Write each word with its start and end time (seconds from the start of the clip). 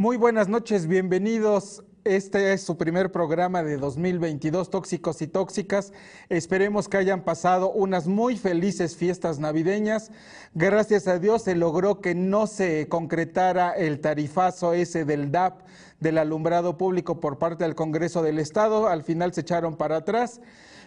Muy 0.00 0.16
buenas 0.16 0.48
noches, 0.48 0.86
bienvenidos. 0.86 1.84
Este 2.04 2.54
es 2.54 2.62
su 2.62 2.78
primer 2.78 3.12
programa 3.12 3.62
de 3.62 3.76
2022, 3.76 4.70
Tóxicos 4.70 5.20
y 5.20 5.26
Tóxicas. 5.26 5.92
Esperemos 6.30 6.88
que 6.88 6.96
hayan 6.96 7.22
pasado 7.22 7.70
unas 7.70 8.06
muy 8.06 8.38
felices 8.38 8.96
fiestas 8.96 9.40
navideñas. 9.40 10.10
Gracias 10.54 11.06
a 11.06 11.18
Dios 11.18 11.42
se 11.42 11.54
logró 11.54 12.00
que 12.00 12.14
no 12.14 12.46
se 12.46 12.88
concretara 12.88 13.72
el 13.72 14.00
tarifazo 14.00 14.72
ese 14.72 15.04
del 15.04 15.30
DAP, 15.32 15.66
del 16.00 16.16
alumbrado 16.16 16.78
público 16.78 17.20
por 17.20 17.38
parte 17.38 17.64
del 17.64 17.74
Congreso 17.74 18.22
del 18.22 18.38
Estado. 18.38 18.88
Al 18.88 19.02
final 19.02 19.34
se 19.34 19.42
echaron 19.42 19.76
para 19.76 19.96
atrás. 19.98 20.40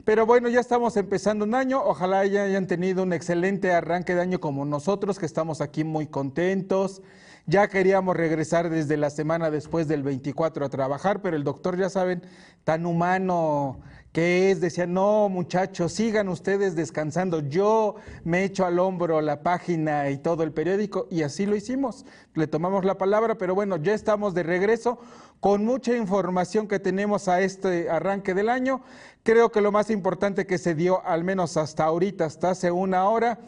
Pero 0.05 0.25
bueno, 0.25 0.49
ya 0.49 0.59
estamos 0.59 0.97
empezando 0.97 1.45
un 1.45 1.53
año. 1.53 1.83
Ojalá 1.83 2.25
ya 2.25 2.45
hayan 2.45 2.65
tenido 2.65 3.03
un 3.03 3.13
excelente 3.13 3.71
arranque 3.73 4.15
de 4.15 4.21
año 4.21 4.39
como 4.39 4.65
nosotros, 4.65 5.19
que 5.19 5.27
estamos 5.27 5.61
aquí 5.61 5.83
muy 5.83 6.07
contentos. 6.07 7.03
Ya 7.45 7.67
queríamos 7.67 8.15
regresar 8.15 8.69
desde 8.69 8.95
la 8.95 9.09
semana 9.09 9.51
después 9.51 9.89
del 9.89 10.01
24 10.01 10.65
a 10.65 10.69
trabajar, 10.69 11.21
pero 11.21 11.35
el 11.35 11.43
doctor, 11.43 11.77
ya 11.77 11.89
saben, 11.89 12.23
tan 12.63 12.85
humano 12.85 13.81
que 14.13 14.51
es, 14.51 14.61
decía, 14.61 14.85
no 14.85 15.27
muchachos, 15.27 15.91
sigan 15.91 16.29
ustedes 16.29 16.75
descansando. 16.75 17.41
Yo 17.41 17.95
me 18.23 18.45
echo 18.45 18.65
al 18.65 18.79
hombro 18.79 19.19
la 19.19 19.41
página 19.41 20.09
y 20.09 20.19
todo 20.19 20.43
el 20.43 20.53
periódico 20.53 21.07
y 21.09 21.23
así 21.23 21.45
lo 21.45 21.55
hicimos. 21.55 22.05
Le 22.33 22.47
tomamos 22.47 22.85
la 22.85 22.97
palabra, 22.97 23.37
pero 23.37 23.55
bueno, 23.55 23.75
ya 23.77 23.93
estamos 23.93 24.33
de 24.33 24.43
regreso 24.43 24.99
con 25.41 25.65
mucha 25.65 25.97
información 25.97 26.67
que 26.69 26.79
tenemos 26.79 27.27
a 27.27 27.41
este 27.41 27.89
arranque 27.89 28.33
del 28.33 28.47
año. 28.47 28.83
Creo 29.23 29.51
que 29.51 29.61
lo 29.61 29.71
más 29.73 29.89
importante 29.89 30.45
que 30.45 30.59
se 30.59 30.75
dio, 30.75 31.05
al 31.05 31.23
menos 31.25 31.57
hasta 31.57 31.83
ahorita, 31.83 32.23
hasta 32.23 32.51
hace 32.51 32.71
una 32.71 33.09
hora, 33.09 33.39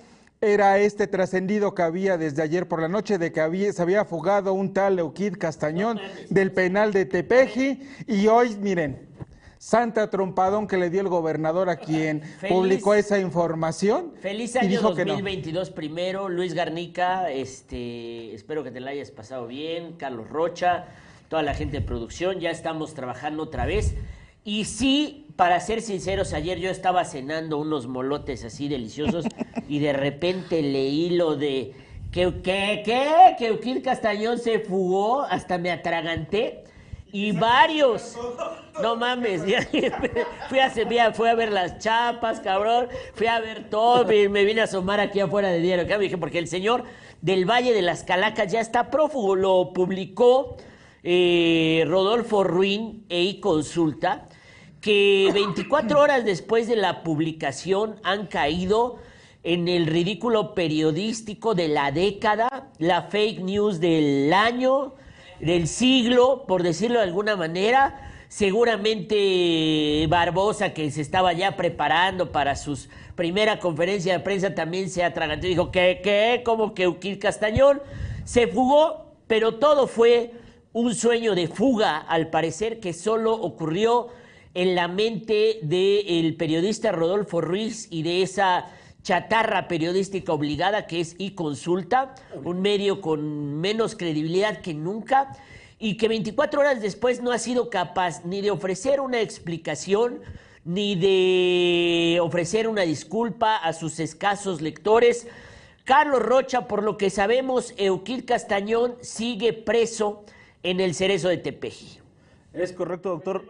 era 0.41 0.77
este 0.79 1.07
trascendido 1.07 1.73
que 1.73 1.81
había 1.81 2.17
desde 2.17 2.43
ayer 2.43 2.67
por 2.67 2.81
la 2.81 2.87
noche 2.87 3.17
de 3.17 3.31
que 3.31 3.41
había, 3.41 3.71
se 3.73 3.81
había 3.81 4.05
fugado 4.05 4.53
un 4.53 4.73
tal 4.73 4.99
Euquid 4.99 5.37
Castañón 5.37 5.99
del 6.29 6.51
penal 6.51 6.93
de 6.93 7.05
Tepeji 7.05 7.79
y 8.07 8.27
hoy, 8.27 8.55
miren, 8.57 9.15
Santa 9.57 10.11
trompadón 10.11 10.67
que 10.67 10.77
le 10.77 10.91
dio 10.91 11.01
el 11.01 11.07
gobernador 11.07 11.71
a 11.71 11.77
quien 11.77 12.21
publicó 12.47 12.93
esa 12.93 13.17
información. 13.17 14.13
Feliz 14.21 14.55
año 14.57 14.79
2022 14.79 15.71
primero, 15.71 16.29
Luis 16.29 16.53
Garnica, 16.53 17.31
este, 17.31 18.35
espero 18.35 18.63
que 18.63 18.69
te 18.69 18.79
la 18.79 18.91
hayas 18.91 19.09
pasado 19.09 19.47
bien, 19.47 19.93
Carlos 19.93 20.29
Rocha, 20.29 20.85
toda 21.29 21.41
la 21.41 21.55
gente 21.55 21.79
de 21.79 21.81
producción, 21.83 22.39
ya 22.39 22.51
estamos 22.51 22.93
trabajando 22.93 23.41
otra 23.41 23.65
vez. 23.65 23.95
Y 24.43 24.65
sí, 24.65 25.24
para 25.35 25.59
ser 25.59 25.81
sinceros, 25.81 26.33
ayer 26.33 26.59
yo 26.59 26.69
estaba 26.69 27.03
cenando 27.03 27.57
unos 27.57 27.87
molotes 27.87 28.45
así 28.45 28.67
deliciosos 28.67 29.25
y 29.67 29.79
de 29.79 29.93
repente 29.93 30.61
leí 30.61 31.09
lo 31.09 31.35
de 31.35 31.73
que, 32.11 32.41
que, 32.41 32.81
que, 32.85 33.59
que 33.59 33.81
Castañón 33.81 34.39
se 34.39 34.59
fugó, 34.59 35.23
hasta 35.23 35.57
me 35.57 35.71
atraganté. 35.71 36.63
Y 37.11 37.31
varios, 37.37 38.17
no 38.81 38.95
mames, 38.95 39.43
fui 40.49 40.59
a, 40.59 41.13
fui 41.13 41.27
a 41.27 41.35
ver 41.35 41.51
las 41.51 41.79
chapas, 41.79 42.39
cabrón, 42.39 42.87
fui 43.13 43.27
a 43.27 43.39
ver 43.39 43.69
todo, 43.69 44.05
me, 44.05 44.45
vine 44.45 44.61
a 44.61 44.65
asomar 44.65 44.99
aquí 44.99 45.19
afuera 45.19 45.49
de 45.49 45.59
diario, 45.59 45.99
dije, 45.99 46.17
porque 46.17 46.39
el 46.39 46.47
señor 46.47 46.83
del 47.21 47.49
Valle 47.49 47.73
de 47.73 47.81
las 47.81 48.03
Calacas 48.03 48.51
ya 48.51 48.61
está 48.61 48.89
prófugo, 48.89 49.35
lo 49.35 49.73
publicó 49.73 50.57
eh, 51.03 51.83
Rodolfo 51.87 52.43
Ruín 52.43 53.05
e 53.09 53.39
Consulta 53.41 54.27
que 54.85 55.31
24 55.33 55.99
horas 55.99 56.25
después 56.25 56.67
de 56.67 56.75
la 56.75 57.01
publicación 57.01 57.95
han 58.03 58.27
caído 58.27 58.99
en 59.41 59.67
el 59.67 59.87
ridículo 59.87 60.53
periodístico 60.53 61.55
de 61.55 61.69
la 61.69 61.91
década, 61.91 62.69
la 62.77 63.01
fake 63.01 63.39
news 63.39 63.79
del 63.79 64.31
año, 64.31 64.93
del 65.39 65.67
siglo, 65.67 66.45
por 66.47 66.61
decirlo 66.61 66.99
de 66.99 67.05
alguna 67.05 67.35
manera. 67.35 68.11
Seguramente 68.27 70.05
Barbosa, 70.07 70.71
que 70.71 70.91
se 70.91 71.01
estaba 71.01 71.33
ya 71.33 71.57
preparando 71.57 72.31
para 72.31 72.55
su 72.55 72.77
primera 73.15 73.57
conferencia 73.57 74.13
de 74.13 74.19
prensa, 74.19 74.53
también 74.53 74.91
se 74.91 75.03
atragantó 75.03 75.47
y 75.47 75.49
dijo 75.49 75.71
que, 75.71 75.99
¿qué? 76.03 76.43
Como 76.45 76.75
que 76.75 76.87
Uquil 76.87 77.17
Castañón 77.17 77.81
se 78.23 78.45
fugó, 78.45 79.15
pero 79.25 79.55
todo 79.55 79.87
fue 79.87 80.33
un 80.73 80.93
sueño 80.93 81.33
de 81.33 81.47
fuga, 81.47 81.97
al 81.97 82.29
parecer, 82.29 82.79
que 82.79 82.93
solo 82.93 83.33
ocurrió 83.33 84.09
en 84.55 84.73
la 84.73 84.87
mente 84.87 85.59
del 85.61 86.35
periodista 86.37 86.91
Rodolfo 86.93 87.41
Ruiz 87.41 87.87
y 87.91 88.03
de 88.03 88.23
esa 88.23 88.65
chatarra 89.03 89.67
periodística 89.67 90.31
obligada 90.31 90.87
que 90.87 91.01
es 91.01 91.15
iConsulta, 91.19 92.15
un 92.43 92.61
medio 92.61 93.01
con 93.01 93.59
menos 93.59 93.95
credibilidad 93.95 94.61
que 94.61 94.73
nunca 94.73 95.37
y 95.77 95.97
que 95.97 96.07
24 96.07 96.61
horas 96.61 96.81
después 96.81 97.21
no 97.21 97.31
ha 97.33 97.37
sido 97.37 97.69
capaz 97.69 98.23
ni 98.25 98.41
de 98.41 98.49
ofrecer 98.49 99.01
una 99.01 99.19
explicación 99.19 100.21
ni 100.63 100.95
de 100.95 102.19
ofrecer 102.21 102.67
una 102.67 102.81
disculpa 102.83 103.57
a 103.57 103.73
sus 103.73 103.99
escasos 103.99 104.61
lectores. 104.61 105.27
Carlos 105.83 106.23
Rocha, 106.23 106.67
por 106.67 106.81
lo 106.81 106.97
que 106.97 107.09
sabemos, 107.09 107.73
Euquil 107.77 108.25
Castañón 108.25 108.95
sigue 109.01 109.51
preso 109.53 110.23
en 110.63 110.79
el 110.79 110.95
cerezo 110.95 111.27
de 111.27 111.37
Tepeji. 111.37 111.99
Es 112.53 112.71
correcto, 112.71 113.09
doctor. 113.09 113.45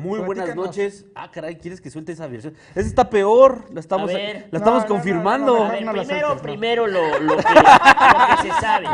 Muy 0.00 0.20
buenas 0.20 0.54
noches. 0.54 1.06
Ah, 1.14 1.30
caray, 1.30 1.56
¿quieres 1.56 1.80
que 1.80 1.90
suelte 1.90 2.12
esa 2.12 2.26
versión? 2.26 2.54
Esa 2.74 2.88
está 2.88 3.10
peor, 3.10 3.64
la 3.72 3.80
estamos, 3.80 4.12
la 4.12 4.58
estamos 4.58 4.84
confirmando. 4.84 5.68
primero, 5.70 6.36
primero 6.38 6.86
lo, 6.86 7.18
lo, 7.20 7.36
que, 7.36 7.42
lo, 7.54 8.42
que, 8.42 8.42
se 8.42 8.60
sabe. 8.60 8.86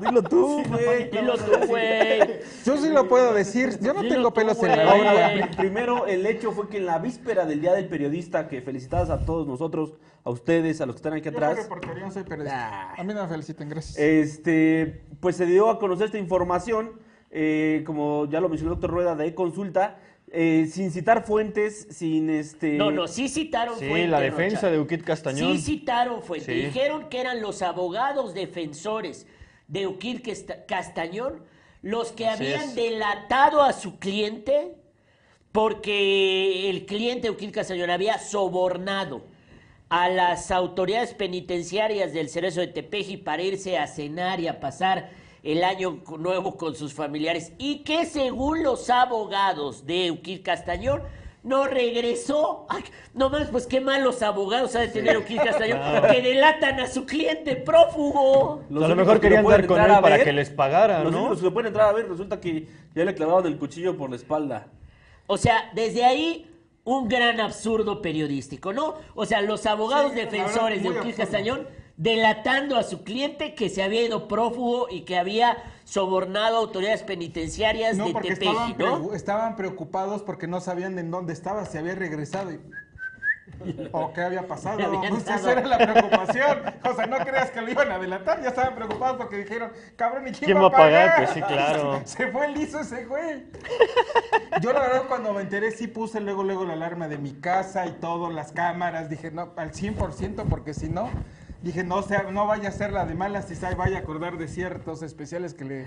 Dilo 0.00 0.22
tú, 0.22 0.62
güey. 0.68 1.10
Dilo 1.10 1.36
tú, 1.36 1.66
güey. 1.66 2.40
Yo 2.64 2.76
sí 2.76 2.88
lo 2.88 3.08
puedo 3.08 3.32
decir. 3.32 3.78
Yo 3.80 3.94
no 3.94 4.02
tengo 4.02 4.32
pelos 4.32 4.62
en 4.62 4.68
la 4.68 4.94
lengua. 4.94 5.50
Primero, 5.56 6.06
el 6.06 6.26
hecho 6.26 6.52
fue 6.52 6.68
que 6.68 6.78
en 6.78 6.86
la 6.86 6.98
víspera 6.98 7.46
del 7.46 7.60
Día 7.60 7.72
del 7.72 7.88
Periodista, 7.88 8.48
que 8.48 8.60
felicitadas 8.62 9.10
a 9.10 9.24
todos 9.24 9.46
nosotros, 9.46 9.94
a 10.24 10.30
ustedes, 10.30 10.80
a 10.80 10.86
los 10.86 10.96
que 10.96 10.98
están 10.98 11.12
aquí 11.14 11.28
atrás. 11.28 11.68
Yo 11.98 12.10
soy 12.10 12.24
periodista. 12.24 12.92
A 12.94 13.04
mí 13.04 13.14
no 13.14 13.22
me 13.22 13.28
feliciten, 13.28 13.68
gracias. 13.68 13.98
Este, 13.98 15.04
pues 15.20 15.36
se 15.36 15.46
dio 15.46 15.70
a 15.70 15.78
conocer 15.78 16.06
esta 16.06 16.18
información 16.18 17.06
eh, 17.30 17.82
como 17.84 18.26
ya 18.30 18.40
lo 18.40 18.48
mencionó 18.48 18.72
el 18.72 18.80
doctor 18.80 18.90
Rueda, 18.90 19.16
de 19.16 19.34
consulta, 19.34 19.98
eh, 20.32 20.68
sin 20.70 20.90
citar 20.90 21.24
fuentes, 21.24 21.86
sin 21.90 22.30
este... 22.30 22.72
No, 22.72 22.90
no, 22.90 23.06
sí 23.06 23.28
citaron 23.28 23.78
sí, 23.78 23.88
fuentes. 23.88 24.10
la 24.10 24.20
defensa 24.20 24.70
de 24.70 24.80
Uquit 24.80 25.02
Castañón. 25.02 25.56
Sí 25.56 25.62
citaron 25.62 26.22
fuentes. 26.22 26.48
Dijeron 26.48 27.08
que 27.08 27.20
eran 27.20 27.40
los 27.40 27.62
abogados 27.62 28.34
defensores 28.34 29.26
de 29.68 29.86
Uquit 29.86 30.26
Castañón 30.66 31.42
los 31.82 32.10
que 32.10 32.26
habían 32.26 32.74
delatado 32.74 33.62
a 33.62 33.72
su 33.72 33.98
cliente 33.98 34.74
porque 35.52 36.68
el 36.68 36.84
cliente 36.84 37.30
Uquit 37.30 37.52
Castañón 37.52 37.90
había 37.90 38.18
sobornado 38.18 39.22
a 39.88 40.08
las 40.08 40.50
autoridades 40.50 41.14
penitenciarias 41.14 42.12
del 42.12 42.28
Cerezo 42.28 42.60
de 42.60 42.66
Tepeji 42.66 43.18
para 43.18 43.42
irse 43.42 43.78
a 43.78 43.86
cenar 43.86 44.40
y 44.40 44.48
a 44.48 44.58
pasar 44.58 45.10
el 45.42 45.64
año 45.64 46.02
nuevo 46.18 46.56
con 46.56 46.74
sus 46.74 46.92
familiares 46.92 47.52
y 47.58 47.84
que 47.84 48.04
según 48.06 48.62
los 48.62 48.90
abogados 48.90 49.86
de 49.86 50.06
Euquil 50.06 50.42
Castañón 50.42 51.02
no 51.46 51.66
regresó. 51.68 52.66
no 53.14 53.30
más, 53.30 53.48
pues 53.48 53.66
qué 53.68 53.80
malos 53.80 54.20
abogados 54.22 54.74
ha 54.74 54.80
de 54.80 54.88
tener 54.88 55.14
Euquil 55.14 55.38
Castañón 55.38 55.80
que 56.10 56.20
delatan 56.20 56.80
a 56.80 56.88
su 56.88 57.06
cliente 57.06 57.54
prófugo. 57.54 58.62
a 58.68 58.88
lo 58.88 58.96
mejor 58.96 59.20
querían 59.20 59.46
dar 59.46 59.66
con 59.66 59.80
él 59.80 59.92
para 60.02 60.24
que 60.24 60.32
les 60.32 60.50
pagara, 60.50 61.04
los 61.04 61.12
¿no? 61.12 61.28
Los 61.28 61.40
que 61.40 61.50
pueden 61.50 61.68
entrar 61.68 61.88
a 61.88 61.92
ver, 61.92 62.08
resulta 62.08 62.40
que 62.40 62.66
ya 62.94 63.04
le 63.04 63.14
clavaron 63.14 63.46
el 63.46 63.58
cuchillo 63.58 63.96
por 63.96 64.10
la 64.10 64.16
espalda. 64.16 64.66
O 65.28 65.36
sea, 65.36 65.70
desde 65.74 66.04
ahí 66.04 66.50
un 66.82 67.08
gran 67.08 67.40
absurdo 67.40 68.02
periodístico, 68.02 68.72
¿no? 68.72 68.94
O 69.14 69.24
sea, 69.24 69.40
los 69.40 69.66
abogados 69.66 70.14
defensores 70.14 70.82
de 70.82 70.88
Euquil 70.88 71.14
Castañón 71.14 71.66
delatando 71.96 72.76
a 72.76 72.82
su 72.82 73.02
cliente 73.02 73.54
que 73.54 73.68
se 73.68 73.82
había 73.82 74.02
ido 74.02 74.28
prófugo 74.28 74.88
y 74.90 75.02
que 75.02 75.16
había 75.16 75.56
sobornado 75.84 76.56
a 76.56 76.60
autoridades 76.60 77.02
penitenciarias 77.02 77.96
de 77.96 78.12
Tepeji, 78.12 78.32
estaban, 78.32 78.74
¿no? 78.78 79.14
estaban 79.14 79.56
preocupados 79.56 80.22
porque 80.22 80.46
no 80.46 80.60
sabían 80.60 80.98
en 80.98 81.10
dónde 81.10 81.32
estaba, 81.32 81.64
si 81.64 81.78
había 81.78 81.94
regresado 81.94 82.50
o 83.92 84.12
qué 84.12 84.20
había 84.22 84.46
pasado. 84.46 84.78
esa 85.16 85.52
era 85.52 85.62
la 85.62 85.78
preocupación. 85.78 86.58
O 86.84 86.94
sea, 86.94 87.06
no 87.06 87.18
creas 87.18 87.50
que 87.50 87.60
lo 87.62 87.70
iban 87.70 87.90
a 87.90 87.98
delatar, 87.98 88.42
ya 88.42 88.48
estaban 88.48 88.74
preocupados 88.74 89.16
porque 89.16 89.38
dijeron, 89.38 89.72
cabrón, 89.96 90.28
¿y 90.28 90.32
quién, 90.32 90.56
va 90.56 90.66
a 90.66 90.70
pagar? 90.70 91.16
Pues 91.16 91.30
sí, 91.30 91.40
claro. 91.48 92.00
Se 92.04 92.30
fue 92.30 92.48
liso 92.48 92.80
ese 92.80 93.06
güey. 93.06 93.46
Yo 94.60 94.72
la 94.72 94.80
verdad 94.80 95.04
cuando 95.08 95.32
me 95.32 95.42
enteré 95.42 95.70
sí 95.70 95.86
puse 95.86 96.20
luego, 96.20 96.42
luego 96.42 96.64
la 96.64 96.74
alarma 96.74 97.08
de 97.08 97.18
mi 97.18 97.32
casa 97.32 97.86
y 97.86 97.92
todo, 97.92 98.30
las 98.30 98.52
cámaras, 98.52 99.08
dije, 99.08 99.30
no, 99.30 99.52
al 99.56 99.72
100% 99.72 100.44
porque 100.48 100.74
si 100.74 100.88
no 100.88 101.08
dije, 101.62 101.84
no, 101.84 102.02
sea, 102.02 102.24
no 102.30 102.46
vaya 102.46 102.68
a 102.68 102.72
ser 102.72 102.92
la 102.92 103.06
de 103.06 103.14
malas, 103.14 103.50
y 103.50 103.74
vaya 103.74 103.98
a 103.98 104.00
acordar 104.00 104.38
de 104.38 104.48
ciertos 104.48 105.02
especiales 105.02 105.54
que 105.54 105.64
le, 105.64 105.86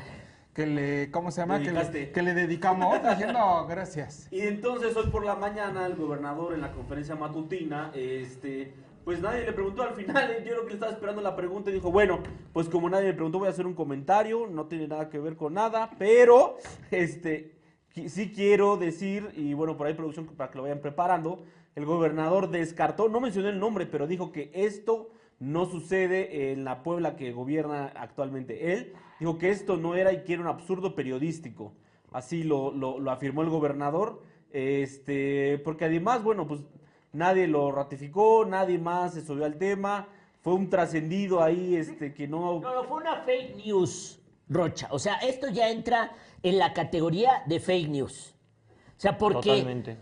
que 0.54 0.66
le 0.66 1.12
¿cómo 1.12 1.32
se 1.32 1.42
llama? 1.42 1.60
Que 1.60 1.72
le, 1.72 2.12
que 2.12 2.22
le, 2.22 2.34
dedicamos. 2.34 3.02
Dije, 3.18 3.32
no, 3.32 3.66
gracias. 3.68 4.28
Y 4.32 4.42
entonces 4.42 4.96
hoy 4.96 5.08
por 5.08 5.26
la 5.26 5.36
mañana 5.36 5.86
el 5.86 5.96
gobernador 5.96 6.54
en 6.54 6.62
la 6.62 6.72
conferencia 6.72 7.16
matutina, 7.16 7.92
este 7.94 8.74
pues 9.10 9.22
nadie 9.22 9.44
le 9.44 9.54
preguntó 9.54 9.82
al 9.82 9.96
final, 9.96 10.36
yo 10.44 10.52
creo 10.52 10.62
que 10.64 10.68
le 10.68 10.74
estaba 10.76 10.92
esperando 10.92 11.22
la 11.22 11.36
pregunta 11.36 11.72
y 11.72 11.74
dijo, 11.74 11.92
bueno, 11.92 12.20
pues 12.54 12.70
como 12.70 12.90
nadie 12.92 13.08
me 13.08 13.14
preguntó 13.14 13.40
voy 13.40 13.48
a 13.48 13.52
hacer 13.52 13.66
un 13.66 13.74
comentario, 13.74 14.46
no 14.46 14.66
tiene 14.68 14.88
nada 14.88 15.10
que 15.10 15.18
ver 15.18 15.36
con 15.36 15.56
nada, 15.56 15.90
pero 15.98 16.58
este 16.92 17.56
sí 18.08 18.32
quiero 18.32 18.78
decir, 18.78 19.32
y 19.36 19.54
bueno, 19.54 19.78
por 19.78 19.88
ahí 19.88 19.94
producción 19.94 20.28
para 20.28 20.52
que 20.52 20.58
lo 20.58 20.64
vayan 20.64 20.80
preparando, 20.80 21.44
el 21.76 21.86
gobernador 21.86 22.50
descartó, 22.50 23.10
no 23.10 23.20
mencioné 23.20 23.50
el 23.50 23.60
nombre, 23.60 23.86
pero 23.86 24.06
dijo 24.06 24.32
que 24.32 24.52
esto 24.54 25.10
no 25.40 25.66
sucede 25.66 26.52
en 26.52 26.64
la 26.64 26.84
Puebla 26.84 27.16
que 27.16 27.32
gobierna 27.32 27.92
actualmente 27.96 28.74
él, 28.74 28.94
dijo 29.20 29.38
que 29.38 29.50
esto 29.50 29.78
no 29.78 29.96
era 29.96 30.12
y 30.12 30.24
que 30.24 30.34
era 30.34 30.42
un 30.42 30.48
absurdo 30.48 30.96
periodístico, 30.96 31.74
así 32.12 32.44
lo, 32.44 32.72
lo, 32.72 33.00
lo 33.00 33.12
afirmó 33.12 33.42
el 33.42 33.50
gobernador, 33.50 34.22
este, 34.52 35.60
porque 35.64 35.86
además, 35.86 36.24
bueno, 36.24 36.48
pues 36.48 36.62
nadie 37.14 37.48
lo 37.48 37.72
ratificó, 37.72 38.46
nadie 38.46 38.78
más 38.78 39.14
se 39.14 39.26
subió 39.26 39.46
al 39.46 39.58
tema, 39.58 40.08
fue 40.42 40.54
un 40.54 40.70
trascendido 40.70 41.42
ahí 41.42 41.76
este, 41.76 42.14
que 42.14 42.28
no... 42.28 42.60
No, 42.60 42.76
no, 42.76 42.84
fue 42.86 42.98
una 42.98 43.22
fake 43.24 43.58
news, 43.66 44.22
Rocha. 44.48 44.88
O 44.92 45.00
sea, 45.00 45.16
esto 45.16 45.48
ya 45.50 45.70
entra 45.70 46.12
en 46.42 46.58
la 46.58 46.74
categoría 46.74 47.44
de 47.46 47.60
fake 47.60 47.90
news. 47.90 48.36
O 48.70 49.00
sea, 49.00 49.18
porque... 49.18 49.50
Totalmente. 49.50 49.98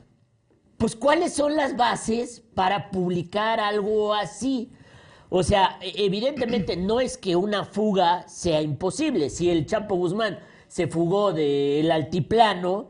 Pues, 0.77 0.95
¿cuáles 0.95 1.33
son 1.33 1.55
las 1.55 1.75
bases 1.75 2.39
para 2.53 2.91
publicar 2.91 3.59
algo 3.59 4.13
así? 4.13 4.71
O 5.29 5.43
sea, 5.43 5.77
e- 5.81 6.05
evidentemente 6.05 6.75
no 6.77 6.99
es 6.99 7.17
que 7.17 7.35
una 7.35 7.65
fuga 7.65 8.27
sea 8.27 8.61
imposible. 8.61 9.29
Si 9.29 9.49
el 9.49 9.65
Chapo 9.65 9.95
Guzmán 9.95 10.39
se 10.67 10.87
fugó 10.87 11.33
del 11.33 11.91
altiplano, 11.91 12.87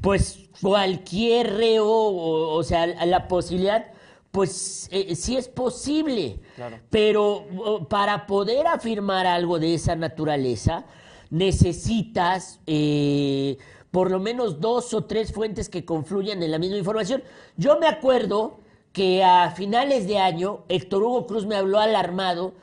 pues 0.00 0.50
cualquier 0.60 1.54
reo, 1.56 1.88
o, 1.88 2.54
o 2.54 2.62
sea, 2.62 2.86
la 2.86 3.28
posibilidad, 3.28 3.86
pues 4.30 4.88
eh, 4.90 5.14
sí 5.14 5.36
es 5.36 5.48
posible. 5.48 6.40
Claro. 6.56 6.78
Pero 6.90 7.46
para 7.88 8.26
poder 8.26 8.66
afirmar 8.66 9.26
algo 9.26 9.58
de 9.58 9.74
esa 9.74 9.96
naturaleza, 9.96 10.84
necesitas 11.30 12.60
eh, 12.66 13.56
por 13.90 14.10
lo 14.10 14.18
menos 14.20 14.60
dos 14.60 14.92
o 14.92 15.04
tres 15.04 15.32
fuentes 15.32 15.68
que 15.68 15.84
confluyan 15.84 16.42
en 16.42 16.50
la 16.50 16.58
misma 16.58 16.76
información. 16.76 17.22
Yo 17.56 17.78
me 17.78 17.86
acuerdo 17.86 18.58
que 18.94 19.24
a 19.24 19.50
finales 19.50 20.06
de 20.06 20.18
año 20.18 20.60
Héctor 20.68 21.02
Hugo 21.02 21.26
Cruz 21.26 21.44
me 21.44 21.56
habló 21.56 21.80
alarmado 21.80 22.54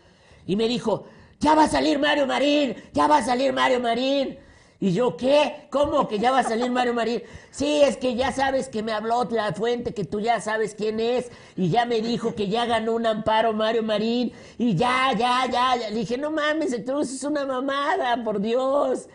y 0.48 0.56
me 0.56 0.70
dijo, 0.70 1.04
ya 1.42 1.56
va 1.56 1.66
a 1.66 1.68
salir 1.68 2.00
Mario 2.00 2.26
Marín, 2.26 2.76
ya 2.94 3.06
va 3.08 3.18
a 3.18 3.24
salir 3.24 3.52
Mario 3.52 3.82
Marín. 3.82 4.40
Y 4.84 4.94
yo, 4.94 5.16
¿qué? 5.16 5.68
¿Cómo 5.70 6.08
que 6.08 6.18
ya 6.18 6.32
va 6.32 6.40
a 6.40 6.44
salir 6.44 6.72
Mario 6.72 6.96
Marín? 6.96 7.22
Sí, 7.52 7.82
es 7.84 7.98
que 7.98 8.16
ya 8.16 8.32
sabes 8.32 8.68
que 8.68 8.82
me 8.82 8.92
habló 8.92 9.26
la 9.30 9.54
fuente, 9.54 9.94
que 9.94 10.06
tú 10.06 10.20
ya 10.20 10.42
sabes 10.42 10.74
quién 10.74 11.00
es, 11.00 11.30
y 11.56 11.70
ya 11.70 11.86
me 11.86 12.02
dijo 12.02 12.34
que 12.34 12.48
ya 12.48 12.66
ganó 12.66 12.94
un 12.94 13.06
amparo 13.06 13.54
Mario 13.54 13.84
Marín, 13.84 14.34
y 14.58 14.74
ya, 14.76 15.12
ya, 15.16 15.46
ya, 15.52 15.76
ya. 15.80 15.90
Le 15.92 15.98
dije, 15.98 16.18
no 16.18 16.32
mames, 16.32 16.74
entonces 16.74 17.18
es 17.18 17.24
una 17.24 17.46
mamada, 17.46 18.24
por 18.24 18.42
Dios. 18.42 19.08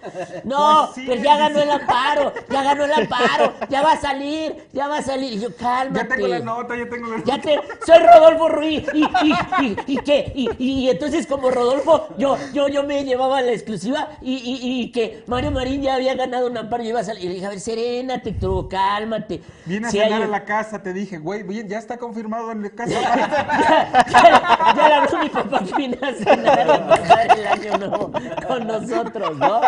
No, 0.45 0.85
Pues 0.85 0.95
sí, 0.95 1.05
pero 1.09 1.23
ya 1.23 1.37
ganó 1.37 1.61
el 1.61 1.71
amparo, 1.71 2.33
ya 2.49 2.63
ganó 2.63 2.85
el 2.85 2.93
amparo, 2.93 3.53
ya 3.69 3.83
va 3.83 3.93
a 3.93 4.01
salir, 4.01 4.69
ya 4.73 4.87
va 4.87 4.99
a 4.99 5.03
salir. 5.03 5.33
Y 5.33 5.41
yo, 5.41 5.57
cálmate. 5.57 6.09
Ya 6.09 6.15
tengo 6.15 6.29
la 6.29 6.39
nota, 6.39 6.77
ya 6.77 6.89
tengo 6.89 7.09
la 7.09 7.25
Ya 7.25 7.39
nota. 7.39 7.49
te, 7.49 7.61
soy 7.85 7.99
Rodolfo 8.07 8.49
Ruiz. 8.51 8.85
¿Y, 8.95 9.03
y, 9.03 9.33
y, 9.63 9.77
y 9.89 9.97
qué? 9.97 10.33
Y, 10.37 10.49
y- 10.59 10.77
y 10.87 10.91
entonces, 10.91 11.27
como 11.27 11.51
Rodolfo, 11.51 12.07
yo, 12.19 12.37
yo, 12.53 12.69
yo 12.69 12.85
me 12.85 13.03
llevaba 13.05 13.43
la 13.43 13.51
exclusiva 13.51 14.11
y, 14.23 14.35
y- 14.37 14.81
y 14.83 14.93
que 14.93 15.25
Mario 15.27 15.56
Marín 15.57 15.83
ya 15.83 15.95
había 15.95 16.15
ganado 16.15 16.47
un 16.47 16.57
amparo 16.57 16.83
y 16.83 16.89
iba 16.89 17.01
a 17.01 17.05
salir. 17.05 17.25
Y 17.25 17.29
le 17.29 17.35
dije, 17.35 17.47
a 17.47 17.51
ver, 17.51 17.61
serénate, 17.61 18.33
tú, 18.33 18.69
cálmate. 18.69 19.43
Vine 19.65 19.89
a 19.89 19.91
cenar 19.91 20.23
a 20.23 20.27
la 20.27 20.45
casa, 20.45 20.83
te 20.83 20.93
dije, 20.93 21.19
güey, 21.19 21.43
bien, 21.43 21.69
ya 21.69 21.79
está 21.79 21.99
confirmado 21.99 22.53
en 22.53 22.63
la 22.63 22.71
casa. 22.77 22.93
ya, 22.93 24.07
ya, 24.07 24.75
ya 24.77 25.03
habló 25.03 25.23
mi 25.23 25.29
papá 25.29 25.65
que 25.65 25.75
vino 25.75 25.97
a 26.01 26.13
cenar 26.13 26.71
a 26.71 26.87
pasar 26.87 27.39
el 27.39 27.47
año 27.47 27.79
nuevo 27.79 28.13
con 28.47 28.67
nosotros, 28.67 29.37
¿no? 29.39 29.61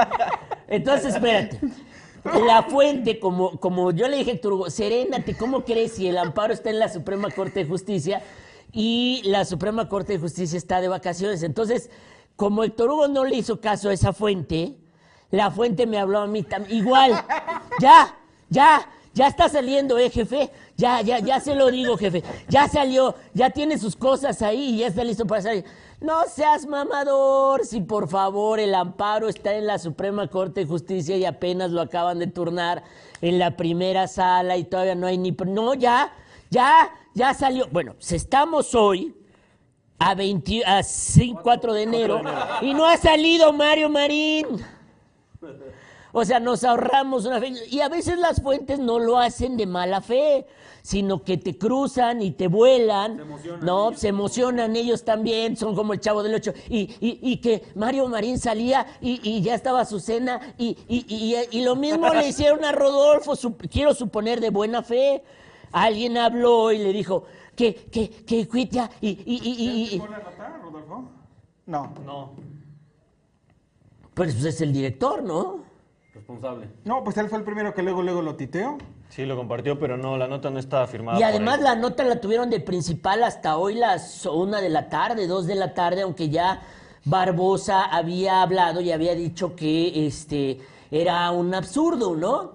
Entonces, 0.69 1.15
espérate. 1.15 1.61
La 2.47 2.63
fuente, 2.65 3.19
como, 3.21 3.59
como 3.59 3.91
yo 3.93 4.09
le 4.09 4.19
dije 4.19 4.41
a 4.43 4.49
Hugo, 4.49 4.71
serénate, 4.71 5.35
¿cómo 5.35 5.65
crees 5.65 5.93
si 5.93 6.09
el 6.09 6.19
amparo 6.19 6.53
está 6.53 6.71
en 6.71 6.79
la 6.79 6.89
Suprema 6.89 7.31
Corte 7.31 7.61
de 7.61 7.67
Justicia 7.67 8.23
y 8.73 9.23
la 9.25 9.45
Suprema 9.45 9.89
Corte 9.89 10.13
de 10.15 10.19
Justicia 10.19 10.59
está 10.59 10.81
de 10.81 10.89
vacaciones? 10.89 11.43
Entonces, 11.43 11.91
como 12.37 12.65
Héctor 12.65 12.91
Hugo 12.91 13.09
no 13.09 13.25
le 13.25 13.37
hizo 13.37 13.61
caso 13.61 13.89
a 13.89 13.93
esa 13.93 14.13
fuente, 14.13 14.77
la 15.31 15.51
fuente 15.51 15.87
me 15.87 15.99
habló 15.99 16.21
a 16.21 16.27
mí 16.27 16.43
también. 16.43 16.79
Igual, 16.79 17.13
ya, 17.81 18.15
ya, 18.49 18.89
ya 19.15 19.27
está 19.27 19.49
saliendo, 19.49 19.99
eh, 19.99 20.11
jefe. 20.11 20.51
Ya, 20.77 21.01
ya, 21.03 21.19
ya 21.19 21.41
se 21.41 21.55
lo 21.55 21.71
digo, 21.71 21.97
jefe. 21.97 22.23
Ya 22.49 22.69
salió, 22.69 23.15
ya 23.35 23.51
tiene 23.51 23.79
sus 23.79 23.97
cosas 23.97 24.43
ahí 24.43 24.75
y 24.75 24.79
ya 24.79 24.87
está 24.87 25.05
listo 25.05 25.27
para 25.27 25.43
salir. 25.43 25.65
No 26.01 26.23
seas 26.29 26.67
mamador, 26.67 27.67
si 27.67 27.81
por 27.81 28.09
favor 28.09 28.61
el 28.61 28.75
amparo 28.75 29.29
está 29.29 29.55
en 29.55 29.67
la 29.67 29.79
Suprema 29.79 30.29
Corte 30.29 30.61
de 30.61 30.67
Justicia 30.67 31.17
y 31.17 31.25
apenas 31.25 31.73
lo 31.73 31.81
acaban 31.81 32.21
de 32.21 32.29
turnar 32.29 32.85
en 33.21 33.41
la 33.41 33.57
primera 33.57 34.07
sala 34.07 34.57
y 34.57 34.65
todavía 34.65 34.95
no 34.95 35.09
hay 35.09 35.19
ni... 35.19 35.33
No, 35.33 35.75
ya, 35.75 36.13
ya, 36.51 36.95
ya 37.15 37.35
salió. 37.35 37.67
Bueno, 37.73 37.95
pues 37.95 38.13
estamos 38.13 38.77
hoy 38.77 39.13
a, 39.99 40.15
20 40.15 40.65
a 40.65 40.85
5 40.85 41.41
4 41.43 41.73
de 41.73 41.83
enero 41.83 42.23
y 42.63 42.73
no 42.73 42.87
ha 42.87 42.97
salido 42.97 43.53
Mario 43.53 43.89
Marín. 43.89 44.47
O 46.13 46.25
sea, 46.25 46.41
nos 46.41 46.65
ahorramos 46.65 47.27
una 47.27 47.39
fe. 47.39 47.53
Y 47.71 47.81
a 47.81 47.89
veces 47.89 48.19
las 48.19 48.41
fuentes 48.41 48.79
no 48.79 48.99
lo 48.99 49.19
hacen 49.19 49.57
de 49.59 49.67
mala 49.67 50.01
fe, 50.01 50.47
sino 50.83 51.23
que 51.23 51.37
te 51.37 51.59
cruzan 51.59 52.23
y 52.23 52.31
te 52.31 52.49
vuelan. 52.49 53.19
no, 53.63 53.93
se 53.95 54.09
emocionan 54.09 54.75
ellos 54.75 55.05
también, 55.05 55.57
son 55.57 55.75
como 55.75 55.93
el 55.93 56.01
chavo 56.01 56.23
del 56.23 56.35
ocho. 56.35 56.53
Y, 56.71 56.79
y- 57.01 57.19
y 57.21 57.37
que 57.43 57.63
Mario 57.75 58.09
Marín 58.09 58.39
salía 58.39 58.87
y, 59.03 59.21
y 59.23 59.43
ya 59.43 59.55
estaba 59.55 59.85
su 59.85 60.01
cena. 60.01 60.55
Y, 60.57 60.79
y- 60.89 61.05
y- 61.09 61.59
y 61.59 61.63
lo 61.63 61.77
mismo 61.77 62.09
le 62.15 62.27
hicieron 62.29 62.65
a 62.65 62.73
Rodolfo, 62.73 63.33
sup- 63.37 63.69
quiero 63.71 63.93
suponer 63.93 64.41
de 64.41 64.49
buena 64.51 64.83
fe. 64.83 65.23
Alguien 65.73 66.17
habló 66.17 66.73
y 66.73 66.79
le 66.79 66.93
dijo 66.95 67.25
que, 67.55 67.75
que, 67.75 68.09
que 68.09 68.49
cuita 68.49 68.89
y, 69.03 69.09
y, 69.11 69.15
y- 69.27 69.91
y- 69.93 69.95
y- 69.95 69.99
¿Fue 69.99 70.09
la 70.09 70.19
nota, 70.19 70.59
Rodolfo? 70.63 71.11
No. 71.67 71.93
No. 72.07 72.31
Pues, 74.19 74.35
pues 74.35 74.47
es 74.47 74.61
el 74.63 74.73
director, 74.73 75.23
¿no? 75.23 75.61
Responsable. 76.13 76.69
No, 76.85 77.05
pues 77.05 77.17
él 77.19 77.29
fue 77.29 77.39
el 77.39 77.45
primero 77.45 77.73
que 77.73 77.85
luego, 77.85 78.03
luego 78.03 78.21
lo 78.21 78.35
titeó. 78.35 78.77
Sí, 79.11 79.25
lo 79.25 79.37
compartió, 79.37 79.79
pero 79.79 79.97
no, 79.97 80.19
la 80.19 80.27
nota 80.27 80.51
no 80.51 80.59
estaba 80.59 80.89
firmada. 80.89 81.21
Y 81.21 81.23
además 81.23 81.61
la 81.61 81.77
nota 81.77 82.03
la 82.03 82.21
tuvieron 82.21 82.51
de 82.51 82.59
principal 82.59 83.23
hasta 83.23 83.57
hoy 83.57 83.75
las 83.75 84.27
una 84.27 84.61
de 84.61 84.71
la 84.71 84.89
tarde, 84.89 85.29
dos 85.29 85.47
de 85.47 85.55
la 85.55 85.73
tarde, 85.73 86.03
aunque 86.03 86.31
ya 86.31 86.61
Barbosa 87.05 87.85
había 87.85 88.43
hablado 88.43 88.81
y 88.81 88.91
había 88.91 89.15
dicho 89.15 89.55
que 89.55 90.09
este 90.09 90.59
era 90.91 91.31
un 91.31 91.55
absurdo, 91.55 92.17
¿no? 92.17 92.55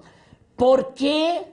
¿Por 0.57 0.93
qué? 0.93 1.47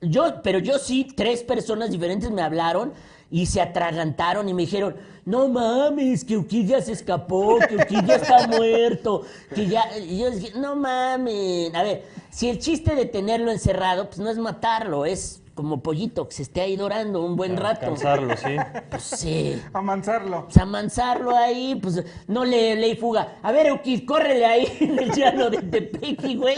Yo, 0.00 0.42
pero 0.42 0.58
yo 0.58 0.80
sí, 0.80 1.06
tres 1.16 1.44
personas 1.44 1.92
diferentes 1.92 2.28
me 2.32 2.42
hablaron 2.42 2.92
y 3.34 3.46
se 3.46 3.60
atragantaron 3.60 4.48
y 4.48 4.54
me 4.54 4.62
dijeron, 4.62 4.94
no 5.24 5.48
mames, 5.48 6.24
que 6.24 6.36
Uquid 6.36 6.68
ya 6.68 6.80
se 6.80 6.92
escapó, 6.92 7.58
que 7.68 7.74
Uquid 7.74 8.04
ya 8.06 8.14
está 8.14 8.46
muerto, 8.46 9.22
que 9.52 9.66
ya... 9.66 9.98
Y 9.98 10.20
yo 10.20 10.30
dije, 10.30 10.52
no 10.56 10.76
mames. 10.76 11.74
A 11.74 11.82
ver, 11.82 12.04
si 12.30 12.48
el 12.48 12.60
chiste 12.60 12.94
de 12.94 13.06
tenerlo 13.06 13.50
encerrado, 13.50 14.06
pues 14.06 14.20
no 14.20 14.30
es 14.30 14.38
matarlo, 14.38 15.04
es 15.04 15.42
como 15.54 15.82
pollito 15.82 16.28
que 16.28 16.34
se 16.34 16.42
esté 16.42 16.60
ahí 16.60 16.76
dorando 16.76 17.24
un 17.24 17.36
buen 17.36 17.56
rato. 17.56 17.86
Cansarlo, 17.86 18.36
sí. 18.36 18.56
Pues 18.90 19.02
sí. 19.02 19.62
Amansarlo. 19.72 20.44
Pues 20.44 20.56
amansarlo 20.56 21.36
ahí, 21.36 21.76
pues 21.80 22.04
no 22.26 22.44
le 22.44 22.74
ley 22.76 22.96
fuga. 22.96 23.38
A 23.42 23.52
ver, 23.52 23.66
Euquid, 23.66 24.04
córrele 24.04 24.44
ahí 24.44 24.66
en 24.80 24.98
el 24.98 25.12
llano 25.12 25.50
de 25.50 25.62
Tepequi, 25.62 26.36
güey. 26.36 26.56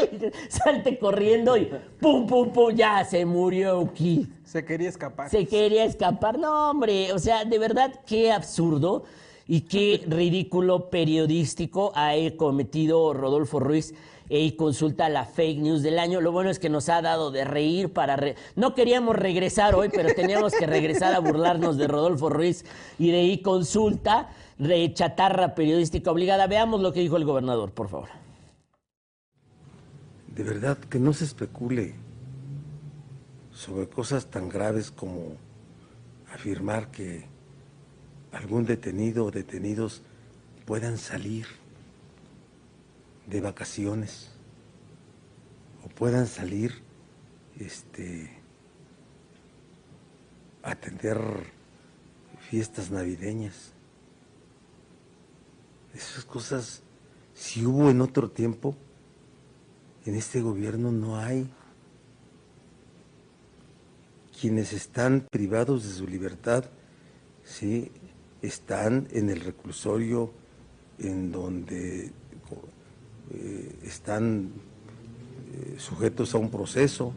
Salte 0.48 0.98
corriendo 0.98 1.56
y 1.56 1.70
pum, 2.00 2.26
pum, 2.26 2.50
pum, 2.50 2.74
ya 2.74 3.04
se 3.04 3.24
murió 3.24 3.80
Euquid. 3.80 4.26
Se 4.44 4.64
quería 4.64 4.88
escapar. 4.88 5.30
Se 5.30 5.46
quería 5.46 5.84
escapar. 5.84 6.38
No, 6.38 6.70
hombre, 6.70 7.12
o 7.12 7.18
sea, 7.18 7.44
de 7.44 7.58
verdad, 7.58 8.00
qué 8.06 8.32
absurdo 8.32 9.04
y 9.46 9.62
qué 9.62 10.04
ridículo 10.06 10.90
periodístico 10.90 11.92
ha 11.94 12.12
cometido 12.36 13.12
Rodolfo 13.12 13.60
Ruiz 13.60 13.94
y 14.28 14.52
consulta 14.52 15.08
la 15.08 15.24
fake 15.24 15.58
news 15.60 15.82
del 15.82 15.98
año. 15.98 16.20
Lo 16.20 16.32
bueno 16.32 16.50
es 16.50 16.58
que 16.58 16.68
nos 16.68 16.88
ha 16.88 17.00
dado 17.02 17.30
de 17.30 17.44
reír 17.44 17.92
para... 17.92 18.16
re- 18.16 18.34
No 18.56 18.74
queríamos 18.74 19.16
regresar 19.16 19.74
hoy, 19.74 19.88
pero 19.88 20.14
teníamos 20.14 20.52
que 20.54 20.66
regresar 20.66 21.14
a 21.14 21.18
burlarnos 21.20 21.76
de 21.76 21.86
Rodolfo 21.86 22.28
Ruiz 22.28 22.64
y 22.98 23.10
de 23.10 23.22
y 23.24 23.42
consulta, 23.42 24.30
de 24.58 24.92
chatarra 24.94 25.54
periodística 25.54 26.10
obligada. 26.10 26.46
Veamos 26.46 26.80
lo 26.80 26.92
que 26.92 27.00
dijo 27.00 27.16
el 27.16 27.24
gobernador, 27.24 27.70
por 27.72 27.88
favor. 27.88 28.08
de 30.34 30.42
verdad 30.42 30.76
que 30.76 30.98
no 30.98 31.12
se 31.14 31.24
especule 31.24 31.94
sobre 33.54 33.88
cosas 33.88 34.26
tan 34.26 34.50
graves 34.50 34.90
como 34.90 35.32
afirmar 36.34 36.90
que 36.90 37.24
algún 38.32 38.66
detenido 38.66 39.24
o 39.24 39.30
detenidos 39.30 40.02
puedan 40.66 40.98
salir 40.98 41.46
de 43.26 43.40
vacaciones 43.40 44.30
o 45.84 45.88
puedan 45.88 46.26
salir 46.26 46.82
este 47.58 48.30
atender 50.62 51.18
fiestas 52.50 52.90
navideñas. 52.90 53.72
Esas 55.94 56.24
cosas, 56.24 56.82
si 57.34 57.64
hubo 57.64 57.88
en 57.88 58.00
otro 58.00 58.30
tiempo, 58.30 58.76
en 60.04 60.14
este 60.14 60.40
gobierno 60.40 60.92
no 60.92 61.18
hay. 61.18 61.50
Quienes 64.38 64.72
están 64.72 65.26
privados 65.30 65.84
de 65.84 65.94
su 65.94 66.06
libertad, 66.06 66.64
sí, 67.42 67.90
están 68.42 69.08
en 69.12 69.30
el 69.30 69.40
reclusorio, 69.40 70.30
en 70.98 71.32
donde 71.32 72.12
eh, 73.32 73.78
están 73.84 74.50
eh, 75.52 75.76
sujetos 75.78 76.34
a 76.34 76.38
un 76.38 76.50
proceso 76.50 77.12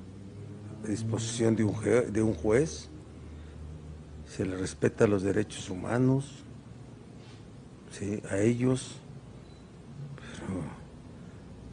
a 0.84 0.88
disposición 0.88 1.56
de 1.56 1.64
un, 1.64 1.76
de 2.12 2.22
un 2.22 2.34
juez, 2.34 2.90
se 4.28 4.46
les 4.46 4.60
respeta 4.60 5.08
los 5.08 5.24
derechos 5.24 5.70
humanos, 5.70 6.44
sí, 7.92 8.22
a 8.30 8.38
ellos, 8.38 8.96
pero 10.16 10.64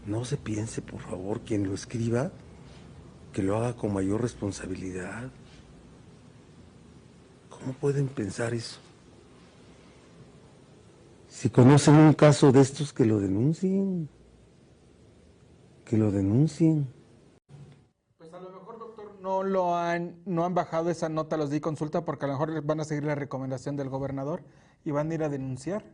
no 0.07 0.25
se 0.25 0.37
piense, 0.37 0.83
por 0.83 1.01
favor, 1.01 1.41
quien 1.41 1.65
lo 1.65 1.75
escriba, 1.75 2.33
que 3.33 3.43
lo 3.43 3.57
haga 3.57 3.77
con 3.77 3.93
mayor 3.93 4.23
responsabilidad. 4.23 5.31
¿Cómo 7.51 7.73
pueden 7.75 8.09
pensar 8.09 8.55
eso? 8.55 8.79
Si 11.29 11.51
conocen 11.51 11.95
un 11.97 12.15
caso 12.15 12.51
de 12.51 12.63
estos, 12.63 12.93
que 12.93 13.05
lo 13.05 13.21
denuncien. 13.21 14.09
Que 15.87 15.97
lo 15.97 16.11
denuncien. 16.11 16.93
Pues 18.19 18.33
a 18.35 18.41
lo 18.41 18.51
mejor, 18.51 18.79
doctor, 18.79 19.17
no 19.23 19.45
lo 19.45 19.77
han, 19.77 20.17
no 20.27 20.45
han 20.45 20.53
bajado 20.53 20.91
esa 20.91 21.09
nota 21.09 21.37
a 21.37 21.39
los 21.39 21.49
de 21.51 21.61
consulta 21.61 22.05
porque 22.05 22.25
a 22.25 22.29
lo 22.29 22.35
mejor 22.35 22.61
van 22.63 22.81
a 22.81 22.85
seguir 22.85 23.05
la 23.05 23.15
recomendación 23.15 23.77
del 23.77 23.89
gobernador 23.89 24.43
y 24.85 24.91
van 24.91 25.11
a 25.11 25.15
ir 25.15 25.23
a 25.23 25.29
denunciar. 25.29 25.85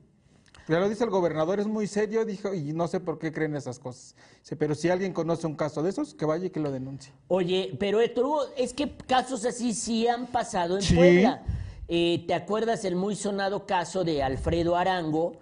Ya 0.69 0.79
lo 0.79 0.89
dice 0.89 1.05
el 1.05 1.11
gobernador, 1.11 1.61
es 1.61 1.67
muy 1.67 1.87
serio, 1.87 2.25
dijo, 2.25 2.55
y 2.55 2.73
no 2.73 2.89
sé 2.89 3.01
por 3.01 3.19
qué 3.19 3.33
creen 3.33 3.55
esas 3.55 3.79
cosas. 3.79 4.15
Dice, 4.41 4.57
pero 4.57 4.75
si 4.75 4.89
alguien 4.89 5.13
conoce 5.13 5.47
un 5.47 5.57
caso 5.57 5.83
de 5.83 5.91
esos, 5.91 6.15
que 6.15 6.25
vaya 6.25 6.47
y 6.47 6.51
que 6.51 6.61
lo 6.61 6.71
denuncie. 6.71 7.13
Oye, 7.29 7.77
pero 7.79 8.01
Héctor 8.01 8.49
es 8.57 8.73
que 8.73 8.97
casos 8.97 9.45
así 9.45 9.75
sí 9.75 10.07
han 10.09 10.27
pasado 10.29 10.77
en 10.77 10.83
Sí. 10.83 10.95
Puebla. 10.95 11.43
Eh, 11.89 12.25
¿Te 12.27 12.33
acuerdas 12.33 12.85
el 12.87 12.97
muy 12.97 13.17
sonado 13.17 13.67
caso 13.67 14.05
de 14.05 14.23
Alfredo 14.23 14.77
Arango, 14.77 15.33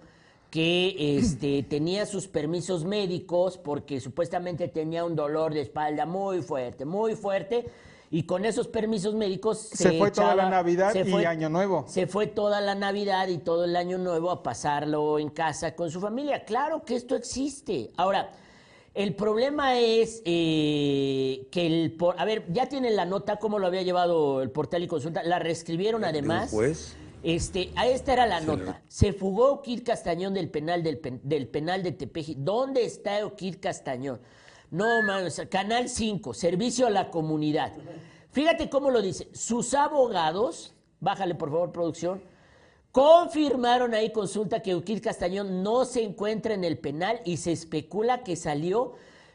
que 0.51 1.17
este, 1.17 1.63
tenía 1.63 2.05
sus 2.05 2.27
permisos 2.27 2.83
médicos 2.83 3.57
porque 3.57 4.01
supuestamente 4.01 4.67
tenía 4.67 5.05
un 5.05 5.15
dolor 5.15 5.53
de 5.53 5.61
espalda 5.61 6.05
muy 6.05 6.41
fuerte, 6.41 6.83
muy 6.85 7.15
fuerte, 7.15 7.65
y 8.11 8.23
con 8.23 8.43
esos 8.43 8.67
permisos 8.67 9.15
médicos 9.15 9.69
Se 9.71 9.97
fue 9.97 10.11
toda 10.11 10.35
la 10.35 10.49
Navidad 10.49 10.91
se 10.91 11.09
y 11.09 11.25
Año 11.25 11.47
Nuevo. 11.49 11.85
Se 11.87 12.05
fue 12.05 12.27
toda 12.27 12.59
la 12.59 12.75
Navidad 12.75 13.29
y 13.29 13.37
todo 13.37 13.63
el 13.63 13.77
Año 13.77 13.97
Nuevo 13.97 14.29
a 14.29 14.43
pasarlo 14.43 15.17
en 15.17 15.29
casa 15.29 15.73
con 15.73 15.89
su 15.89 16.01
familia. 16.01 16.43
Claro 16.43 16.83
que 16.83 16.95
esto 16.97 17.15
existe. 17.15 17.91
Ahora, 17.95 18.33
el 18.93 19.15
problema 19.15 19.79
es 19.79 20.21
eh, 20.25 21.47
que 21.49 21.65
el... 21.65 21.93
por- 21.93 22.19
a 22.19 22.25
ver, 22.25 22.43
ya 22.51 22.67
tienen 22.67 22.97
la 22.97 23.05
nota, 23.05 23.37
cómo 23.37 23.57
lo 23.57 23.67
había 23.67 23.83
llevado 23.83 24.41
el 24.41 24.51
portal 24.51 24.83
y 24.83 24.87
consulta. 24.89 25.23
La 25.23 25.39
reescribieron 25.39 26.03
además. 26.03 26.51
juez. 26.51 26.97
Este, 27.23 27.71
a 27.75 27.87
esta 27.87 28.13
era 28.13 28.25
la 28.25 28.41
nota. 28.41 28.81
Se 28.87 29.13
fugó 29.13 29.51
Oquir 29.53 29.83
Castañón 29.83 30.33
del 30.33 30.49
penal 30.49 30.81
del, 30.83 30.97
pen- 30.97 31.21
del 31.23 31.47
penal 31.47 31.83
de 31.83 31.91
Tepeji. 31.91 32.35
¿Dónde 32.37 32.83
está 32.85 33.23
Oquir 33.25 33.59
Castañón? 33.59 34.19
No, 34.71 35.01
man, 35.03 35.25
o 35.25 35.29
sea, 35.29 35.47
Canal 35.49 35.89
5, 35.89 36.33
servicio 36.33 36.87
a 36.87 36.89
la 36.89 37.11
comunidad. 37.11 37.73
Fíjate 38.31 38.69
cómo 38.69 38.89
lo 38.89 39.01
dice. 39.01 39.27
Sus 39.33 39.73
abogados, 39.73 40.73
bájale 40.99 41.35
por 41.35 41.51
favor, 41.51 41.71
producción, 41.71 42.21
confirmaron 42.91 43.93
ahí 43.93 44.11
consulta 44.11 44.61
que 44.61 44.73
Oquir 44.75 45.01
Castañón 45.01 45.61
no 45.63 45.85
se 45.85 46.03
encuentra 46.03 46.53
en 46.53 46.63
el 46.63 46.77
penal 46.77 47.21
y 47.25 47.37
se 47.37 47.51
especula 47.51 48.23
que 48.23 48.35
salió 48.35 48.93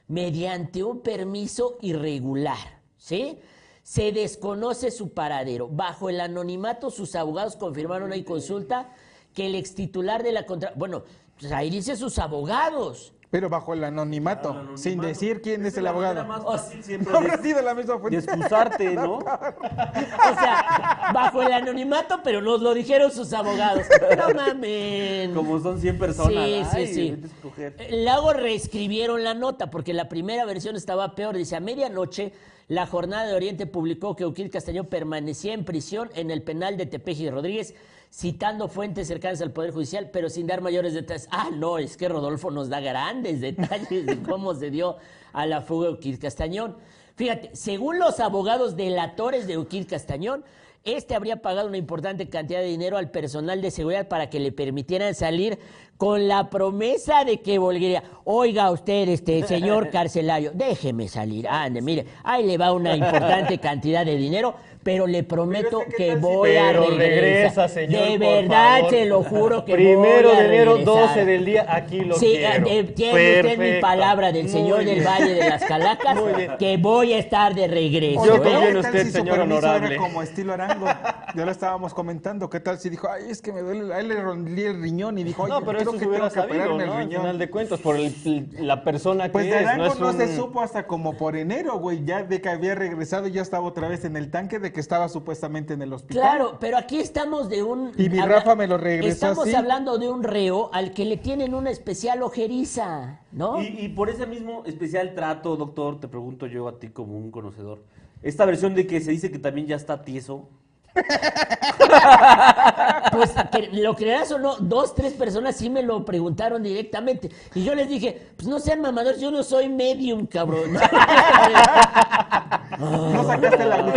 mediante 0.08 0.82
un 0.84 1.00
permiso 1.00 1.78
irregular. 1.80 2.80
¿Sí? 2.98 3.38
Se 3.86 4.10
desconoce 4.10 4.90
su 4.90 5.10
paradero. 5.14 5.68
Bajo 5.68 6.10
el 6.10 6.20
anonimato, 6.20 6.90
sus 6.90 7.14
abogados 7.14 7.54
confirmaron 7.54 8.10
ahí 8.12 8.24
consulta 8.24 8.88
que 9.32 9.46
el 9.46 9.54
extitular 9.54 10.24
de 10.24 10.32
la 10.32 10.44
contra... 10.44 10.72
Bueno, 10.74 11.04
pues 11.38 11.52
ahí 11.52 11.70
dice 11.70 11.94
sus 11.94 12.18
abogados. 12.18 13.12
Pero 13.30 13.48
bajo 13.48 13.74
el 13.74 13.84
anonimato, 13.84 14.50
Anonimato. 14.50 14.76
sin 14.76 15.00
decir 15.00 15.40
quién 15.40 15.64
es 15.66 15.76
el 15.76 15.86
abogado. 15.86 16.24
más 16.24 16.42
fácil 16.44 16.82
siempre 16.82 17.12
No 17.12 17.18
habrá 17.18 17.36
de- 17.36 17.42
sido 17.44 17.62
la 17.62 17.74
misma 17.76 18.00
fuente. 18.00 18.20
de 18.20 18.24
excusarte, 18.24 18.94
¿no? 18.96 19.18
O 19.18 20.34
sea, 20.40 21.10
bajo 21.14 21.42
el 21.42 21.52
anonimato, 21.52 22.18
pero 22.24 22.42
nos 22.42 22.60
lo 22.60 22.74
dijeron 22.74 23.12
sus 23.12 23.32
abogados. 23.32 23.86
No 24.18 24.34
mames. 24.34 25.30
Como 25.30 25.60
son 25.60 25.80
100 25.80 25.96
personas. 25.98 26.32
Sí, 26.44 26.64
sí, 26.72 26.76
ay, 26.76 26.86
sí. 26.88 27.22
Eh, 27.58 28.02
Luego 28.04 28.32
reescribieron 28.32 29.22
la 29.22 29.34
nota 29.34 29.70
porque 29.70 29.92
la 29.94 30.08
primera 30.08 30.44
versión 30.44 30.74
estaba 30.74 31.14
peor. 31.14 31.36
Dice, 31.36 31.54
a 31.54 31.60
medianoche, 31.60 32.32
la 32.68 32.86
Jornada 32.86 33.26
de 33.26 33.34
Oriente 33.34 33.66
publicó 33.66 34.16
que 34.16 34.26
Uquil 34.26 34.50
Castañón 34.50 34.86
permanecía 34.86 35.54
en 35.54 35.64
prisión 35.64 36.10
en 36.14 36.30
el 36.30 36.42
penal 36.42 36.76
de 36.76 36.86
Tepeji 36.86 37.30
Rodríguez, 37.30 37.74
citando 38.10 38.68
fuentes 38.68 39.06
cercanas 39.06 39.40
al 39.40 39.52
Poder 39.52 39.70
Judicial, 39.72 40.10
pero 40.12 40.28
sin 40.28 40.46
dar 40.46 40.60
mayores 40.60 40.94
detalles. 40.94 41.28
Ah, 41.30 41.50
no, 41.52 41.78
es 41.78 41.96
que 41.96 42.08
Rodolfo 42.08 42.50
nos 42.50 42.68
da 42.68 42.80
grandes 42.80 43.40
detalles 43.40 44.06
de 44.06 44.20
cómo 44.22 44.54
se 44.54 44.70
dio 44.70 44.96
a 45.32 45.46
la 45.46 45.60
fuga 45.62 45.88
de 45.88 45.94
Uquil 45.94 46.18
Castañón. 46.18 46.76
Fíjate, 47.14 47.50
según 47.54 47.98
los 47.98 48.20
abogados 48.20 48.76
delatores 48.76 49.46
de 49.46 49.58
Uquil 49.58 49.86
Castañón, 49.86 50.44
este 50.86 51.14
habría 51.14 51.42
pagado 51.42 51.68
una 51.68 51.76
importante 51.76 52.28
cantidad 52.28 52.60
de 52.60 52.66
dinero 52.66 52.96
al 52.96 53.10
personal 53.10 53.60
de 53.60 53.70
seguridad 53.70 54.08
para 54.08 54.30
que 54.30 54.40
le 54.40 54.52
permitieran 54.52 55.14
salir 55.14 55.58
con 55.96 56.28
la 56.28 56.48
promesa 56.48 57.24
de 57.24 57.40
que 57.42 57.58
volvería. 57.58 58.04
Oiga 58.24 58.70
usted, 58.70 59.08
este 59.08 59.42
señor 59.46 59.90
carcelario, 59.90 60.52
déjeme 60.54 61.08
salir. 61.08 61.48
Ande, 61.48 61.82
mire, 61.82 62.06
ahí 62.22 62.46
le 62.46 62.56
va 62.56 62.72
una 62.72 62.96
importante 62.96 63.58
cantidad 63.58 64.06
de 64.06 64.16
dinero, 64.16 64.54
pero 64.86 65.08
le 65.08 65.24
prometo 65.24 65.80
Pero 65.80 65.90
que, 65.90 65.96
¿qué 65.96 66.06
que 66.10 66.14
voy 66.16 66.54
a 66.56 66.72
regresar. 66.72 66.96
regresa, 66.98 67.68
señor, 67.68 68.02
De 68.04 68.18
por 68.18 68.18
verdad, 68.42 68.74
favor. 68.76 68.90
se 68.92 69.04
lo 69.06 69.22
juro 69.24 69.64
que 69.64 69.72
Primero 69.74 70.28
voy 70.28 70.36
a 70.38 70.40
de 70.42 70.46
enero, 70.46 70.76
regresar. 70.76 71.08
12 71.08 71.24
del 71.24 71.44
día, 71.44 71.66
aquí 71.68 72.00
lo 72.02 72.14
sí, 72.14 72.34
quiero. 72.36 72.66
eh, 72.68 72.84
tiene 72.84 73.40
usted 73.40 73.58
mi 73.58 73.80
palabra 73.80 74.30
del 74.30 74.44
Muy 74.44 74.52
señor 74.52 74.84
del. 74.84 75.04
Valle 75.04 75.34
de 75.34 75.48
las 75.50 75.64
Calacas, 75.64 76.16
que 76.58 76.76
voy 76.76 77.14
a 77.14 77.18
estar 77.18 77.52
de 77.52 77.66
regreso. 77.66 78.24
Yo 78.24 78.36
¿eh? 78.36 78.38
confío 78.38 78.60
en 78.60 78.66
¿qué 78.76 78.82
tal 78.82 78.92
usted, 78.92 79.04
si 79.06 79.10
señor 79.10 79.40
honorable. 79.40 79.86
Era 79.94 79.96
como 79.96 80.22
estilo 80.22 80.52
Arango. 80.52 80.86
Ya 81.34 81.44
lo 81.44 81.50
estábamos 81.50 81.92
comentando. 81.92 82.48
¿Qué 82.48 82.60
tal 82.60 82.78
si 82.78 82.88
dijo, 82.88 83.08
ay, 83.10 83.24
es 83.28 83.42
que 83.42 83.52
me 83.52 83.62
duele, 83.62 83.92
a 83.92 83.98
él 83.98 84.08
le 84.08 84.22
rompí 84.22 84.62
el 84.62 84.80
riñón 84.80 85.18
y 85.18 85.24
dijo, 85.24 85.42
oye, 85.42 85.52
No, 85.52 85.58
pero 85.64 85.78
creo 85.80 85.90
eso 85.90 85.98
que 85.98 86.06
hubiera 86.06 86.30
tengo 86.30 86.46
que 86.46 86.52
sabido, 86.54 86.74
operarme 86.74 86.86
¿no? 86.86 86.92
el 86.92 86.98
Al 87.00 87.06
riñón? 87.08 87.22
final 87.22 87.38
de 87.40 87.50
cuentas, 87.50 87.80
por 87.80 87.96
el- 87.96 88.14
la 88.60 88.84
persona 88.84 89.32
Pues 89.32 89.46
que 89.46 89.50
de 89.52 89.60
es. 89.62 89.66
Arango 89.66 89.94
no 89.96 90.00
no, 90.00 90.10
es 90.10 90.16
se 90.16 90.24
un- 90.30 90.36
supo 90.36 90.60
hasta 90.60 90.86
como 90.86 91.16
por 91.16 91.34
enero, 91.36 91.78
güey. 91.80 92.04
Ya 92.04 92.22
de 92.22 92.40
que 92.40 92.48
había 92.48 92.76
regresado, 92.76 93.26
ya 93.26 93.42
estaba 93.42 93.66
otra 93.66 93.88
vez 93.88 94.04
en 94.04 94.16
el 94.16 94.30
tanque 94.30 94.60
de 94.60 94.72
que 94.76 94.80
estaba 94.80 95.08
supuestamente 95.08 95.72
en 95.72 95.80
el 95.80 95.90
hospital. 95.90 96.22
Claro, 96.22 96.58
pero 96.60 96.76
aquí 96.76 96.98
estamos 96.98 97.48
de 97.48 97.62
un... 97.62 97.92
Y 97.96 98.10
mi 98.10 98.20
Rafa 98.20 98.54
me 98.54 98.66
lo 98.66 98.76
regresó 98.76 99.08
Estamos 99.08 99.46
así. 99.46 99.54
hablando 99.54 99.96
de 99.96 100.06
un 100.06 100.22
reo 100.22 100.68
al 100.74 100.92
que 100.92 101.06
le 101.06 101.16
tienen 101.16 101.54
una 101.54 101.70
especial 101.70 102.22
ojeriza, 102.22 103.22
¿no? 103.32 103.62
Y, 103.62 103.68
y 103.68 103.88
por 103.88 104.10
ese 104.10 104.26
mismo 104.26 104.64
especial 104.66 105.14
trato, 105.14 105.56
doctor, 105.56 105.98
te 105.98 106.08
pregunto 106.08 106.46
yo 106.46 106.68
a 106.68 106.78
ti 106.78 106.88
como 106.90 107.16
un 107.16 107.30
conocedor. 107.30 107.84
Esta 108.20 108.44
versión 108.44 108.74
de 108.74 108.86
que 108.86 109.00
se 109.00 109.12
dice 109.12 109.30
que 109.30 109.38
también 109.38 109.66
ya 109.66 109.76
está 109.76 110.02
tieso. 110.02 110.46
Pues 113.12 113.32
que 113.50 113.68
lo 113.72 113.94
creerás 113.94 114.30
o 114.32 114.38
no, 114.38 114.56
dos, 114.56 114.94
tres 114.94 115.14
personas 115.14 115.56
sí 115.56 115.70
me 115.70 115.82
lo 115.82 116.04
preguntaron 116.04 116.62
directamente. 116.62 117.30
Y 117.54 117.64
yo 117.64 117.74
les 117.74 117.88
dije, 117.88 118.28
pues 118.36 118.46
no 118.46 118.60
sean 118.60 118.82
mamadores, 118.82 119.18
yo 119.20 119.30
no 119.30 119.42
soy 119.42 119.70
medium, 119.70 120.26
cabrón. 120.26 120.72
¿No 122.78 123.24
sacaste 123.24 123.64
la 123.64 123.78
eres 123.78 123.94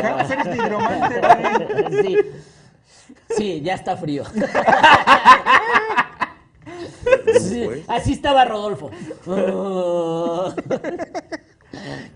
güey. 1.89 2.03
sí. 2.03 2.17
Sí, 3.35 3.61
ya 3.61 3.73
está 3.75 3.97
frío. 3.97 4.23
Sí, 7.39 7.67
así 7.87 8.13
estaba 8.13 8.45
Rodolfo. 8.45 8.89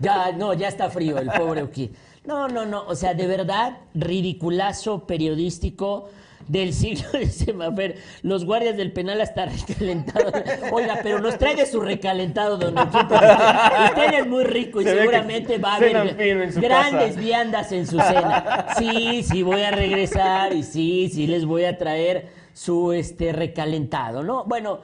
ya, 0.00 0.32
no, 0.32 0.54
ya 0.54 0.68
está 0.68 0.90
frío 0.90 1.18
el 1.18 1.30
pobre 1.30 1.62
Oki. 1.62 1.92
No, 2.24 2.48
no, 2.48 2.64
no, 2.64 2.84
o 2.86 2.94
sea, 2.94 3.14
de 3.14 3.26
verdad, 3.26 3.78
ridiculazo 3.94 5.06
periodístico 5.06 6.08
del 6.48 6.72
siglo 6.72 7.06
de 7.12 7.26
Semafer. 7.26 7.96
Los 8.22 8.44
guardias 8.44 8.76
del 8.76 8.92
penal 8.92 9.20
hasta 9.20 9.46
recalentados. 9.46 10.32
Oiga, 10.72 11.00
pero 11.02 11.20
nos 11.20 11.38
traiga 11.38 11.66
su 11.66 11.80
recalentado, 11.80 12.56
don 12.56 12.78
Oquito. 12.78 13.14
Usted, 13.14 14.14
es 14.20 14.26
muy 14.26 14.44
rico 14.44 14.80
y 14.80 14.84
Se 14.84 14.96
seguramente 14.96 15.58
va 15.58 15.74
a 15.74 15.76
haber 15.76 16.14
grandes 16.60 17.08
casa. 17.14 17.20
viandas 17.20 17.72
en 17.72 17.86
su 17.86 17.98
cena. 17.98 18.66
Sí, 18.78 19.22
sí 19.22 19.42
voy 19.42 19.62
a 19.62 19.70
regresar 19.70 20.54
y 20.54 20.62
sí, 20.62 21.10
sí 21.12 21.26
les 21.26 21.44
voy 21.44 21.64
a 21.64 21.76
traer 21.78 22.28
su 22.52 22.92
este 22.92 23.32
recalentado, 23.32 24.22
¿no? 24.22 24.44
Bueno, 24.44 24.80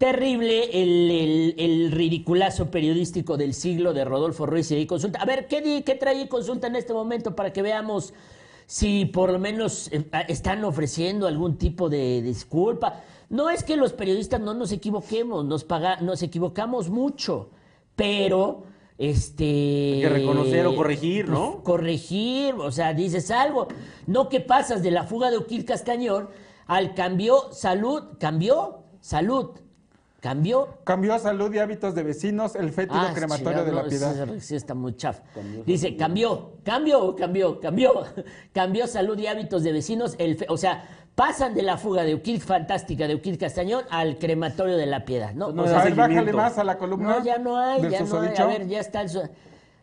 terrible 0.00 0.82
el, 0.82 1.10
el- 1.10 1.54
el 1.58 1.92
ridiculazo 1.92 2.70
periodístico 2.70 3.36
del 3.36 3.52
siglo 3.52 3.92
de 3.92 4.06
Rodolfo 4.06 4.46
Ruiz 4.46 4.70
y 4.70 4.86
consulta. 4.86 5.20
A 5.20 5.26
ver, 5.26 5.46
¿qué, 5.46 5.60
di- 5.60 5.82
qué 5.82 5.94
trae 5.94 6.26
consulta 6.26 6.68
en 6.68 6.76
este 6.76 6.94
momento 6.94 7.36
para 7.36 7.52
que 7.52 7.60
veamos 7.60 8.14
si 8.64 9.04
por 9.04 9.30
lo 9.30 9.38
menos 9.38 9.92
eh, 9.92 10.02
están 10.28 10.64
ofreciendo 10.64 11.26
algún 11.26 11.58
tipo 11.58 11.90
de 11.90 12.22
disculpa. 12.22 13.02
No 13.28 13.50
es 13.50 13.62
que 13.62 13.76
los 13.76 13.92
periodistas 13.92 14.40
no 14.40 14.54
nos 14.54 14.72
equivoquemos, 14.72 15.44
nos, 15.44 15.64
paga, 15.64 16.00
nos 16.00 16.22
equivocamos 16.22 16.88
mucho, 16.88 17.50
pero 17.94 18.62
este 18.96 19.44
Hay 19.96 20.00
que 20.00 20.08
reconocer 20.08 20.66
o 20.66 20.76
corregir, 20.76 21.28
¿no? 21.28 21.52
pues, 21.52 21.64
corregir, 21.64 22.54
o 22.54 22.72
sea, 22.72 22.94
dices 22.94 23.30
algo, 23.30 23.68
no 24.06 24.30
que 24.30 24.40
pasas 24.40 24.82
de 24.82 24.92
la 24.92 25.04
fuga 25.04 25.30
de 25.30 25.36
Oquil 25.36 25.66
Castañón 25.66 26.30
al 26.66 26.94
cambio 26.94 27.52
salud, 27.52 28.02
cambió 28.18 28.84
salud, 29.00 29.50
cambió 30.20 30.68
Cambió 30.84 31.18
salud 31.18 31.52
y 31.52 31.58
hábitos 31.58 31.94
de 31.94 32.02
vecinos 32.02 32.54
el 32.54 32.70
fétido 32.70 33.00
Ah, 33.00 33.12
crematorio 33.14 33.64
chingado, 33.64 33.66
de 33.66 33.72
la 33.72 33.84
piedad. 33.88 34.28
Sí, 34.34 34.40
sí 34.40 34.54
está 34.56 34.74
muy 34.74 34.96
chafa. 34.96 35.22
Dice, 35.66 35.96
cambió, 35.96 36.52
cambió, 36.64 37.16
cambió, 37.16 37.58
cambió. 37.60 37.92
Cambió 38.52 38.86
salud 38.86 39.18
y 39.18 39.26
hábitos 39.26 39.62
de 39.62 39.72
vecinos. 39.72 40.14
El 40.18 40.36
fe- 40.36 40.46
o 40.48 40.56
sea, 40.56 40.84
pasan 41.14 41.54
de 41.54 41.62
la 41.62 41.76
fuga 41.76 42.02
de 42.04 42.12
Euquil 42.12 42.40
Fantástica 42.40 43.06
de 43.06 43.12
Euquil 43.14 43.38
Castañón 43.38 43.84
al 43.90 44.18
crematorio 44.18 44.76
de 44.76 44.86
la 44.86 45.04
piedad, 45.04 45.32
¿no? 45.34 45.52
No 45.52 45.62
O 45.64 45.66
sea, 45.66 45.80
a 45.80 45.84
ver, 45.84 45.94
bájale 45.94 46.32
más 46.32 46.58
a 46.58 46.64
la 46.64 46.76
columna. 46.78 47.18
no, 47.18 47.24
ya 47.24 47.38
no 47.38 47.58
hay, 47.58 47.82
ya 47.90 48.00
no 48.00 48.20
hay. 48.20 48.34
A 48.36 48.46
ver, 48.46 48.66
ya 48.68 48.80
está 48.80 49.02
el... 49.02 49.10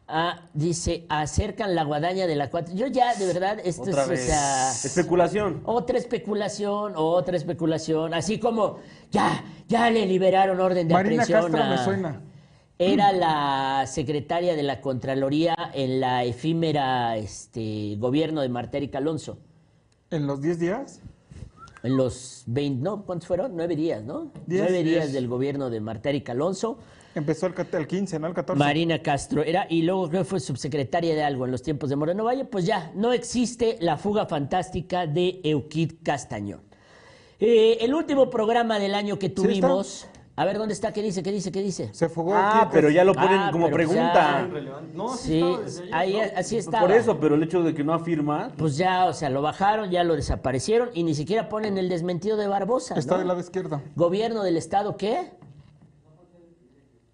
Ah, 0.10 0.40
dice, 0.54 1.06
acercan 1.10 1.76
la 1.76 1.84
guadaña 1.84 2.28
de 2.28 2.36
la 2.38 2.50
cuatro. 2.50 2.74
Yo 2.74 2.88
ya, 2.88 3.14
de 3.16 3.26
verdad, 3.26 3.58
esto 3.64 3.82
Otra 3.82 4.04
es, 4.04 4.10
vez. 4.10 4.24
o 4.24 4.26
sea... 4.28 4.72
Especulación. 4.72 5.62
Otra 5.66 5.98
especulación, 5.98 6.94
otra 6.96 7.36
especulación. 7.36 8.14
Así 8.14 8.40
como, 8.40 8.78
ya, 9.12 9.44
ya 9.68 9.90
le 9.90 10.06
liberaron 10.06 10.62
orden 10.62 10.88
de 10.88 10.94
Marina 10.94 11.24
aprehensión 11.24 11.52
Castro 11.52 11.64
a- 11.64 11.70
me 11.78 11.84
suena. 11.84 12.22
Era 12.80 13.12
la 13.12 13.86
secretaria 13.88 14.56
de 14.56 14.64
la 14.64 14.80
Contraloría 14.82 15.56
en 15.74 16.00
la 16.00 16.24
efímera 16.24 17.18
este, 17.18 17.96
gobierno 17.98 18.40
de 18.42 18.50
Martérica 18.50 19.00
Alonso. 19.00 19.40
En 20.12 20.26
los 20.28 20.42
10 20.42 20.60
días. 20.60 21.02
En 21.84 21.98
los 21.98 22.44
20, 22.46 22.82
¿no? 22.82 23.04
¿Cuántos 23.04 23.28
fueron? 23.28 23.56
Nueve 23.56 23.76
días, 23.76 24.04
¿no? 24.04 24.32
Diez, 24.46 24.62
Nueve 24.62 24.84
días 24.84 25.12
del 25.12 25.28
gobierno 25.28 25.70
de 25.70 25.82
Martérica 25.82 26.32
Alonso. 26.34 26.78
Empezó 27.17 27.47
el, 27.47 27.53
el 27.74 27.88
15, 27.88 28.19
¿no? 28.19 28.27
El 28.27 28.33
14. 28.33 28.57
Marina 28.59 29.01
Castro 29.01 29.43
era, 29.43 29.65
y 29.69 29.81
luego 29.83 30.09
creo 30.09 30.21
que 30.21 30.29
fue 30.29 30.39
subsecretaria 30.39 31.15
de 31.15 31.24
algo 31.24 31.45
en 31.45 31.51
los 31.51 31.62
tiempos 31.63 31.89
de 31.89 31.95
Moreno 31.95 32.24
Valle, 32.24 32.45
pues 32.45 32.65
ya, 32.65 32.91
no 32.95 33.13
existe 33.13 33.77
la 33.81 33.97
fuga 33.97 34.25
fantástica 34.25 35.07
de 35.07 35.39
Euquid 35.43 35.93
Castañón. 36.03 36.62
Eh, 37.39 37.77
el 37.81 37.93
último 37.93 38.29
programa 38.29 38.79
del 38.79 38.95
año 38.95 39.19
que 39.19 39.27
está. 39.27 39.41
tuvimos, 39.43 40.07
a 40.36 40.45
ver 40.45 40.57
dónde 40.57 40.74
está, 40.74 40.91
qué 40.93 41.01
dice, 41.03 41.21
qué 41.24 41.31
dice, 41.31 41.51
qué 41.51 41.62
dice. 41.62 41.89
Se 41.93 42.09
fugó 42.09 42.33
Ah, 42.36 42.62
aquí, 42.62 42.69
pero 42.74 42.89
ya 42.89 43.03
lo 43.03 43.13
ponen 43.13 43.39
Ah, 43.39 43.50
como 43.51 43.65
pero 43.69 43.77
pues 43.77 43.88
pregunta. 43.89 44.47
ya. 44.50 44.81
No, 44.93 45.09
Sí, 45.15 45.43
ahí 45.91 46.19
así 46.36 46.57
estaba. 46.57 46.86
Por 46.88 46.95
eso, 46.95 47.19
pero 47.19 47.36
el 47.36 47.43
hecho 47.43 47.62
de 47.63 47.74
que 47.75 47.83
no 47.83 47.93
afirma. 47.93 48.51
Pues 48.57 48.77
ya, 48.77 49.05
o 49.05 49.13
sea, 49.13 49.29
lo 49.29 49.41
bajaron, 49.41 49.89
ya 49.91 50.03
lo 50.03 50.15
desaparecieron 50.15 50.89
y 50.93 51.03
ni 51.03 51.13
siquiera 51.15 51.50
ponen 51.50 51.77
el 51.77 51.89
desmentido 51.89 52.38
de 52.38 52.47
Barbosa. 52.47 52.95
Está 52.97 53.13
¿no? 53.13 53.19
del 53.19 53.27
lado 53.27 53.39
izquierdo. 53.39 53.81
Gobierno 53.95 54.41
del 54.43 54.57
Estado, 54.57 54.97
¿qué? 54.97 55.31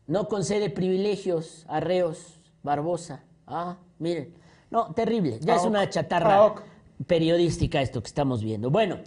No 0.08 0.28
concede 0.28 0.70
privilegios, 0.70 1.66
arreos, 1.68 2.40
Barbosa. 2.62 3.24
Ah, 3.48 3.78
miren. 4.00 4.34
No, 4.70 4.94
terrible. 4.94 5.40
Ya 5.42 5.54
Ah, 5.54 5.58
es 5.58 5.64
una 5.66 5.90
chatarra 5.90 6.46
Ah, 6.46 6.56
periodística 7.08 7.82
esto 7.82 8.02
que 8.02 8.08
estamos 8.08 8.44
viendo. 8.44 8.70
Bueno, 8.70 9.00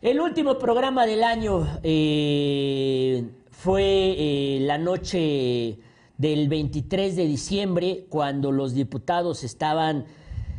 el 0.00 0.20
último 0.20 0.58
programa 0.58 1.06
del 1.06 1.22
año 1.24 1.66
eh, 1.82 3.24
fue 3.50 3.82
eh, 3.84 4.58
la 4.62 4.78
noche 4.78 5.78
del 6.18 6.48
23 6.48 7.16
de 7.16 7.26
diciembre, 7.26 8.06
cuando 8.08 8.52
los 8.52 8.74
diputados 8.74 9.44
estaban 9.44 10.04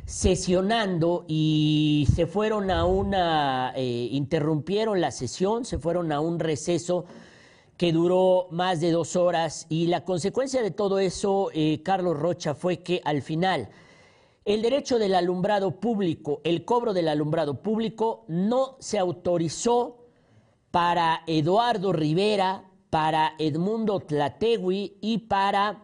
sesionando 0.05 1.25
y 1.27 2.07
se 2.13 2.27
fueron 2.27 2.69
a 2.69 2.85
una, 2.85 3.73
eh, 3.75 4.09
interrumpieron 4.11 5.01
la 5.01 5.11
sesión, 5.11 5.65
se 5.65 5.79
fueron 5.79 6.11
a 6.11 6.19
un 6.19 6.39
receso 6.39 7.05
que 7.77 7.91
duró 7.91 8.47
más 8.51 8.79
de 8.79 8.91
dos 8.91 9.15
horas 9.15 9.65
y 9.69 9.87
la 9.87 10.05
consecuencia 10.05 10.61
de 10.61 10.71
todo 10.71 10.99
eso, 10.99 11.49
eh, 11.53 11.81
Carlos 11.83 12.17
Rocha, 12.17 12.55
fue 12.55 12.77
que 12.77 13.01
al 13.03 13.21
final 13.21 13.69
el 14.45 14.61
derecho 14.61 14.99
del 14.99 15.15
alumbrado 15.15 15.79
público, 15.79 16.41
el 16.43 16.63
cobro 16.63 16.93
del 16.93 17.07
alumbrado 17.07 17.61
público 17.61 18.23
no 18.27 18.77
se 18.79 18.99
autorizó 18.99 19.97
para 20.71 21.23
Eduardo 21.27 21.91
Rivera, 21.91 22.69
para 22.89 23.33
Edmundo 23.39 23.99
Tlategui 23.99 24.97
y 25.01 25.17
para 25.19 25.81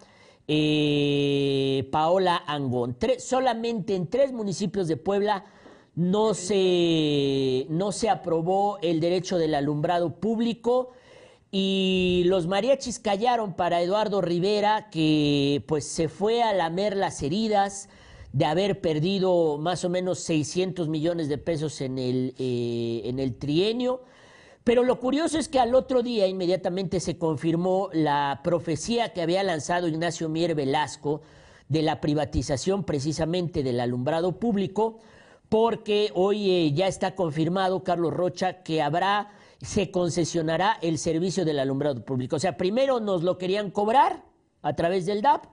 eh, 0.47 1.89
Paola 1.91 2.43
Angón. 2.45 2.95
Solamente 3.17 3.95
en 3.95 4.07
tres 4.07 4.31
municipios 4.31 4.87
de 4.87 4.97
Puebla 4.97 5.43
no 5.95 6.33
se, 6.33 7.65
no 7.69 7.91
se 7.91 8.09
aprobó 8.09 8.77
el 8.81 8.99
derecho 8.99 9.37
del 9.37 9.55
alumbrado 9.55 10.19
público 10.19 10.91
y 11.51 12.23
los 12.27 12.47
mariachis 12.47 12.99
callaron 12.99 13.53
para 13.53 13.81
Eduardo 13.81 14.21
Rivera, 14.21 14.89
que 14.89 15.63
pues 15.67 15.85
se 15.85 16.07
fue 16.07 16.41
a 16.41 16.53
lamer 16.53 16.95
las 16.95 17.21
heridas 17.21 17.89
de 18.31 18.45
haber 18.45 18.79
perdido 18.79 19.57
más 19.57 19.83
o 19.83 19.89
menos 19.89 20.19
600 20.19 20.87
millones 20.87 21.27
de 21.27 21.37
pesos 21.37 21.81
en 21.81 21.97
el, 21.97 22.33
eh, 22.37 23.01
en 23.03 23.19
el 23.19 23.35
trienio. 23.35 24.03
Pero 24.63 24.83
lo 24.83 24.99
curioso 24.99 25.37
es 25.37 25.49
que 25.49 25.59
al 25.59 25.75
otro 25.75 26.03
día 26.03 26.27
inmediatamente 26.27 26.99
se 26.99 27.17
confirmó 27.17 27.89
la 27.93 28.41
profecía 28.43 29.11
que 29.11 29.21
había 29.21 29.43
lanzado 29.43 29.87
Ignacio 29.87 30.29
Mier 30.29 30.55
Velasco 30.55 31.21
de 31.67 31.81
la 31.81 31.99
privatización 31.99 32.83
precisamente 32.83 33.63
del 33.63 33.79
alumbrado 33.79 34.39
público, 34.39 34.99
porque 35.49 36.11
hoy 36.13 36.51
eh, 36.51 36.73
ya 36.73 36.87
está 36.87 37.15
confirmado, 37.15 37.83
Carlos 37.83 38.13
Rocha, 38.13 38.61
que 38.61 38.81
habrá, 38.81 39.31
se 39.61 39.91
concesionará 39.91 40.77
el 40.81 40.97
servicio 40.97 41.45
del 41.45 41.59
alumbrado 41.59 42.03
público. 42.03 42.35
O 42.35 42.39
sea, 42.39 42.57
primero 42.57 42.99
nos 42.99 43.23
lo 43.23 43.37
querían 43.37 43.71
cobrar 43.71 44.23
a 44.61 44.73
través 44.75 45.05
del 45.05 45.21
DAP, 45.21 45.45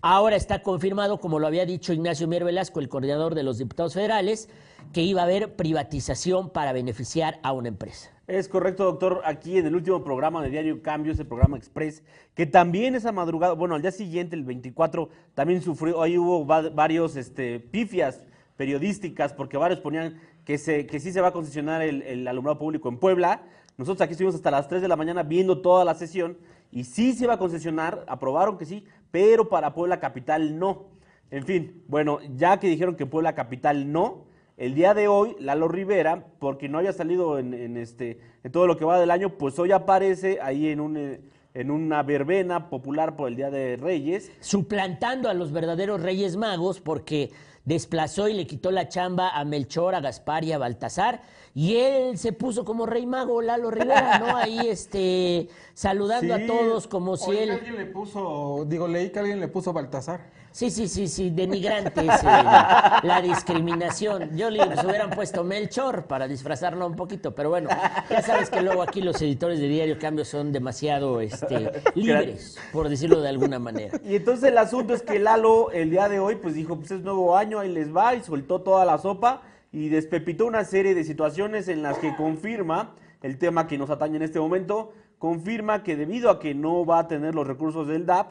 Ahora 0.00 0.36
está 0.36 0.62
confirmado, 0.62 1.18
como 1.18 1.40
lo 1.40 1.48
había 1.48 1.66
dicho 1.66 1.92
Ignacio 1.92 2.28
Mier 2.28 2.44
Velasco, 2.44 2.78
el 2.78 2.88
coordinador 2.88 3.34
de 3.34 3.42
los 3.42 3.58
diputados 3.58 3.94
federales, 3.94 4.48
que 4.92 5.02
iba 5.02 5.22
a 5.22 5.24
haber 5.24 5.56
privatización 5.56 6.50
para 6.50 6.72
beneficiar 6.72 7.40
a 7.42 7.50
una 7.52 7.66
empresa. 7.66 8.08
Es 8.28 8.46
correcto, 8.46 8.84
doctor. 8.84 9.22
Aquí 9.24 9.58
en 9.58 9.66
el 9.66 9.74
último 9.74 10.04
programa 10.04 10.40
de 10.40 10.50
Diario 10.50 10.82
Cambios, 10.84 11.18
el 11.18 11.26
programa 11.26 11.56
Express, 11.56 12.04
que 12.34 12.46
también 12.46 12.94
esa 12.94 13.10
madrugada, 13.10 13.54
bueno, 13.54 13.74
al 13.74 13.82
día 13.82 13.90
siguiente, 13.90 14.36
el 14.36 14.44
24, 14.44 15.08
también 15.34 15.62
sufrió, 15.62 16.00
ahí 16.00 16.16
hubo 16.16 16.46
va- 16.46 16.68
varios 16.70 17.16
este, 17.16 17.58
pifias 17.58 18.22
periodísticas, 18.56 19.32
porque 19.32 19.56
varios 19.56 19.80
ponían 19.80 20.20
que, 20.48 20.56
se, 20.56 20.86
que 20.86 20.98
sí 20.98 21.12
se 21.12 21.20
va 21.20 21.28
a 21.28 21.32
concesionar 21.32 21.82
el, 21.82 22.26
alumbrado 22.26 22.58
público 22.58 22.88
en 22.88 22.96
Puebla. 22.96 23.42
Nosotros 23.76 24.00
aquí 24.00 24.12
estuvimos 24.12 24.34
hasta 24.34 24.50
las 24.50 24.66
3 24.66 24.80
de 24.80 24.88
la 24.88 24.96
mañana 24.96 25.22
viendo 25.22 25.60
toda 25.60 25.84
la 25.84 25.94
sesión 25.94 26.38
y 26.72 26.84
sí 26.84 27.12
se 27.12 27.26
va 27.26 27.34
a 27.34 27.38
concesionar, 27.38 28.06
aprobaron 28.08 28.56
que 28.56 28.64
sí, 28.64 28.86
pero 29.10 29.50
para 29.50 29.74
Puebla 29.74 30.00
Capital 30.00 30.58
no. 30.58 30.86
En 31.30 31.44
fin, 31.44 31.82
bueno, 31.86 32.20
ya 32.34 32.58
que 32.58 32.66
dijeron 32.66 32.96
que 32.96 33.04
Puebla 33.04 33.34
Capital 33.34 33.92
no, 33.92 34.24
el 34.56 34.74
día 34.74 34.94
de 34.94 35.06
hoy, 35.06 35.36
Lalo 35.38 35.68
Rivera, 35.68 36.24
porque 36.38 36.66
no 36.66 36.78
había 36.78 36.94
salido 36.94 37.38
en, 37.38 37.76
este, 37.76 38.18
todo 38.50 38.66
lo 38.66 38.78
que 38.78 38.86
va 38.86 38.98
del 38.98 39.10
año, 39.10 39.36
pues 39.36 39.58
hoy 39.58 39.72
aparece 39.72 40.38
ahí 40.40 40.68
eh, 40.68 41.20
en 41.52 41.70
una 41.70 42.02
verbena 42.04 42.70
popular 42.70 43.16
por 43.16 43.28
el 43.28 43.36
Día 43.36 43.50
de 43.50 43.76
Reyes. 43.76 44.32
Suplantando 44.40 45.28
a 45.28 45.34
los 45.34 45.52
verdaderos 45.52 46.00
Reyes 46.00 46.36
Magos 46.36 46.80
porque 46.80 47.32
desplazó 47.68 48.28
y 48.28 48.32
le 48.34 48.46
quitó 48.46 48.70
la 48.70 48.88
chamba 48.88 49.28
a 49.28 49.44
Melchor, 49.44 49.94
a 49.94 50.00
Gaspar 50.00 50.42
y 50.42 50.52
a 50.52 50.58
Baltasar. 50.58 51.20
Y 51.54 51.76
él 51.76 52.16
se 52.18 52.32
puso 52.32 52.64
como 52.64 52.86
rey 52.86 53.04
mago, 53.04 53.42
Lalo 53.42 53.70
Rivera, 53.70 54.18
¿no? 54.18 54.36
Ahí 54.36 54.58
este, 54.68 55.48
saludando 55.74 56.34
Sí. 56.36 56.42
a 56.42 56.46
todos 56.46 56.86
como 56.88 57.16
si 57.16 57.30
él... 57.36 57.50
alguien 57.50 57.76
le 57.76 57.86
puso, 57.86 58.64
digo, 58.66 58.88
leí 58.88 59.10
que 59.10 59.18
alguien 59.18 59.38
le 59.38 59.48
puso 59.48 59.72
Baltasar. 59.72 60.37
Sí, 60.50 60.70
sí, 60.70 60.88
sí, 60.88 61.06
sí, 61.06 61.30
denigrante 61.30 62.00
es, 62.00 62.24
la, 62.24 63.00
la 63.02 63.20
discriminación. 63.20 64.36
Yo 64.36 64.50
le 64.50 64.66
pues, 64.66 64.82
hubieran 64.82 65.10
puesto 65.10 65.44
Melchor 65.44 66.06
para 66.06 66.26
disfrazarlo 66.26 66.86
un 66.86 66.96
poquito, 66.96 67.34
pero 67.34 67.50
bueno, 67.50 67.68
ya 68.10 68.22
sabes 68.22 68.50
que 68.50 68.62
luego 68.62 68.82
aquí 68.82 69.00
los 69.00 69.20
editores 69.22 69.60
de 69.60 69.68
Diario 69.68 69.98
Cambio 69.98 70.24
son 70.24 70.50
demasiado 70.52 71.20
este, 71.20 71.82
libres, 71.94 72.56
por 72.72 72.88
decirlo 72.88 73.20
de 73.20 73.28
alguna 73.28 73.58
manera. 73.58 74.00
Y 74.04 74.16
entonces 74.16 74.48
el 74.48 74.58
asunto 74.58 74.94
es 74.94 75.02
que 75.02 75.18
Lalo 75.18 75.70
el 75.70 75.90
día 75.90 76.08
de 76.08 76.18
hoy 76.18 76.36
pues 76.36 76.54
dijo, 76.54 76.76
pues 76.76 76.90
es 76.90 77.02
nuevo 77.02 77.36
año, 77.36 77.60
ahí 77.60 77.70
les 77.70 77.94
va 77.94 78.14
y 78.14 78.22
soltó 78.22 78.62
toda 78.62 78.84
la 78.84 78.98
sopa 78.98 79.42
y 79.70 79.88
despepitó 79.90 80.46
una 80.46 80.64
serie 80.64 80.94
de 80.94 81.04
situaciones 81.04 81.68
en 81.68 81.82
las 81.82 81.98
que 81.98 82.16
confirma 82.16 82.94
el 83.22 83.38
tema 83.38 83.66
que 83.66 83.78
nos 83.78 83.90
atañe 83.90 84.16
en 84.16 84.22
este 84.22 84.40
momento, 84.40 84.92
confirma 85.18 85.82
que 85.82 85.96
debido 85.96 86.30
a 86.30 86.38
que 86.38 86.54
no 86.54 86.86
va 86.86 87.00
a 87.00 87.08
tener 87.08 87.34
los 87.34 87.46
recursos 87.46 87.86
del 87.86 88.06
DAP, 88.06 88.28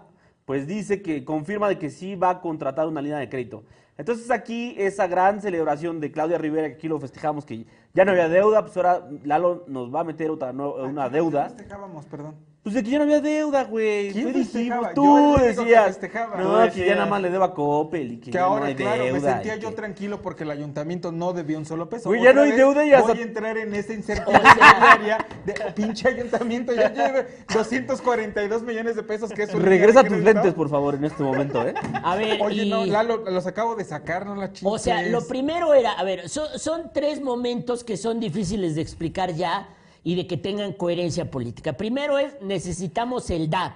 pues 0.48 0.66
dice 0.66 1.02
que 1.02 1.26
confirma 1.26 1.68
de 1.68 1.78
que 1.78 1.90
sí 1.90 2.16
va 2.16 2.30
a 2.30 2.40
contratar 2.40 2.88
una 2.88 3.02
línea 3.02 3.18
de 3.18 3.28
crédito. 3.28 3.66
Entonces 3.98 4.32
aquí 4.32 4.74
esa 4.78 5.06
gran 5.06 5.42
celebración 5.42 6.00
de 6.00 6.10
Claudia 6.10 6.38
Rivera, 6.38 6.70
que 6.70 6.76
aquí 6.76 6.88
lo 6.88 7.02
festejamos, 7.02 7.44
que 7.44 7.66
ya 7.94 8.06
no 8.06 8.12
había 8.12 8.30
deuda, 8.30 8.62
pues 8.62 8.78
ahora 8.78 9.10
Lalo 9.26 9.66
nos 9.68 9.94
va 9.94 10.00
a 10.00 10.04
meter 10.06 10.32
otra, 10.32 10.52
una 10.52 11.04
¿A 11.04 11.10
qué 11.10 11.16
deuda. 11.16 11.50
festejábamos, 11.50 12.06
perdón. 12.06 12.36
Pues 12.68 12.76
de 12.76 12.84
que 12.84 12.90
ya 12.90 12.98
no 12.98 13.06
había 13.06 13.22
deuda, 13.22 13.64
güey. 13.64 14.12
¿Quién 14.12 14.34
festejaba? 14.34 14.90
Yo 14.90 14.94
tú 14.94 15.36
decías. 15.40 15.86
festejaba. 15.86 16.36
No, 16.36 16.66
Tú 16.68 16.74
que 16.74 16.86
ya 16.86 16.96
nada 16.96 17.06
más 17.06 17.22
le 17.22 17.30
deba 17.30 17.46
a 17.46 17.54
Coppel 17.54 18.12
y 18.12 18.18
que, 18.18 18.26
Que 18.26 18.32
ya 18.32 18.42
no 18.42 18.46
ahora, 18.48 18.66
hay 18.66 18.76
claro, 18.76 19.04
me 19.06 19.12
deuda 19.14 19.34
sentía 19.36 19.56
y 19.56 19.60
yo 19.62 19.70
que- 19.70 19.76
tranquilo 19.78 20.22
porque 20.22 20.44
el 20.44 20.52
ayuntamiento 20.52 21.14
no 21.14 21.32
debió 21.32 21.58
un 21.60 21.66
solo 21.66 21.88
peso. 21.88 22.10
Güey, 22.10 22.22
ya 22.24 22.34
no 22.34 22.42
hay 22.42 22.52
deuda 22.52 22.86
y 22.86 22.92
hasta- 22.92 23.14
Voy 23.14 23.22
a 23.22 23.24
entrar 23.24 23.58
en 23.58 23.74
esa 23.74 23.94
incertidumbre 23.94 24.42
de 25.46 25.54
pinche 25.76 26.10
ayuntamiento. 26.10 26.74
Ya 26.74 26.92
lleve 26.94 27.28
242 27.54 28.64
millones 28.64 28.98
de 28.98 29.04
pesos 29.04 29.32
que 29.32 29.44
es 29.44 29.54
un 29.54 29.62
Regresa 29.62 30.04
tus 30.04 30.18
lentes, 30.18 30.54
por 30.54 30.68
favor, 30.70 30.96
en 30.96 31.06
este 31.06 31.24
momento, 31.24 31.66
¿eh? 31.66 31.74
A 32.04 32.18
ver, 32.18 32.42
Oye, 32.42 32.64
y- 32.64 32.70
no, 32.70 32.86
Lalo, 32.86 33.24
los 33.30 33.48
acabo 33.48 33.76
de 33.78 33.86
sacar, 33.86 34.26
no 34.26 34.36
la 34.36 34.52
chingues. 34.52 34.74
O 34.74 34.78
sea, 34.78 35.04
lo 35.04 35.26
primero 35.26 35.74
era, 35.74 35.94
a 35.94 36.04
ver, 36.04 36.28
son, 36.28 36.48
son 36.60 36.92
tres 36.94 37.22
momentos 37.22 37.86
que 37.86 37.96
son 37.96 38.20
difíciles 38.20 38.76
de 38.76 38.82
explicar 38.82 39.32
ya 39.34 39.70
y 40.08 40.16
de 40.16 40.26
que 40.26 40.38
tengan 40.38 40.72
coherencia 40.72 41.30
política. 41.30 41.74
Primero 41.74 42.18
es, 42.18 42.42
necesitamos 42.42 43.30
el 43.30 43.50
DAP, 43.50 43.74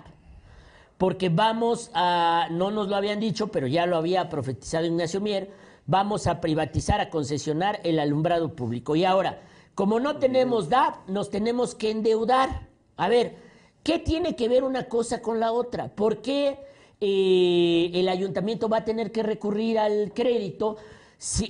porque 0.98 1.28
vamos 1.28 1.91
a, 1.94 2.48
no 2.52 2.72
nos 2.72 2.88
lo 2.88 2.96
habían 2.96 3.20
dicho, 3.20 3.50
pero 3.50 3.67
ya 3.67 3.86
lo 3.86 3.98
había 3.98 4.30
profetizado 4.30 4.86
Ignacio 4.86 5.20
Mier, 5.20 5.52
vamos 5.88 6.28
a 6.28 6.39
privatizar, 6.39 7.02
a 7.02 7.10
concesionar 7.10 7.82
el 7.84 8.00
alumbrado 8.00 8.56
público. 8.56 8.96
Y 8.96 9.04
ahora, 9.04 9.41
como 9.76 10.00
no 10.00 10.20
tenemos 10.20 10.70
DAP, 10.70 11.06
nos 11.10 11.30
tenemos 11.30 11.76
que 11.76 11.91
endeudar. 11.91 12.70
A 12.96 13.10
ver, 13.10 13.36
¿qué 13.84 14.00
tiene 14.00 14.38
que 14.38 14.48
ver 14.48 14.63
una 14.63 14.86
cosa 14.86 15.22
con 15.22 15.41
la 15.41 15.52
otra? 15.52 15.89
¿Por 15.89 16.22
qué 16.22 16.60
eh, 17.02 17.91
el 17.94 18.08
ayuntamiento 18.08 18.70
va 18.70 18.78
a 18.78 18.86
tener 18.86 19.12
que 19.12 19.22
recurrir 19.22 19.78
al 19.80 20.13
crédito 20.13 20.78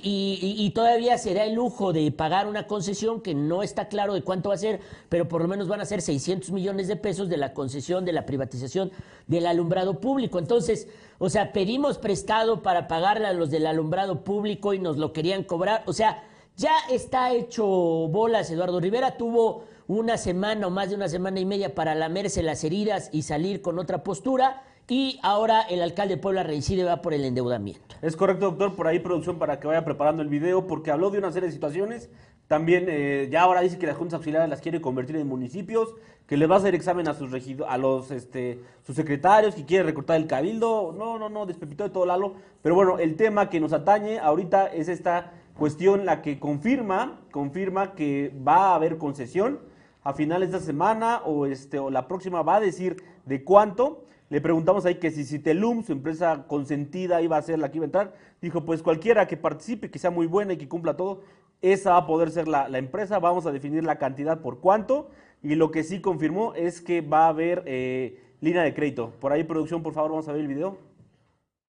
y- 0.02 0.54
y 0.58 0.70
todavía 0.70 1.16
será 1.16 1.44
el 1.44 1.54
lujo 1.54 1.94
de 1.94 2.10
pagar 2.12 2.46
una 2.46 2.66
concesión 2.66 3.22
que 3.22 3.34
no 3.34 3.62
está 3.62 3.88
claro 3.88 4.12
de 4.12 4.22
cuánto 4.22 4.50
va 4.50 4.54
a 4.56 4.58
ser, 4.58 4.80
pero 5.08 5.28
por 5.28 5.40
lo 5.40 5.48
menos 5.48 5.66
van 5.66 5.80
a 5.80 5.86
ser 5.86 6.02
600 6.02 6.50
millones 6.50 6.88
de 6.88 6.96
pesos 6.96 7.30
de 7.30 7.38
la 7.38 7.54
concesión, 7.54 8.04
de 8.04 8.12
la 8.12 8.26
privatización 8.26 8.92
del 9.26 9.46
alumbrado 9.46 9.98
público. 9.98 10.38
Entonces, 10.38 10.88
o 11.18 11.30
sea, 11.30 11.54
pedimos 11.54 11.96
prestado 11.96 12.62
para 12.62 12.86
pagarle 12.86 13.26
a 13.26 13.32
los 13.32 13.50
del 13.50 13.66
alumbrado 13.66 14.24
público 14.24 14.74
y 14.74 14.78
nos 14.78 14.98
lo 14.98 15.14
querían 15.14 15.42
cobrar. 15.42 15.82
O 15.86 15.94
sea, 15.94 16.22
ya 16.54 16.74
está 16.90 17.32
hecho 17.32 17.64
bolas. 17.64 18.50
Eduardo 18.50 18.78
Rivera 18.78 19.16
tuvo 19.16 19.64
una 19.88 20.18
semana 20.18 20.66
o 20.66 20.70
más 20.70 20.90
de 20.90 20.96
una 20.96 21.08
semana 21.08 21.40
y 21.40 21.46
media 21.46 21.74
para 21.74 21.94
lamerse 21.94 22.42
las 22.42 22.62
heridas 22.62 23.08
y 23.10 23.22
salir 23.22 23.62
con 23.62 23.78
otra 23.78 24.02
postura. 24.04 24.64
Y 24.88 25.18
ahora 25.22 25.62
el 25.62 25.80
alcalde 25.80 26.16
de 26.16 26.20
Puebla 26.20 26.42
reincide 26.42 26.84
va 26.84 27.00
por 27.02 27.14
el 27.14 27.24
endeudamiento. 27.24 27.96
Es 28.02 28.16
correcto, 28.16 28.46
doctor. 28.46 28.74
Por 28.74 28.86
ahí 28.88 28.98
producción 28.98 29.38
para 29.38 29.58
que 29.60 29.66
vaya 29.66 29.84
preparando 29.84 30.22
el 30.22 30.28
video, 30.28 30.66
porque 30.66 30.90
habló 30.90 31.10
de 31.10 31.18
una 31.18 31.32
serie 31.32 31.48
de 31.48 31.52
situaciones. 31.52 32.10
También 32.48 32.86
eh, 32.88 33.28
ya 33.30 33.42
ahora 33.42 33.60
dice 33.62 33.78
que 33.78 33.86
las 33.86 33.96
juntas 33.96 34.14
auxiliares 34.14 34.50
las 34.50 34.60
quiere 34.60 34.80
convertir 34.80 35.16
en 35.16 35.26
municipios, 35.26 35.94
que 36.26 36.36
le 36.36 36.46
va 36.46 36.56
a 36.56 36.58
hacer 36.58 36.74
examen 36.74 37.08
a 37.08 37.14
sus 37.14 37.30
regido- 37.30 37.66
a 37.68 37.78
los 37.78 38.10
este 38.10 38.60
sus 38.84 38.96
secretarios, 38.96 39.54
que 39.54 39.64
quiere 39.64 39.84
recortar 39.84 40.16
el 40.16 40.26
cabildo. 40.26 40.92
No, 40.96 41.18
no, 41.18 41.28
no, 41.30 41.46
despepitó 41.46 41.84
de 41.84 41.90
todo 41.90 42.04
Lalo. 42.04 42.34
Pero 42.60 42.74
bueno, 42.74 42.98
el 42.98 43.16
tema 43.16 43.48
que 43.48 43.60
nos 43.60 43.72
atañe 43.72 44.18
ahorita 44.18 44.66
es 44.66 44.88
esta 44.88 45.32
cuestión 45.56 46.04
la 46.04 46.20
que 46.20 46.38
confirma, 46.40 47.20
confirma 47.30 47.94
que 47.94 48.34
va 48.46 48.72
a 48.72 48.74
haber 48.74 48.98
concesión 48.98 49.60
a 50.02 50.12
finales 50.12 50.50
de 50.50 50.56
esta 50.56 50.66
semana 50.66 51.22
o 51.24 51.46
este 51.46 51.78
o 51.78 51.88
la 51.88 52.08
próxima 52.08 52.42
va 52.42 52.56
a 52.56 52.60
decir 52.60 52.96
de 53.24 53.44
cuánto. 53.44 54.04
Le 54.32 54.40
preguntamos 54.40 54.86
ahí 54.86 54.94
que 54.94 55.10
si 55.10 55.24
Citelum, 55.24 55.84
su 55.84 55.92
empresa 55.92 56.46
consentida, 56.48 57.20
iba 57.20 57.36
a 57.36 57.42
ser 57.42 57.58
la 57.58 57.70
que 57.70 57.76
iba 57.76 57.84
a 57.84 57.88
entrar. 57.88 58.14
Dijo, 58.40 58.64
pues 58.64 58.82
cualquiera 58.82 59.28
que 59.28 59.36
participe, 59.36 59.90
que 59.90 59.98
sea 59.98 60.10
muy 60.10 60.26
buena 60.26 60.54
y 60.54 60.56
que 60.56 60.70
cumpla 60.70 60.96
todo, 60.96 61.20
esa 61.60 61.90
va 61.90 61.96
a 61.98 62.06
poder 62.06 62.30
ser 62.30 62.48
la, 62.48 62.66
la 62.70 62.78
empresa. 62.78 63.18
Vamos 63.18 63.44
a 63.44 63.52
definir 63.52 63.84
la 63.84 63.98
cantidad 63.98 64.40
por 64.40 64.60
cuánto. 64.60 65.10
Y 65.42 65.54
lo 65.54 65.70
que 65.70 65.84
sí 65.84 66.00
confirmó 66.00 66.54
es 66.54 66.80
que 66.80 67.02
va 67.02 67.26
a 67.26 67.28
haber 67.28 67.62
eh, 67.66 68.22
línea 68.40 68.62
de 68.62 68.72
crédito. 68.72 69.12
Por 69.20 69.34
ahí, 69.34 69.44
producción, 69.44 69.82
por 69.82 69.92
favor, 69.92 70.12
vamos 70.12 70.28
a 70.28 70.32
ver 70.32 70.40
el 70.40 70.48
video. 70.48 70.78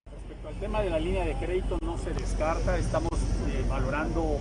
Respecto 0.10 0.47
al 0.47 0.56
tema 0.56 0.82
de 0.84 0.89
la 0.89 0.99
línea 0.99 1.26
de 1.26 1.34
crédito 1.34 1.78
no 1.84 1.97
se 1.97 2.13
descarta, 2.13 2.78
estamos 2.78 3.12
eh, 3.12 3.65
valorando 3.69 4.38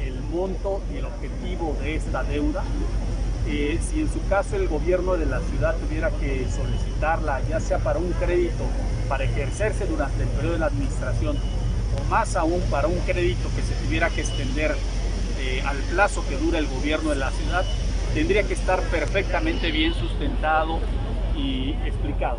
el 0.00 0.18
monto 0.32 0.80
y 0.94 0.96
el 0.96 1.04
objetivo 1.04 1.76
de 1.82 1.96
esta 1.96 2.24
deuda. 2.24 2.64
Eh, 3.48 3.78
si 3.80 4.00
en 4.00 4.12
su 4.12 4.26
caso 4.28 4.56
el 4.56 4.66
gobierno 4.66 5.16
de 5.16 5.26
la 5.26 5.40
ciudad 5.40 5.76
tuviera 5.76 6.10
que 6.10 6.46
solicitarla, 6.50 7.40
ya 7.48 7.60
sea 7.60 7.78
para 7.78 7.98
un 7.98 8.10
crédito 8.12 8.64
para 9.08 9.22
ejercerse 9.22 9.86
durante 9.86 10.24
el 10.24 10.28
periodo 10.30 10.54
de 10.54 10.58
la 10.58 10.66
administración, 10.66 11.36
o 11.36 12.10
más 12.10 12.34
aún 12.34 12.60
para 12.70 12.88
un 12.88 12.98
crédito 13.00 13.48
que 13.54 13.62
se 13.62 13.74
tuviera 13.84 14.10
que 14.10 14.22
extender 14.22 14.74
eh, 15.38 15.62
al 15.64 15.76
plazo 15.76 16.24
que 16.28 16.36
dura 16.36 16.58
el 16.58 16.66
gobierno 16.66 17.10
de 17.10 17.16
la 17.16 17.30
ciudad, 17.30 17.64
tendría 18.14 18.42
que 18.42 18.54
estar 18.54 18.80
perfectamente 18.82 19.70
bien 19.70 19.94
sustentado 19.94 20.80
y 21.36 21.70
explicado. 21.84 22.38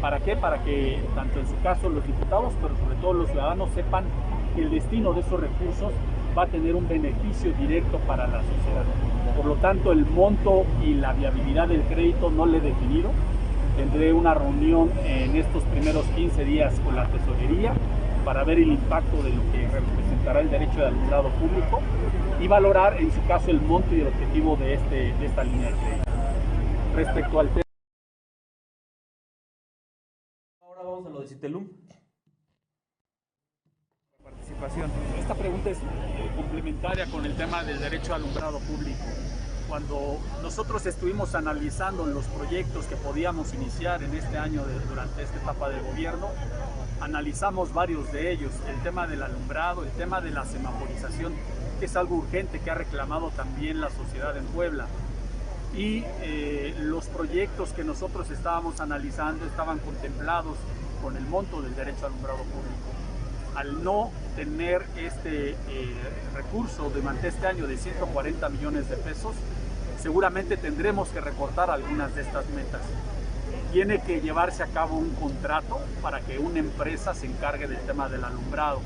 ¿Para 0.00 0.20
qué? 0.20 0.34
Para 0.36 0.62
que 0.62 0.98
tanto 1.14 1.40
en 1.40 1.46
su 1.46 1.60
caso 1.62 1.90
los 1.90 2.06
diputados, 2.06 2.54
pero 2.62 2.74
sobre 2.78 2.96
todo 2.96 3.12
los 3.12 3.30
ciudadanos 3.30 3.68
sepan 3.74 4.04
el 4.56 4.70
destino 4.70 5.12
de 5.12 5.20
esos 5.20 5.40
recursos 5.40 5.92
va 6.38 6.44
a 6.44 6.46
tener 6.46 6.76
un 6.76 6.88
beneficio 6.88 7.52
directo 7.54 7.98
para 8.06 8.28
la 8.28 8.40
sociedad. 8.40 8.84
Por 9.36 9.44
lo 9.44 9.56
tanto, 9.56 9.90
el 9.90 10.06
monto 10.06 10.64
y 10.84 10.94
la 10.94 11.12
viabilidad 11.12 11.66
del 11.66 11.82
crédito 11.82 12.30
no 12.30 12.46
le 12.46 12.58
he 12.58 12.60
definido. 12.60 13.10
Tendré 13.76 14.12
una 14.12 14.34
reunión 14.34 14.90
en 15.04 15.34
estos 15.34 15.64
primeros 15.64 16.04
15 16.14 16.44
días 16.44 16.78
con 16.84 16.94
la 16.94 17.06
tesorería 17.06 17.74
para 18.24 18.44
ver 18.44 18.58
el 18.58 18.68
impacto 18.68 19.20
de 19.22 19.30
lo 19.30 19.42
que 19.50 19.66
representará 19.66 20.40
el 20.40 20.50
derecho 20.50 20.78
de 20.78 20.86
alumbrado 20.86 21.28
público 21.30 21.80
y 22.40 22.46
valorar 22.46 23.00
en 23.00 23.10
su 23.10 23.20
caso 23.26 23.50
el 23.50 23.60
monto 23.60 23.94
y 23.96 24.02
el 24.02 24.06
objetivo 24.06 24.56
de, 24.56 24.74
este, 24.74 25.12
de 25.14 25.26
esta 25.26 25.42
línea 25.42 25.70
de 25.70 25.76
crédito. 25.76 26.10
Respecto 26.94 27.40
al 27.40 27.48
tema 27.48 27.62
Ahora 30.60 30.82
vamos 30.82 31.06
a 31.06 31.10
lo 31.10 31.20
de 31.20 31.26
Citelum. 31.26 31.66
Participación. 34.58 34.90
Esta 35.18 35.34
pregunta 35.34 35.70
es 35.70 35.78
complementaria 36.36 37.06
con 37.06 37.24
el 37.24 37.34
tema 37.36 37.62
del 37.64 37.78
derecho 37.78 38.14
al 38.14 38.22
alumbrado 38.22 38.58
público. 38.60 39.04
Cuando 39.68 40.18
nosotros 40.42 40.86
estuvimos 40.86 41.34
analizando 41.34 42.06
los 42.06 42.24
proyectos 42.26 42.86
que 42.86 42.96
podíamos 42.96 43.52
iniciar 43.54 44.02
en 44.02 44.14
este 44.14 44.38
año 44.38 44.64
de- 44.64 44.80
durante 44.86 45.22
esta 45.22 45.36
etapa 45.36 45.68
de 45.68 45.78
gobierno, 45.80 46.28
analizamos 47.00 47.72
varios 47.74 48.10
de 48.12 48.32
ellos, 48.32 48.50
el 48.68 48.80
tema 48.82 49.06
del 49.06 49.22
alumbrado, 49.22 49.84
el 49.84 49.90
tema 49.90 50.20
de 50.20 50.30
la 50.30 50.44
semaforización, 50.46 51.34
que 51.78 51.84
es 51.86 51.96
algo 51.96 52.16
urgente 52.16 52.60
que 52.60 52.70
ha 52.70 52.74
reclamado 52.74 53.30
también 53.30 53.80
la 53.80 53.90
sociedad 53.90 54.36
en 54.36 54.44
Puebla. 54.46 54.86
Y 55.76 56.02
eh, 56.22 56.74
los 56.80 57.06
proyectos 57.06 57.72
que 57.74 57.84
nosotros 57.84 58.30
estábamos 58.30 58.80
analizando 58.80 59.44
estaban 59.44 59.78
contemplados 59.80 60.56
con 61.02 61.16
el 61.16 61.24
monto 61.26 61.60
del 61.60 61.76
derecho 61.76 62.06
al 62.06 62.12
alumbrado 62.12 62.38
público 62.38 62.88
al 63.54 63.82
no 63.82 64.10
tener 64.38 64.84
este 64.96 65.50
eh, 65.50 65.56
recurso 66.32 66.90
durante 66.90 67.26
este 67.26 67.48
año 67.48 67.66
de 67.66 67.76
140 67.76 68.48
millones 68.50 68.88
de 68.88 68.96
pesos, 68.96 69.34
seguramente 70.00 70.56
tendremos 70.56 71.08
que 71.08 71.20
recortar 71.20 71.72
algunas 71.72 72.14
de 72.14 72.22
estas 72.22 72.48
metas. 72.50 72.82
Tiene 73.72 74.00
que 74.00 74.20
llevarse 74.20 74.62
a 74.62 74.68
cabo 74.68 74.96
un 74.96 75.10
contrato 75.16 75.80
para 76.00 76.20
que 76.20 76.38
una 76.38 76.60
empresa 76.60 77.14
se 77.14 77.26
encargue 77.26 77.66
del 77.66 77.80
tema 77.80 78.08
del 78.08 78.22
alumbrado. 78.22 78.80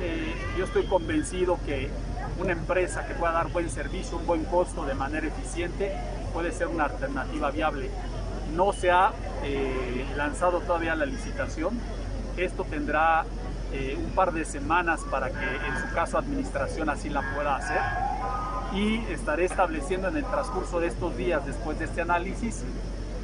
Eh, 0.00 0.32
yo 0.56 0.66
estoy 0.66 0.86
convencido 0.86 1.58
que 1.66 1.90
una 2.38 2.52
empresa 2.52 3.04
que 3.04 3.14
pueda 3.14 3.32
dar 3.32 3.48
buen 3.48 3.68
servicio, 3.70 4.16
un 4.16 4.26
buen 4.26 4.44
costo 4.44 4.86
de 4.86 4.94
manera 4.94 5.26
eficiente, 5.26 5.92
puede 6.32 6.52
ser 6.52 6.68
una 6.68 6.84
alternativa 6.84 7.50
viable. 7.50 7.90
No 8.54 8.72
se 8.72 8.92
ha 8.92 9.10
eh, 9.42 10.06
lanzado 10.16 10.60
todavía 10.60 10.94
la 10.94 11.04
licitación. 11.04 11.76
Esto 12.36 12.62
tendrá 12.62 13.24
eh, 13.72 13.96
un 13.98 14.10
par 14.12 14.32
de 14.32 14.44
semanas 14.44 15.00
para 15.10 15.28
que 15.28 15.44
en 15.44 15.78
su 15.80 15.94
caso 15.94 16.18
administración 16.18 16.88
así 16.88 17.08
la 17.08 17.22
pueda 17.34 17.56
hacer 17.56 17.80
y 18.74 18.98
estaré 19.12 19.44
estableciendo 19.44 20.08
en 20.08 20.16
el 20.16 20.24
transcurso 20.24 20.80
de 20.80 20.88
estos 20.88 21.16
días 21.16 21.44
después 21.46 21.78
de 21.78 21.86
este 21.86 22.00
análisis 22.00 22.64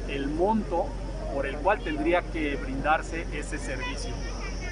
el 0.07 0.27
monto 0.27 0.85
por 1.33 1.45
el 1.45 1.57
cual 1.57 1.79
tendría 1.79 2.21
que 2.21 2.55
brindarse 2.55 3.25
ese 3.33 3.57
servicio. 3.57 4.11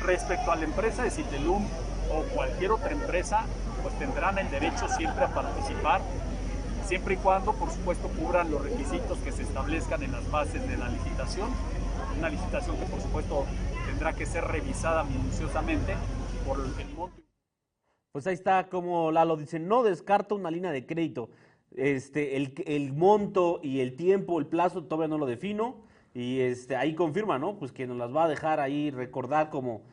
Respecto 0.02 0.52
a 0.52 0.56
la 0.56 0.64
empresa 0.64 1.04
de 1.04 1.12
Citelum 1.12 1.66
o 2.12 2.24
cualquier 2.34 2.72
otra 2.72 2.92
empresa, 2.92 3.42
pues 3.82 3.98
tendrán 4.00 4.38
el 4.38 4.50
derecho 4.50 4.88
siempre 4.88 5.26
a 5.26 5.28
participar, 5.28 6.02
siempre 6.88 7.16
y 7.16 7.18
cuando, 7.18 7.54
por 7.54 7.70
supuesto, 7.70 8.08
cubran 8.10 8.50
los 8.50 8.64
requisitos 8.64 9.18
que 9.20 9.32
se 9.32 9.44
establezcan 9.44 10.04
en 10.04 10.12
las 10.12 10.30
bases 10.32 10.66
de 10.68 10.78
la 10.78 10.88
licitación. 10.88 11.50
Una 12.18 12.30
licitación 12.30 12.78
que, 12.78 12.86
por 12.86 13.02
supuesto, 13.02 13.46
tendrá 14.04 14.20
que 14.20 14.26
ser 14.26 14.44
revisada 14.44 15.06
minuciosamente 15.06 15.94
por 16.46 16.60
el 16.60 16.94
monto. 16.94 17.16
Pues 18.12 18.28
ahí 18.28 18.34
está 18.34 18.68
como 18.68 19.14
Lalo 19.14 19.38
dice, 19.38 19.60
no 19.60 19.82
descarto 19.82 20.36
una 20.36 20.52
línea 20.52 20.74
de 20.74 20.86
crédito. 20.86 21.30
Este, 21.74 22.36
el, 22.36 22.54
el 22.68 22.92
monto 22.92 23.62
y 23.64 23.80
el 23.80 23.96
tiempo, 23.96 24.40
el 24.40 24.48
plazo, 24.48 24.84
todavía 24.84 25.08
no 25.08 25.18
lo 25.18 25.26
defino. 25.26 25.86
Y 26.14 26.42
este, 26.42 26.76
ahí 26.76 26.96
confirma, 26.96 27.40
¿no? 27.40 27.58
Pues 27.58 27.72
que 27.72 27.88
nos 27.88 27.96
las 27.96 28.14
va 28.14 28.26
a 28.26 28.28
dejar 28.28 28.60
ahí 28.60 28.92
recordar 28.92 29.50
como 29.50 29.84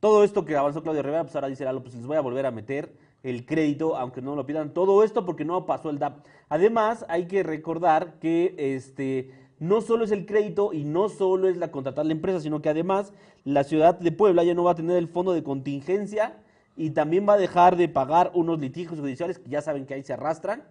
todo 0.00 0.24
esto 0.24 0.44
que 0.44 0.56
avanzó 0.56 0.82
Claudio 0.82 1.04
Rivera, 1.04 1.22
pues 1.22 1.36
ahora 1.36 1.46
dice 1.46 1.64
Lalo, 1.64 1.80
pues 1.80 1.94
les 1.94 2.06
voy 2.06 2.16
a 2.16 2.22
volver 2.22 2.46
a 2.46 2.50
meter 2.50 2.92
el 3.22 3.46
crédito, 3.46 3.96
aunque 3.96 4.20
no 4.20 4.34
lo 4.34 4.46
pidan. 4.46 4.74
Todo 4.74 5.04
esto 5.04 5.24
porque 5.24 5.44
no 5.44 5.64
pasó 5.64 5.90
el 5.90 6.00
DAP. 6.00 6.26
Además, 6.48 7.06
hay 7.08 7.26
que 7.26 7.44
recordar 7.44 8.18
que 8.18 8.52
este, 8.58 9.30
no 9.60 9.82
solo 9.82 10.04
es 10.04 10.10
el 10.10 10.26
crédito 10.26 10.72
y 10.72 10.84
no 10.84 11.08
solo 11.08 11.48
es 11.48 11.56
la 11.58 11.70
contratar 11.70 12.06
la 12.06 12.12
empresa, 12.12 12.40
sino 12.40 12.60
que 12.60 12.70
además 12.70 13.12
la 13.44 13.62
ciudad 13.62 13.96
de 13.98 14.10
Puebla 14.10 14.42
ya 14.42 14.54
no 14.54 14.64
va 14.64 14.72
a 14.72 14.74
tener 14.74 14.96
el 14.96 15.06
fondo 15.06 15.32
de 15.32 15.44
contingencia 15.44 16.34
y 16.76 16.90
también 16.90 17.28
va 17.28 17.34
a 17.34 17.38
dejar 17.38 17.76
de 17.76 17.88
pagar 17.88 18.32
unos 18.34 18.58
litigios 18.58 18.98
judiciales 18.98 19.38
que 19.38 19.50
ya 19.50 19.60
saben 19.60 19.84
que 19.84 19.94
ahí 19.94 20.02
se 20.02 20.14
arrastran. 20.14 20.64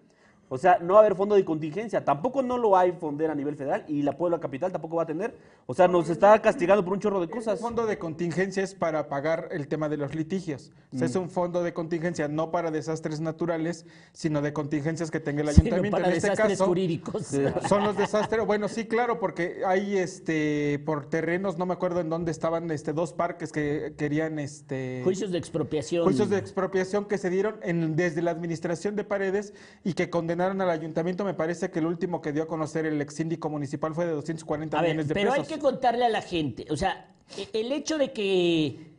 O 0.52 0.58
sea, 0.58 0.78
no 0.80 0.94
va 0.94 0.98
a 1.00 1.02
haber 1.04 1.14
fondo 1.14 1.36
de 1.36 1.44
contingencia. 1.44 2.04
Tampoco 2.04 2.42
no 2.42 2.58
lo 2.58 2.76
hay 2.76 2.90
fonder 2.90 3.30
a 3.30 3.36
nivel 3.36 3.54
federal 3.54 3.84
y 3.86 4.02
la 4.02 4.16
Puebla 4.16 4.40
Capital 4.40 4.72
tampoco 4.72 4.96
va 4.96 5.04
a 5.04 5.06
tener. 5.06 5.32
O 5.66 5.74
sea, 5.74 5.86
nos 5.86 6.10
está 6.10 6.36
castigando 6.42 6.84
por 6.84 6.92
un 6.94 6.98
chorro 6.98 7.20
de 7.20 7.26
El 7.26 7.30
cosas. 7.30 7.60
fondo 7.60 7.86
de 7.86 7.98
contingencia 7.98 8.64
es 8.64 8.74
para 8.74 9.08
pagar 9.08 9.46
el 9.52 9.68
tema 9.68 9.88
de 9.88 9.96
los 9.96 10.12
litigios. 10.12 10.72
O 10.92 10.98
sea, 10.98 11.06
es 11.06 11.14
Mm. 11.14 11.20
un 11.20 11.30
fondo 11.30 11.62
de 11.62 11.72
contingencia 11.72 12.26
no 12.26 12.50
para 12.50 12.72
desastres 12.72 13.20
naturales, 13.20 13.86
sino 14.12 14.42
de 14.42 14.52
contingencias 14.52 15.08
que 15.12 15.20
tenga 15.20 15.42
el 15.42 15.50
Sino 15.50 15.62
ayuntamiento. 15.66 15.96
para 15.96 16.08
en 16.08 16.16
este 16.16 16.30
desastres 16.30 16.58
caso, 16.58 16.66
jurídicos. 16.68 17.26
son 17.68 17.84
los 17.84 17.96
desastres. 17.96 18.44
Bueno, 18.44 18.66
sí, 18.66 18.86
claro, 18.86 19.20
porque 19.20 19.62
hay 19.64 19.96
este 19.98 20.80
por 20.84 21.06
terrenos, 21.06 21.58
no 21.58 21.66
me 21.66 21.74
acuerdo 21.74 22.00
en 22.00 22.10
dónde 22.10 22.32
estaban 22.32 22.68
este 22.72 22.92
dos 22.92 23.12
parques 23.12 23.52
que 23.52 23.94
querían 23.96 24.40
este 24.40 25.02
Juicios 25.04 25.30
de 25.30 25.38
expropiación. 25.38 26.02
juicios 26.02 26.28
de 26.28 26.38
expropiación 26.38 27.04
que 27.04 27.18
se 27.18 27.30
dieron 27.30 27.60
en- 27.62 27.94
desde 27.94 28.20
la 28.20 28.32
administración 28.32 28.96
de 28.96 29.04
Paredes 29.04 29.54
y 29.84 29.92
que 29.92 30.10
condenaron 30.10 30.39
al 30.42 30.70
ayuntamiento. 30.70 31.24
Me 31.24 31.34
parece 31.34 31.70
que 31.70 31.78
el 31.80 31.86
último 31.86 32.20
que 32.20 32.32
dio 32.32 32.44
a 32.44 32.46
conocer 32.46 32.86
el 32.86 33.00
ex 33.00 33.14
síndico 33.14 33.48
municipal 33.50 33.94
fue 33.94 34.06
de 34.06 34.12
240 34.12 34.78
A 34.78 34.82
ver, 34.82 34.90
millones 34.90 35.08
de 35.08 35.14
pero 35.14 35.32
hay 35.32 35.40
pesos. 35.40 35.54
que 35.54 35.60
contarle 35.60 36.04
a 36.04 36.08
la 36.08 36.22
gente, 36.22 36.66
o 36.70 36.76
sea, 36.76 37.10
e- 37.36 37.48
el 37.52 37.72
hecho 37.72 37.98
de 37.98 38.12
que 38.12 38.90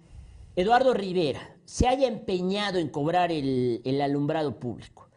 Eduardo 0.56 0.94
Rivera 0.94 1.56
se 1.66 1.88
haya 1.88 2.08
empeñado 2.08 2.78
en 2.80 2.90
cobrar 2.90 3.32
el, 3.32 3.82
el 3.86 4.02
alumbrado 4.02 4.60
público 4.60 5.08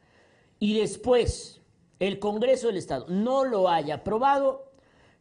y 0.61 0.79
después 0.79 1.61
el 1.99 2.19
Congreso 2.19 2.69
del 2.69 2.77
Estado 2.77 3.07
no 3.09 3.45
lo 3.45 3.69
haya 3.69 3.97
aprobado, 3.97 4.71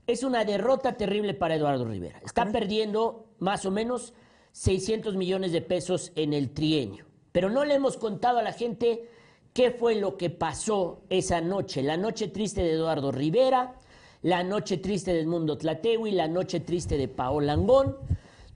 es 0.06 0.24
una 0.24 0.44
derrota 0.46 0.94
terrible 0.98 1.34
para 1.34 1.56
Eduardo 1.56 1.86
Rivera. 1.86 2.20
Está 2.26 2.46
perdiendo 2.52 3.26
más 3.40 3.66
o 3.66 3.72
menos 3.72 4.14
600 4.52 5.16
millones 5.16 5.52
de 5.52 5.62
pesos 5.62 6.12
en 6.16 6.34
el 6.34 6.52
trienio. 6.52 7.06
Pero 7.32 7.50
no 7.50 7.64
le 7.66 7.74
hemos 7.76 7.98
contado 7.98 8.38
a 8.40 8.44
la 8.44 8.52
gente 8.54 9.10
qué 9.54 9.72
fue 9.72 9.96
lo 9.96 10.18
que 10.18 10.30
pasó 10.30 11.02
esa 11.10 11.40
noche, 11.40 11.84
la 11.84 11.98
noche 11.98 12.28
triste 12.28 12.62
de 12.62 12.74
Eduardo 12.74 13.12
Rivera, 13.12 13.76
la 14.24 14.44
noche 14.44 14.78
triste 14.78 15.14
del 15.14 15.28
Mundo 15.28 15.58
Tlatewi, 15.58 16.12
la 16.12 16.28
noche 16.28 16.60
triste 16.60 16.98
de 16.98 17.08
Paola 17.08 17.56
Langón. 17.56 17.98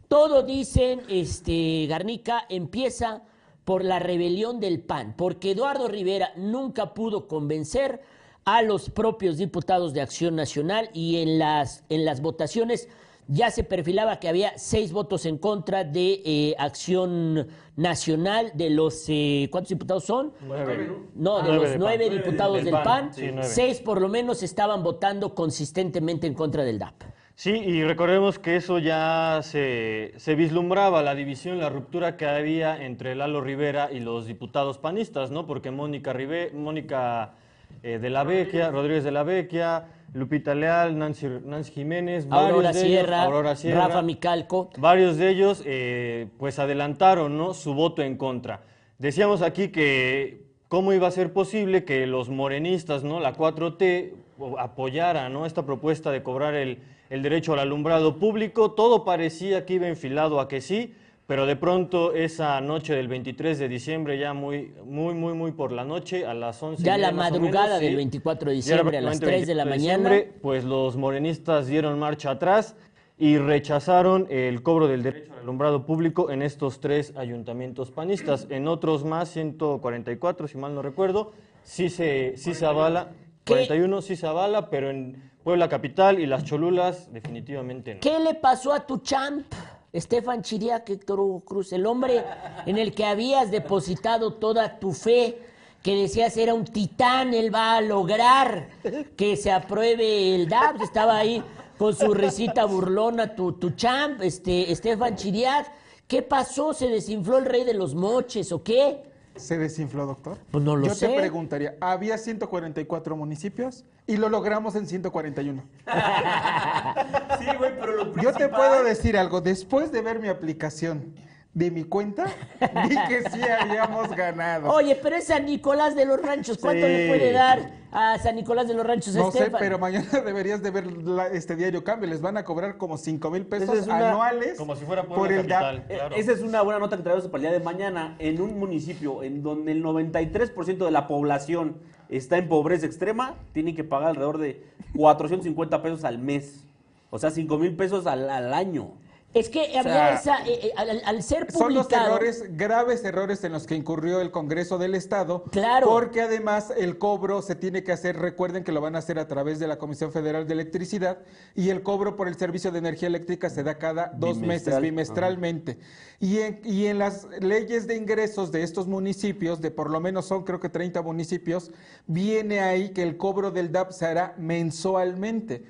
Todo 0.08 0.44
dicen, 0.44 1.02
este, 1.10 1.86
Garnica, 1.88 2.46
empieza 2.50 3.24
por 3.64 3.84
la 3.84 4.00
rebelión 4.00 4.60
del 4.60 4.80
PAN, 4.80 5.14
porque 5.18 5.52
Eduardo 5.52 5.88
Rivera 5.88 6.32
nunca 6.38 6.94
pudo 6.94 7.28
convencer 7.28 8.02
a 8.46 8.62
los 8.62 8.90
propios 8.90 9.38
diputados 9.38 9.94
de 9.94 10.00
Acción 10.00 10.38
Nacional 10.38 10.90
y 10.94 11.18
en 11.18 11.38
las, 11.38 11.84
en 11.90 12.06
las 12.06 12.22
votaciones 12.22 12.88
ya 13.28 13.52
se 13.52 13.64
perfilaba 13.64 14.20
que 14.20 14.30
había 14.30 14.58
seis 14.58 14.92
votos 14.92 15.26
en 15.26 15.38
contra 15.38 15.84
de 15.84 16.22
eh, 16.26 16.56
Acción 16.58 17.48
Nacional, 17.76 18.52
de 18.56 18.70
los, 18.70 19.06
eh, 19.10 19.50
¿cuántos 19.52 19.70
diputados 19.70 20.06
son? 20.06 20.34
No, 20.48 20.54
de 20.56 20.88
Nueve 21.16 21.56
los 21.56 21.78
nueve 21.78 22.10
diputados 22.10 22.56
Del 22.56 22.66
del 22.66 22.74
PAN, 22.74 22.84
PAN, 22.84 23.14
sí, 23.14 23.22
nueve. 23.32 23.44
seis 23.44 23.80
por 23.82 24.02
lo 24.02 24.08
menos 24.10 24.44
estaban 24.44 24.82
votando 24.84 25.36
consistentemente 25.36 26.26
en 26.28 26.34
contra 26.34 26.64
del 26.64 26.80
DAP. 26.80 27.04
Sí, 27.36 27.52
y 27.52 27.84
recordemos 27.84 28.40
que 28.40 28.56
eso 28.56 28.80
ya 28.80 29.42
se, 29.44 30.14
se 30.18 30.34
vislumbraba, 30.34 31.04
la 31.04 31.14
división, 31.14 31.60
la 31.60 31.70
ruptura 31.70 32.18
que 32.18 32.26
había 32.26 32.84
entre 32.84 33.14
Lalo 33.14 33.42
Rivera 33.42 33.90
y 33.92 34.00
los 34.00 34.26
diputados 34.26 34.80
panistas, 34.80 35.30
¿no? 35.30 35.46
Porque 35.46 35.70
Mónica, 35.70 36.14
Rive- 36.14 36.52
Mónica 36.54 37.36
eh, 37.84 38.00
de 38.00 38.10
la 38.10 38.24
Vecchia, 38.24 38.72
Rodríguez 38.72 39.04
de 39.04 39.12
la 39.12 39.22
Vecchia, 39.22 39.86
Lupita 40.14 40.56
Leal, 40.56 40.98
Nancy, 40.98 41.28
Nancy 41.46 41.72
Jiménez, 41.74 42.28
Aurora 42.30 42.72
de 42.72 42.80
ellos, 42.80 42.88
Sierra, 42.90 43.24
Aurora 43.24 43.56
Sierra, 43.56 43.88
Rafa 43.88 44.02
Micalco. 44.02 44.70
Varios 44.78 45.18
de 45.18 45.30
ellos 45.30 45.62
eh, 45.66 46.28
pues 46.38 46.60
adelantaron 46.60 47.38
¿no? 47.38 47.54
su 47.54 47.74
voto 47.74 48.02
en 48.02 48.18
contra. 48.18 48.62
Decíamos 48.98 49.42
aquí 49.42 49.68
que 49.70 50.44
cómo 50.70 50.94
iba 50.94 51.08
a 51.08 51.12
ser 51.12 51.34
posible 51.34 51.84
que 51.86 52.08
los 52.08 52.30
morenistas, 52.30 53.04
¿no? 53.04 53.20
la 53.20 53.34
4T, 53.36 54.14
o- 54.40 54.58
apoyara 54.60 55.30
¿no? 55.30 55.46
esta 55.46 55.66
propuesta 55.66 56.12
de 56.12 56.24
cobrar 56.24 56.56
el, 56.56 56.80
el 57.10 57.22
derecho 57.22 57.54
al 57.54 57.60
alumbrado 57.60 58.18
público. 58.18 58.72
Todo 58.72 59.04
parecía 59.06 59.66
que 59.66 59.76
iba 59.76 59.88
enfilado 59.88 60.40
a 60.40 60.48
que 60.48 60.62
sí, 60.62 60.96
pero 61.28 61.46
de 61.46 61.58
pronto 61.58 62.14
esa 62.14 62.60
noche 62.62 62.96
del 62.96 63.10
23 63.10 63.60
de 63.60 63.68
diciembre, 63.68 64.18
ya 64.18 64.34
muy, 64.34 64.74
muy, 64.86 65.14
muy, 65.14 65.34
muy 65.34 65.52
por 65.52 65.74
la 65.74 65.84
noche, 65.84 66.26
a 66.26 66.34
las 66.34 66.64
11. 66.64 66.82
Ya 66.84 66.98
la 66.98 67.12
madrugada 67.12 67.66
menos, 67.66 67.82
del 67.82 67.90
sí. 67.92 67.96
24 67.98 68.50
de 68.50 68.56
diciembre 68.56 68.98
a 68.98 69.02
las 69.02 69.20
prácticamente 69.20 69.46
3 69.46 69.48
de 69.48 69.56
la 69.56 69.66
24 69.66 70.10
mañana. 70.10 70.32
pues 70.42 70.64
los 70.64 70.96
morenistas 70.96 71.68
dieron 71.68 72.00
marcha 72.00 72.32
atrás 72.32 72.76
y 73.18 73.38
rechazaron 73.38 74.28
el 74.30 74.64
cobro 74.64 74.88
del 74.88 75.04
derecho 75.04 75.34
al 75.34 75.40
alumbrado 75.40 75.86
público 75.86 76.32
en 76.32 76.42
estos 76.42 76.80
tres 76.80 77.14
ayuntamientos 77.18 77.92
panistas. 77.92 78.48
En 78.50 78.70
otros 78.70 79.04
más, 79.04 79.30
144, 79.30 80.48
si 80.48 80.58
mal 80.58 80.74
no 80.74 80.82
recuerdo, 80.82 81.34
sí 81.64 81.90
se, 81.90 82.38
sí 82.38 82.54
se 82.54 82.66
avala, 82.66 83.10
¿Qué? 83.44 83.54
41 83.54 84.02
sí 84.02 84.16
se 84.16 84.28
avala, 84.28 84.70
pero 84.70 84.90
en 84.92 85.30
Puebla 85.44 85.68
Capital 85.68 86.20
y 86.20 86.26
las 86.26 86.46
Cholulas 86.46 87.12
definitivamente 87.12 87.96
no. 87.96 88.00
¿Qué 88.02 88.20
le 88.20 88.34
pasó 88.36 88.72
a 88.72 88.86
tu 88.86 89.00
champ, 89.00 89.46
Estefan 89.94 90.42
Chiriac, 90.42 90.90
Héctor 90.90 91.20
Hugo 91.20 91.40
Cruz, 91.42 91.72
el 91.72 91.86
hombre 91.86 92.24
en 92.66 92.78
el 92.78 92.94
que 92.94 93.06
habías 93.06 93.52
depositado 93.52 94.34
toda 94.34 94.80
tu 94.80 94.94
fe, 94.94 95.40
que 95.82 95.96
decías 95.96 96.36
era 96.36 96.54
un 96.54 96.66
titán, 96.66 97.34
él 97.34 97.54
va 97.54 97.78
a 97.78 97.82
lograr 97.82 98.70
que 99.16 99.38
se 99.38 99.52
apruebe 99.52 100.36
el 100.36 100.50
DAP, 100.50 100.82
estaba 100.82 101.18
ahí 101.18 101.42
con 101.78 101.96
su 101.96 102.14
risita 102.14 102.66
burlona, 102.66 103.36
tu, 103.36 103.54
tu 103.54 103.72
champ, 103.72 104.22
este, 104.22 104.72
Estefan 104.72 105.16
Chiriac, 105.16 105.72
¿qué 106.08 106.22
pasó? 106.22 106.74
¿Se 106.74 106.90
desinfló 106.90 107.38
el 107.38 107.46
rey 107.46 107.64
de 107.64 107.74
los 107.74 107.96
moches 107.96 108.52
o 108.52 108.64
qué? 108.64 109.04
¿Se 109.38 109.58
desinfló, 109.58 110.06
doctor? 110.06 110.38
Pues 110.52 110.64
no 110.64 110.76
lo 110.76 110.88
Yo 110.88 110.96
sé. 110.96 111.08
te 111.08 111.16
preguntaría, 111.16 111.76
había 111.82 112.18
144 112.18 113.16
municipios 113.16 113.86
y 114.06 114.18
lo 114.18 114.30
logramos 114.30 114.76
en 114.76 114.88
141. 114.88 115.64
Sí, 117.40 117.46
güey, 117.58 117.80
pero 117.80 117.94
lo 117.94 118.06
Yo 118.08 118.12
principal... 118.14 118.38
te 118.38 118.50
puedo 118.50 118.84
decir 118.84 119.18
algo, 119.18 119.42
después 119.42 119.92
de 119.92 120.02
ver 120.02 120.20
mi 120.20 120.28
aplicación 120.28 121.14
de 121.58 121.72
mi 121.72 121.84
cuenta, 121.86 122.26
vi 122.88 122.96
que 123.08 123.28
sí 123.32 123.42
habíamos 123.42 124.16
ganado. 124.16 124.70
Oye, 124.70 124.96
pero 125.02 125.16
es 125.16 125.24
San 125.24 125.46
Nicolás 125.46 125.96
de 125.96 126.06
los 126.06 126.22
Ranchos, 126.22 126.60
¿cuánto 126.60 126.86
Sí. 126.86 126.92
le 126.94 127.08
puede 127.08 127.32
dar 127.32 127.72
a 127.92 128.20
San 128.20 128.36
Nicolás 128.36 128.68
de 128.68 128.76
los 128.76 128.86
Ranchos 128.86 129.16
No 129.16 129.32
sé, 129.32 129.50
pero 129.58 129.80
mañana 129.80 130.06
deberías 130.26 130.62
de 130.62 130.70
ver 130.70 130.86
la- 131.02 131.28
este 131.30 131.56
diario 131.56 131.84
cambio. 131.84 132.08
Les 132.10 132.22
van 132.22 132.38
a 132.38 132.44
cobrar 132.44 132.78
como 132.78 132.96
5 132.98 133.32
mil 133.32 133.48
pesos 133.48 133.70
Esa 133.70 133.80
es 133.80 133.88
una- 133.88 134.12
anuales 134.12 134.56
Como 134.56 134.76
si 134.76 134.86
fuera 134.86 135.02
por 135.04 135.32
el. 135.32 135.38
Capital, 135.48 135.86
claro. 135.88 136.16
Esa 136.16 136.32
es 136.34 136.42
una 136.42 136.62
buena 136.62 136.80
nota 136.80 136.96
que 136.96 137.02
traemos 137.02 137.26
para 137.26 137.38
el 137.38 137.50
día 137.50 137.52
de 137.58 137.66
mañana. 137.66 138.16
En 138.20 138.40
un 138.40 138.60
municipio 138.60 139.24
en 139.24 139.42
donde 139.42 139.72
el 139.72 139.84
93% 139.84 140.86
de 140.86 140.92
la 140.92 141.08
población 141.08 141.78
está 142.10 142.38
en 142.38 142.48
pobreza 142.50 142.86
extrema, 142.86 143.34
tienen 143.54 143.76
que 143.76 143.84
pagar 143.84 144.10
alrededor 144.10 144.38
de 144.38 144.64
450 144.96 145.82
pesos 145.82 146.04
al 146.04 146.20
mes. 146.20 146.66
O 147.10 147.18
sea, 147.18 147.32
5 147.32 147.58
mil 147.58 147.76
pesos 147.76 148.06
al, 148.06 148.30
al 148.30 148.54
año. 148.54 148.92
Es 149.40 149.50
que 149.50 149.78
había 149.78 149.82
sea, 149.82 150.14
esa, 150.16 150.48
eh, 150.48 150.60
eh, 150.68 150.72
al, 150.76 151.02
al 151.06 151.24
ser 151.24 151.52
Son 151.52 151.74
los 151.74 151.86
publicado, 151.86 152.16
errores, 152.16 152.44
graves 152.58 153.04
errores 153.04 153.44
en 153.44 153.52
los 153.52 153.68
que 153.68 153.76
incurrió 153.76 154.20
el 154.22 154.32
Congreso 154.32 154.78
del 154.78 154.96
Estado. 154.96 155.44
Claro. 155.52 155.88
Porque 155.88 156.22
además 156.22 156.74
el 156.76 156.98
cobro 156.98 157.42
se 157.42 157.56
tiene 157.56 157.84
que 157.84 157.92
hacer, 157.92 158.18
recuerden 158.18 158.64
que 158.64 158.72
lo 158.72 158.82
van 158.82 158.96
a 158.96 159.00
hacer 159.00 159.20
a 159.20 159.28
través 159.28 159.60
de 159.60 159.68
la 159.68 159.78
Comisión 159.78 160.12
Federal 160.12 160.48
de 160.48 160.54
Electricidad 160.54 161.20
y 161.56 161.70
el 161.70 161.84
cobro 161.84 162.16
por 162.16 162.28
el 162.28 162.36
servicio 162.38 162.72
de 162.72 162.80
energía 162.80 163.08
eléctrica 163.08 163.50
se 163.50 163.64
da 163.64 163.78
cada 163.78 164.12
dos 164.16 164.40
Bimestral. 164.40 164.82
meses, 164.82 164.82
bimestralmente. 164.82 165.78
Y 166.20 166.40
en, 166.40 166.62
y 166.64 166.88
en 166.88 166.98
las 167.00 167.28
leyes 167.40 167.86
de 167.88 167.96
ingresos 167.96 168.52
de 168.52 168.64
estos 168.64 168.88
municipios, 168.88 169.62
de 169.62 169.72
por 169.72 169.90
lo 169.90 170.00
menos 170.00 170.26
son 170.26 170.44
creo 170.44 170.60
que 170.60 170.70
30 170.70 171.02
municipios, 171.02 171.72
viene 172.08 172.60
ahí 172.60 172.90
que 172.90 173.04
el 173.04 173.18
cobro 173.18 173.52
del 173.52 173.72
DAP 173.72 173.92
se 173.92 174.06
hará 174.06 174.34
mensualmente. 174.38 175.64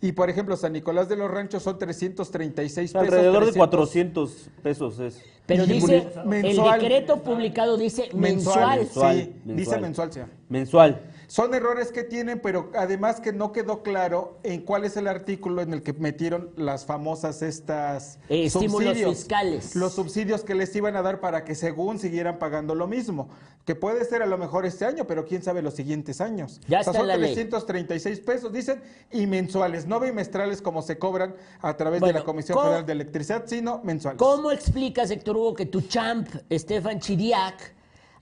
Y 0.00 0.12
por 0.12 0.28
ejemplo, 0.28 0.56
San 0.56 0.72
Nicolás 0.74 1.08
de 1.08 1.16
los 1.16 1.30
Ranchos 1.30 1.62
son 1.62 1.78
336 1.78 2.92
pesos. 2.92 3.02
alrededor 3.02 3.44
de 3.46 3.52
300 3.52 3.56
400 3.56 4.48
pesos 4.62 4.98
es. 5.00 5.22
pero 5.46 5.66
dice, 5.66 6.08
mensual. 6.26 6.74
el 6.76 6.80
decreto 6.88 7.22
publicado 7.22 7.76
dice 7.76 8.10
Mensual, 8.12 8.80
mensual. 8.80 9.16
sí, 9.16 9.32
Mensual. 9.44 9.56
dice 9.56 9.78
mensual, 9.80 10.12
señor. 10.12 10.28
Mensual. 10.48 11.00
Son 11.26 11.54
errores 11.54 11.90
que 11.92 12.02
tienen, 12.02 12.40
pero 12.40 12.70
además 12.74 13.20
que 13.20 13.32
no 13.32 13.52
quedó 13.52 13.82
claro 13.82 14.38
en 14.42 14.62
cuál 14.62 14.84
es 14.84 14.96
el 14.96 15.08
artículo 15.08 15.62
en 15.62 15.72
el 15.72 15.82
que 15.82 15.92
metieron 15.92 16.50
las 16.56 16.84
famosas 16.84 17.42
estas 17.42 18.18
Eh, 18.28 18.46
estímulos 18.46 18.96
fiscales. 18.98 19.74
Los 19.76 19.94
subsidios 19.94 20.44
que 20.44 20.54
les 20.54 20.74
iban 20.76 20.96
a 20.96 21.02
dar 21.02 21.20
para 21.20 21.44
que 21.44 21.54
según 21.54 21.98
siguieran 21.98 22.38
pagando 22.38 22.74
lo 22.74 22.86
mismo, 22.86 23.28
que 23.64 23.74
puede 23.74 24.04
ser 24.04 24.22
a 24.22 24.26
lo 24.26 24.36
mejor 24.36 24.66
este 24.66 24.84
año, 24.84 25.06
pero 25.06 25.24
quién 25.24 25.42
sabe 25.42 25.62
los 25.62 25.74
siguientes 25.74 26.20
años. 26.20 26.60
Ya 26.68 26.80
O 26.80 26.82
sea, 26.84 26.90
está 26.92 26.98
son 26.98 27.08
la 27.08 27.16
ley. 27.16 27.32
336 27.34 28.20
pesos, 28.20 28.52
dicen, 28.52 28.82
y 29.10 29.26
mensuales, 29.26 29.86
no 29.86 30.00
bimestrales 30.00 30.60
como 30.60 30.82
se 30.82 30.98
cobran 30.98 31.34
a 31.62 31.76
través 31.76 32.00
Bueno, 32.00 32.12
de 32.12 32.18
la 32.20 32.24
Comisión 32.24 32.56
¿cómo- 32.56 32.66
Federal 32.68 32.86
de 32.86 32.92
Electricidad, 32.92 33.44
sino 33.46 33.80
mensuales. 33.82 34.18
¿Cómo 34.18 34.50
explicas, 34.50 35.10
Héctor 35.10 35.36
Hugo, 35.38 35.54
que 35.54 35.64
tu 35.66 35.80
champ, 35.80 36.28
Estefan 36.50 37.00
Chiriac, 37.00 37.72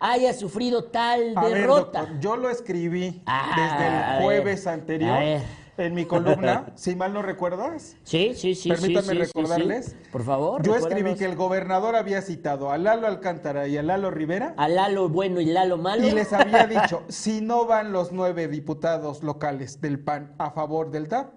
haya 0.04 0.32
sufrido 0.32 0.84
tal 0.84 1.32
A 1.36 1.44
ver, 1.44 1.54
derrota? 1.54 2.00
doctor, 2.00 2.20
yo 2.20 2.36
lo 2.36 2.50
escribí 2.50 3.22
Ah, 3.26 3.52
desde 3.56 3.86
el 3.86 3.92
ver, 3.94 4.22
jueves 4.22 4.66
anterior 4.66 5.10
a 5.12 5.18
ver. 5.20 5.42
en 5.78 5.94
mi 5.94 6.04
columna, 6.06 6.66
si 6.74 6.96
mal 6.96 7.12
no 7.14 7.22
recuerdas. 7.22 7.96
Sí, 8.02 8.32
sí, 8.34 8.54
sí. 8.56 8.68
Permítanme 8.68 9.02
sí, 9.02 9.08
sí, 9.08 9.14
sí, 9.14 9.22
recordarles. 9.24 9.86
sí. 9.86 9.96
Por 10.10 10.24
favor. 10.24 10.62
Yo 10.62 10.76
escribí 10.76 11.14
que 11.14 11.24
el 11.24 11.36
gobernador 11.36 11.94
había 11.94 12.20
citado 12.20 12.72
a 12.72 12.78
Lalo 12.78 13.06
Alcántara 13.06 13.68
y 13.68 13.76
a 13.78 13.82
Lalo 13.82 14.10
Rivera 14.10 14.54
A 14.56 14.68
Lalo 14.68 15.08
bueno 15.08 15.40
y 15.40 15.46
Lalo 15.46 15.78
malo. 15.78 16.06
y 16.06 16.10
les 16.10 16.32
había 16.32 16.66
dicho, 16.66 17.04
si 17.08 17.40
no 17.40 17.66
van 17.66 17.92
los 17.92 18.10
nueve 18.12 18.48
diputados 18.48 19.22
locales 19.22 19.80
del 19.80 20.00
PAN 20.00 20.34
a 20.38 20.50
favor 20.50 20.90
del 20.90 21.06
DAP, 21.08 21.30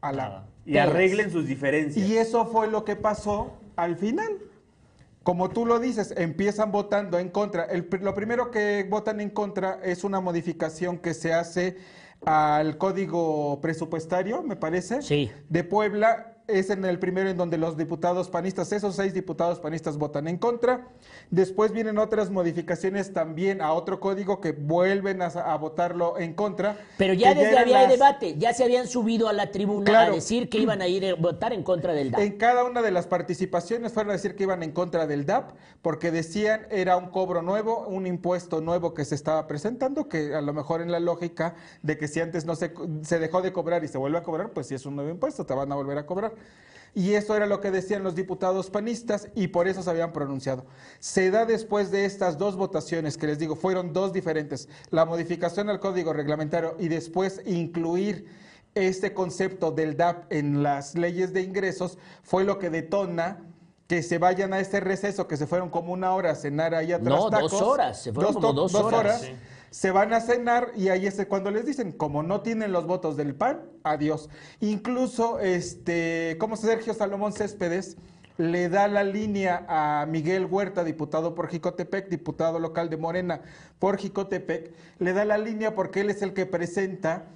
a 0.00 0.12
la... 0.12 0.46
Y 0.64 0.78
arreglen 0.78 1.30
sus 1.30 1.46
diferencias. 1.46 2.06
Y 2.08 2.16
eso 2.16 2.46
fue 2.46 2.66
lo 2.68 2.84
que 2.84 2.94
pasó 2.96 3.54
al 3.76 3.96
final. 3.96 4.38
Como 5.30 5.48
tú 5.48 5.64
lo 5.64 5.78
dices, 5.78 6.12
empiezan 6.16 6.72
votando 6.72 7.16
en 7.20 7.28
contra. 7.28 7.62
El 7.66 7.88
lo 8.00 8.16
primero 8.16 8.50
que 8.50 8.84
votan 8.90 9.20
en 9.20 9.30
contra 9.30 9.78
es 9.84 10.02
una 10.02 10.18
modificación 10.20 10.98
que 10.98 11.14
se 11.14 11.32
hace 11.32 11.76
al 12.26 12.78
código 12.78 13.60
presupuestario, 13.60 14.42
me 14.42 14.56
parece, 14.56 15.02
Sí. 15.02 15.30
de 15.48 15.62
Puebla. 15.62 16.39
Es 16.52 16.70
en 16.70 16.84
el 16.84 16.98
primero 16.98 17.30
en 17.30 17.36
donde 17.36 17.56
los 17.58 17.76
diputados 17.76 18.28
panistas, 18.28 18.72
esos 18.72 18.96
seis 18.96 19.14
diputados 19.14 19.60
panistas 19.60 19.96
votan 19.96 20.26
en 20.28 20.36
contra. 20.38 20.88
Después 21.30 21.72
vienen 21.72 21.98
otras 21.98 22.30
modificaciones 22.30 23.12
también 23.12 23.62
a 23.62 23.72
otro 23.72 24.00
código 24.00 24.40
que 24.40 24.52
vuelven 24.52 25.22
a, 25.22 25.26
a 25.26 25.56
votarlo 25.56 26.18
en 26.18 26.34
contra. 26.34 26.76
Pero 26.98 27.14
ya 27.14 27.34
desde 27.34 27.56
había 27.58 27.82
las- 27.82 27.90
debate, 27.92 28.36
ya 28.38 28.52
se 28.52 28.64
habían 28.64 28.86
subido 28.88 29.28
a 29.28 29.32
la 29.32 29.50
tribuna 29.50 29.84
Claro. 29.86 30.12
a 30.12 30.14
decir 30.14 30.48
que 30.48 30.58
iban 30.58 30.82
a 30.82 30.88
ir 30.88 31.06
a 31.06 31.14
votar 31.14 31.52
en 31.52 31.62
contra 31.62 31.92
del 31.92 32.10
DAP. 32.10 32.20
En 32.20 32.36
cada 32.36 32.64
una 32.64 32.82
de 32.82 32.90
las 32.90 33.06
participaciones 33.06 33.92
fueron 33.92 34.10
a 34.10 34.14
decir 34.14 34.34
que 34.34 34.42
iban 34.42 34.62
en 34.62 34.72
contra 34.72 35.06
del 35.06 35.26
DAP 35.26 35.52
porque 35.82 36.10
decían 36.10 36.66
era 36.70 36.96
un 36.96 37.10
cobro 37.10 37.42
nuevo, 37.42 37.86
un 37.86 38.06
impuesto 38.06 38.60
nuevo 38.60 38.92
que 38.94 39.04
se 39.04 39.14
estaba 39.14 39.46
presentando, 39.46 40.08
que 40.08 40.34
a 40.34 40.40
lo 40.40 40.52
mejor 40.52 40.80
en 40.82 40.90
la 40.90 41.00
lógica 41.00 41.54
de 41.82 41.96
que 41.96 42.08
si 42.08 42.20
antes 42.20 42.44
no 42.44 42.56
se, 42.56 42.72
se 43.02 43.18
dejó 43.18 43.40
de 43.42 43.52
cobrar 43.52 43.84
y 43.84 43.88
se 43.88 43.98
vuelve 43.98 44.18
a 44.18 44.22
cobrar, 44.22 44.50
pues 44.50 44.66
si 44.66 44.74
es 44.74 44.84
un 44.86 44.96
nuevo 44.96 45.10
impuesto, 45.10 45.44
te 45.46 45.54
van 45.54 45.70
a 45.72 45.74
volver 45.74 45.96
a 45.98 46.06
cobrar. 46.06 46.32
Y 46.92 47.14
eso 47.14 47.36
era 47.36 47.46
lo 47.46 47.60
que 47.60 47.70
decían 47.70 48.02
los 48.02 48.16
diputados 48.16 48.68
panistas 48.68 49.28
y 49.36 49.48
por 49.48 49.68
eso 49.68 49.82
se 49.82 49.90
habían 49.90 50.12
pronunciado. 50.12 50.66
Se 50.98 51.30
da 51.30 51.46
después 51.46 51.90
de 51.92 52.04
estas 52.04 52.36
dos 52.36 52.56
votaciones, 52.56 53.16
que 53.16 53.28
les 53.28 53.38
digo, 53.38 53.54
fueron 53.54 53.92
dos 53.92 54.12
diferentes, 54.12 54.68
la 54.90 55.04
modificación 55.04 55.70
al 55.70 55.78
código 55.78 56.12
reglamentario 56.12 56.76
y 56.80 56.88
después 56.88 57.42
incluir 57.46 58.26
este 58.74 59.14
concepto 59.14 59.70
del 59.70 59.96
DAP 59.96 60.32
en 60.32 60.62
las 60.62 60.94
leyes 60.96 61.32
de 61.32 61.42
ingresos, 61.42 61.98
fue 62.22 62.44
lo 62.44 62.58
que 62.58 62.70
detona 62.70 63.44
que 63.86 64.02
se 64.04 64.18
vayan 64.18 64.52
a 64.52 64.60
este 64.60 64.78
receso, 64.78 65.26
que 65.26 65.36
se 65.36 65.48
fueron 65.48 65.68
como 65.70 65.92
una 65.92 66.14
hora 66.14 66.30
a 66.30 66.34
cenar 66.36 66.74
ahí 66.76 66.92
atrás 66.92 67.08
No, 67.08 67.22
dos 67.22 67.30
tacos. 67.30 67.62
horas, 67.62 68.00
se 68.00 68.12
fueron 68.12 68.34
como 68.34 68.52
dos 68.52 68.74
horas. 68.74 69.22
Sí. 69.22 69.32
Se 69.70 69.90
van 69.92 70.12
a 70.12 70.20
cenar 70.20 70.72
y 70.76 70.88
ahí 70.88 71.06
es 71.06 71.24
cuando 71.26 71.50
les 71.50 71.64
dicen, 71.64 71.92
como 71.92 72.22
no 72.22 72.40
tienen 72.42 72.72
los 72.72 72.86
votos 72.86 73.16
del 73.16 73.34
PAN, 73.34 73.62
adiós. 73.84 74.28
Incluso, 74.60 75.38
este, 75.38 76.36
como 76.38 76.56
Sergio 76.56 76.92
Salomón 76.92 77.32
Céspedes 77.32 77.96
le 78.36 78.68
da 78.68 78.88
la 78.88 79.04
línea 79.04 79.64
a 79.68 80.06
Miguel 80.06 80.46
Huerta, 80.46 80.82
diputado 80.82 81.34
por 81.34 81.48
Jicotepec, 81.48 82.08
diputado 82.08 82.58
local 82.58 82.88
de 82.90 82.96
Morena 82.96 83.42
por 83.78 83.98
Jicotepec, 83.98 84.72
le 84.98 85.12
da 85.12 85.24
la 85.24 85.38
línea 85.38 85.74
porque 85.74 86.00
él 86.00 86.10
es 86.10 86.22
el 86.22 86.32
que 86.32 86.46
presenta 86.46 87.26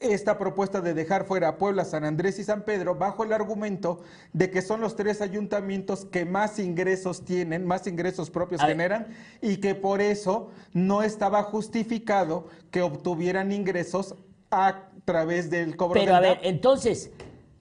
esta 0.00 0.38
propuesta 0.38 0.80
de 0.80 0.94
dejar 0.94 1.24
fuera 1.24 1.48
a 1.48 1.58
Puebla, 1.58 1.84
San 1.84 2.04
Andrés 2.04 2.38
y 2.38 2.44
San 2.44 2.62
Pedro 2.62 2.94
bajo 2.94 3.24
el 3.24 3.32
argumento 3.32 4.00
de 4.32 4.50
que 4.50 4.62
son 4.62 4.80
los 4.80 4.96
tres 4.96 5.20
ayuntamientos 5.20 6.04
que 6.04 6.24
más 6.24 6.58
ingresos 6.58 7.24
tienen, 7.24 7.66
más 7.66 7.86
ingresos 7.86 8.30
propios 8.30 8.60
generan 8.60 9.08
y 9.40 9.58
que 9.58 9.74
por 9.74 10.00
eso 10.00 10.50
no 10.72 11.02
estaba 11.02 11.42
justificado 11.42 12.46
que 12.70 12.82
obtuvieran 12.82 13.52
ingresos 13.52 14.14
a 14.50 14.88
través 15.04 15.50
del 15.50 15.76
cobro 15.76 15.94
Pero 15.94 16.14
del 16.14 16.16
a 16.16 16.20
ver, 16.20 16.40
entonces, 16.42 17.10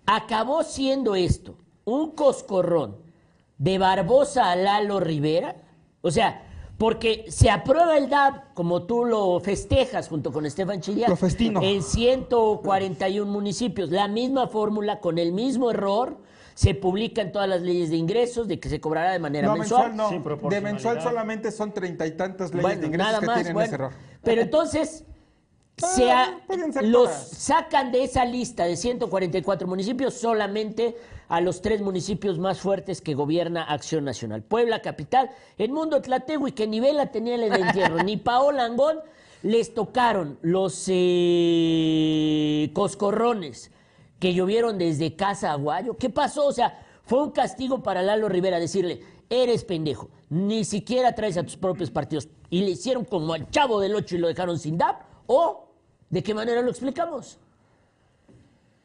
acabó 0.06 0.64
siendo 0.64 1.16
esto 1.16 1.58
un 1.86 2.12
coscorrón 2.12 2.98
de 3.58 3.78
Barbosa 3.78 4.52
a 4.52 4.56
Lalo 4.56 5.00
Rivera. 5.00 5.56
O 6.02 6.12
sea, 6.12 6.47
porque 6.78 7.26
se 7.30 7.50
aprueba 7.50 7.98
el 7.98 8.10
DAP, 8.10 8.54
como 8.54 8.84
tú 8.84 9.04
lo 9.06 9.40
festejas 9.40 10.10
junto 10.10 10.32
con 10.32 10.46
Estefan 10.46 10.80
Chilián. 10.82 11.10
Lo 11.10 11.16
festino. 11.16 11.60
En 11.64 11.82
141 11.82 13.32
municipios. 13.32 13.90
La 13.90 14.08
misma 14.08 14.48
fórmula, 14.48 15.00
con 15.00 15.18
el 15.18 15.32
mismo 15.32 15.72
error, 15.72 16.18
se 16.54 16.76
publica 16.76 17.22
en 17.22 17.32
todas 17.32 17.50
las 17.50 17.62
leyes 17.62 17.90
de 17.90 17.98
ingresos, 17.98 18.48
de 18.48 18.60
que 18.60 18.70
se 18.70 18.80
cobrará 18.80 19.12
de 19.12 19.20
manera 19.20 19.48
No, 19.48 19.56
mensual. 19.58 19.90
mensual 19.90 20.22
no. 20.22 20.40
Sin 20.40 20.50
De 20.50 20.62
mensual 20.62 21.02
solamente 21.02 21.52
son 21.52 21.74
treinta 21.74 22.06
y 22.06 22.12
tantas 22.12 22.50
leyes 22.52 22.62
Bueno, 22.64 22.82
de 22.82 22.88
ingresos 22.88 23.12
nada 23.12 23.28
que 23.28 23.34
tienen 23.34 23.54
bueno. 23.54 23.66
ese 23.66 23.76
error. 23.76 23.92
Pero 24.24 24.42
entonces 24.42 25.06
se 25.78 26.12
ha- 26.12 26.40
ser 26.74 26.84
los 26.86 27.10
sacan 27.12 27.92
de 27.92 28.04
esa 28.04 28.26
lista 28.26 28.66
de 28.66 28.76
144 28.76 29.68
municipios 29.68 30.16
solamente 30.16 30.96
a 31.30 31.40
los 31.42 31.62
tres 31.62 31.82
municipios 31.82 32.40
más 32.40 32.60
fuertes 32.60 33.02
que 33.02 33.14
gobierna 33.14 33.64
Acción 33.64 34.04
Nacional. 34.06 34.42
Puebla 34.42 34.82
Capital, 34.82 35.30
Edmundo 35.58 36.02
Tlategui, 36.02 36.54
que 36.54 36.66
ni 36.68 36.80
vela 36.80 37.12
tenía 37.12 37.36
el 37.36 37.44
entierro, 37.44 38.02
ni 38.04 38.18
Paola 38.18 38.64
Angón, 38.66 39.00
les 39.44 39.74
tocaron 39.74 40.40
los 40.42 40.86
eh, 40.88 42.70
coscorrones 42.74 43.72
que 44.20 44.34
llovieron 44.34 44.78
desde 44.78 45.16
Casa 45.16 45.52
Aguayo. 45.52 45.96
¿Qué 45.98 46.10
pasó? 46.10 46.48
O 46.48 46.52
sea, 46.54 46.80
fue 47.04 47.22
un 47.24 47.32
castigo 47.32 47.84
para 47.84 48.02
Lalo 48.02 48.30
Rivera 48.30 48.60
decirle, 48.60 49.02
eres 49.30 49.64
pendejo, 49.64 50.10
ni 50.30 50.64
siquiera 50.66 51.14
traes 51.14 51.38
a 51.38 51.44
tus 51.44 51.58
propios 51.58 51.92
partidos. 51.92 52.28
Y 52.50 52.62
le 52.62 52.72
hicieron 52.72 53.06
como 53.06 53.34
al 53.34 53.50
chavo 53.52 53.80
del 53.80 53.94
8 53.96 54.16
y 54.16 54.20
lo 54.20 54.28
dejaron 54.28 54.58
sin 54.58 54.78
DAP. 54.78 55.02
¿O 55.28 55.67
de 56.10 56.24
qué 56.24 56.34
manera 56.34 56.62
lo 56.62 56.70
explicamos? 56.70 57.40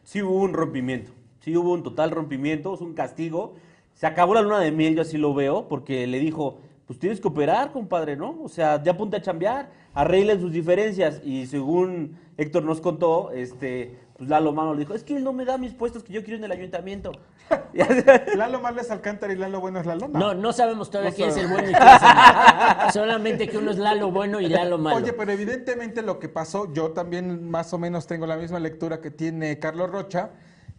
sí 0.04 0.22
hubo 0.22 0.40
un 0.42 0.52
rompimiento. 0.52 1.12
Sí 1.40 1.56
hubo 1.56 1.72
un 1.72 1.82
total 1.82 2.10
rompimiento, 2.10 2.74
es 2.74 2.80
un 2.80 2.94
castigo. 2.94 3.54
Se 3.94 4.06
acabó 4.06 4.34
la 4.34 4.42
luna 4.42 4.60
de 4.60 4.70
miel, 4.70 4.94
yo 4.94 5.02
así 5.02 5.18
lo 5.18 5.34
veo, 5.34 5.68
porque 5.68 6.06
le 6.06 6.18
dijo, 6.18 6.58
pues 6.86 6.98
tienes 6.98 7.20
que 7.20 7.28
operar, 7.28 7.72
compadre, 7.72 8.16
¿no? 8.16 8.38
O 8.42 8.48
sea, 8.48 8.82
ya 8.82 8.92
apunta 8.92 9.18
a 9.18 9.22
chambear, 9.22 9.70
arreglen 9.94 10.40
sus 10.40 10.52
diferencias. 10.52 11.20
Y 11.24 11.46
según 11.46 12.16
Héctor 12.36 12.64
nos 12.64 12.80
contó, 12.80 13.30
este, 13.32 13.98
pues 14.22 14.30
Lalo 14.30 14.52
Mano 14.52 14.72
le 14.72 14.78
dijo, 14.80 14.94
es 14.94 15.02
que 15.02 15.16
él 15.16 15.24
no 15.24 15.32
me 15.32 15.44
da 15.44 15.58
mis 15.58 15.74
puestos 15.74 16.04
que 16.04 16.12
yo 16.12 16.22
quiero 16.22 16.36
en 16.38 16.44
el 16.44 16.52
ayuntamiento. 16.52 17.10
Lalo 18.36 18.60
malo 18.60 18.80
es 18.80 18.88
Alcántara 18.92 19.32
y 19.32 19.36
Lalo 19.36 19.60
bueno 19.60 19.80
es 19.80 19.86
Lalo. 19.86 20.06
No, 20.06 20.32
no 20.32 20.52
sabemos 20.52 20.90
todavía 20.90 21.10
No 21.10 21.16
quién 21.16 21.28
es 21.30 21.36
el 21.38 21.48
bueno 21.48 21.68
y 21.68 21.72
quién 21.74 21.88
es 21.88 22.02
el 22.02 22.08
malo. 22.08 22.90
Solamente 22.92 23.48
que 23.48 23.58
uno 23.58 23.72
es 23.72 23.78
Lalo 23.78 24.12
bueno 24.12 24.40
y 24.40 24.48
Lalo 24.48 24.78
malo. 24.78 24.98
Oye, 24.98 25.12
pero 25.12 25.32
evidentemente 25.32 26.02
lo 26.02 26.20
que 26.20 26.28
pasó, 26.28 26.72
yo 26.72 26.92
también 26.92 27.50
más 27.50 27.72
o 27.72 27.78
menos 27.78 28.06
tengo 28.06 28.26
la 28.28 28.36
misma 28.36 28.60
lectura 28.60 29.00
que 29.00 29.10
tiene 29.10 29.58
Carlos 29.58 29.90
Rocha, 29.90 30.30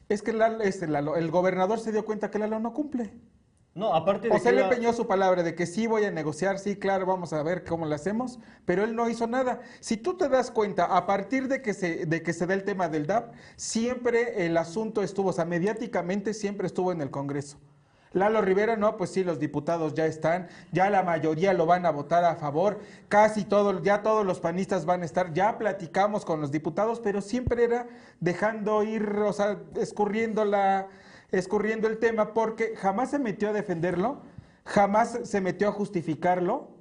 es 0.08 0.22
que 0.22 0.32
Lalo- 0.32 0.62
este, 0.62 0.88
Lalo- 0.88 1.18
el 1.18 1.30
gobernador 1.30 1.80
se 1.80 1.92
dio 1.92 2.06
cuenta 2.06 2.32
que 2.32 2.40
Lalo 2.40 2.62
no 2.62 2.72
cumple. 2.72 3.12
No, 3.76 3.96
aparte 3.96 4.30
de 4.30 4.36
O 4.36 4.40
sea, 4.40 4.52
él 4.52 4.60
empeñó 4.60 4.94
su 4.94 5.08
palabra 5.08 5.42
de 5.42 5.56
que 5.56 5.66
sí 5.66 5.88
voy 5.88 6.06
a 6.06 6.12
negociar, 6.12 6.60
sí, 6.60 6.76
claro, 6.76 7.08
vamos 7.08 7.34
a 7.34 7.42
ver 7.42 7.64
cómo 7.64 7.88
lo 7.88 7.96
hacemos, 7.96 8.40
pero 8.66 8.84
él 8.84 8.96
no 8.96 9.10
hizo 9.10 9.26
nada. 9.26 9.62
Si 9.80 9.98
tú 9.98 10.16
te 10.16 10.30
das 10.30 10.52
cuenta, 10.52 10.96
a 10.96 11.08
partir 11.08 11.48
de 11.48 11.64
que 11.64 11.74
se, 11.74 12.06
de 12.06 12.22
que 12.22 12.34
se 12.34 12.46
da 12.46 12.54
el 12.54 12.64
tema 12.64 12.88
del 12.88 13.08
DAP, 13.08 13.34
siempre 13.56 14.46
el 14.46 14.58
asunto 14.58 15.02
estuvo, 15.02 15.30
o 15.30 15.34
sea, 15.34 15.46
mediáticamente 15.46 16.36
siempre 16.36 16.68
estuvo 16.68 16.92
en 16.92 17.02
el 17.02 17.10
Congreso. 17.10 17.58
Lalo 18.12 18.42
Rivera, 18.42 18.76
no, 18.76 18.96
pues 18.96 19.10
sí, 19.10 19.24
los 19.24 19.40
diputados 19.40 19.96
ya 19.96 20.06
están, 20.06 20.48
ya 20.72 20.92
la 20.92 21.02
mayoría 21.02 21.52
lo 21.54 21.66
van 21.66 21.88
a 21.88 21.90
votar 21.90 22.24
a 22.26 22.36
favor, 22.36 22.80
casi 23.10 23.44
todos, 23.44 23.82
ya 23.82 24.04
todos 24.04 24.24
los 24.24 24.40
panistas 24.40 24.86
van 24.86 25.02
a 25.02 25.06
estar, 25.06 25.34
ya 25.34 25.58
platicamos 25.58 26.24
con 26.26 26.40
los 26.40 26.52
diputados, 26.52 27.00
pero 27.00 27.22
siempre 27.22 27.64
era 27.64 27.88
dejando 28.20 28.84
ir, 28.84 29.10
o 29.18 29.34
sea, 29.34 29.58
escurriendo 29.78 30.46
la, 30.46 30.90
escurriendo 31.34 31.88
el 31.88 31.98
tema, 31.98 32.34
porque 32.34 32.76
jamás 32.78 33.10
se 33.12 33.20
metió 33.20 33.50
a 33.50 33.54
defenderlo, 33.54 34.22
jamás 34.66 35.20
se 35.24 35.42
metió 35.42 35.68
a 35.68 35.72
justificarlo. 35.72 36.72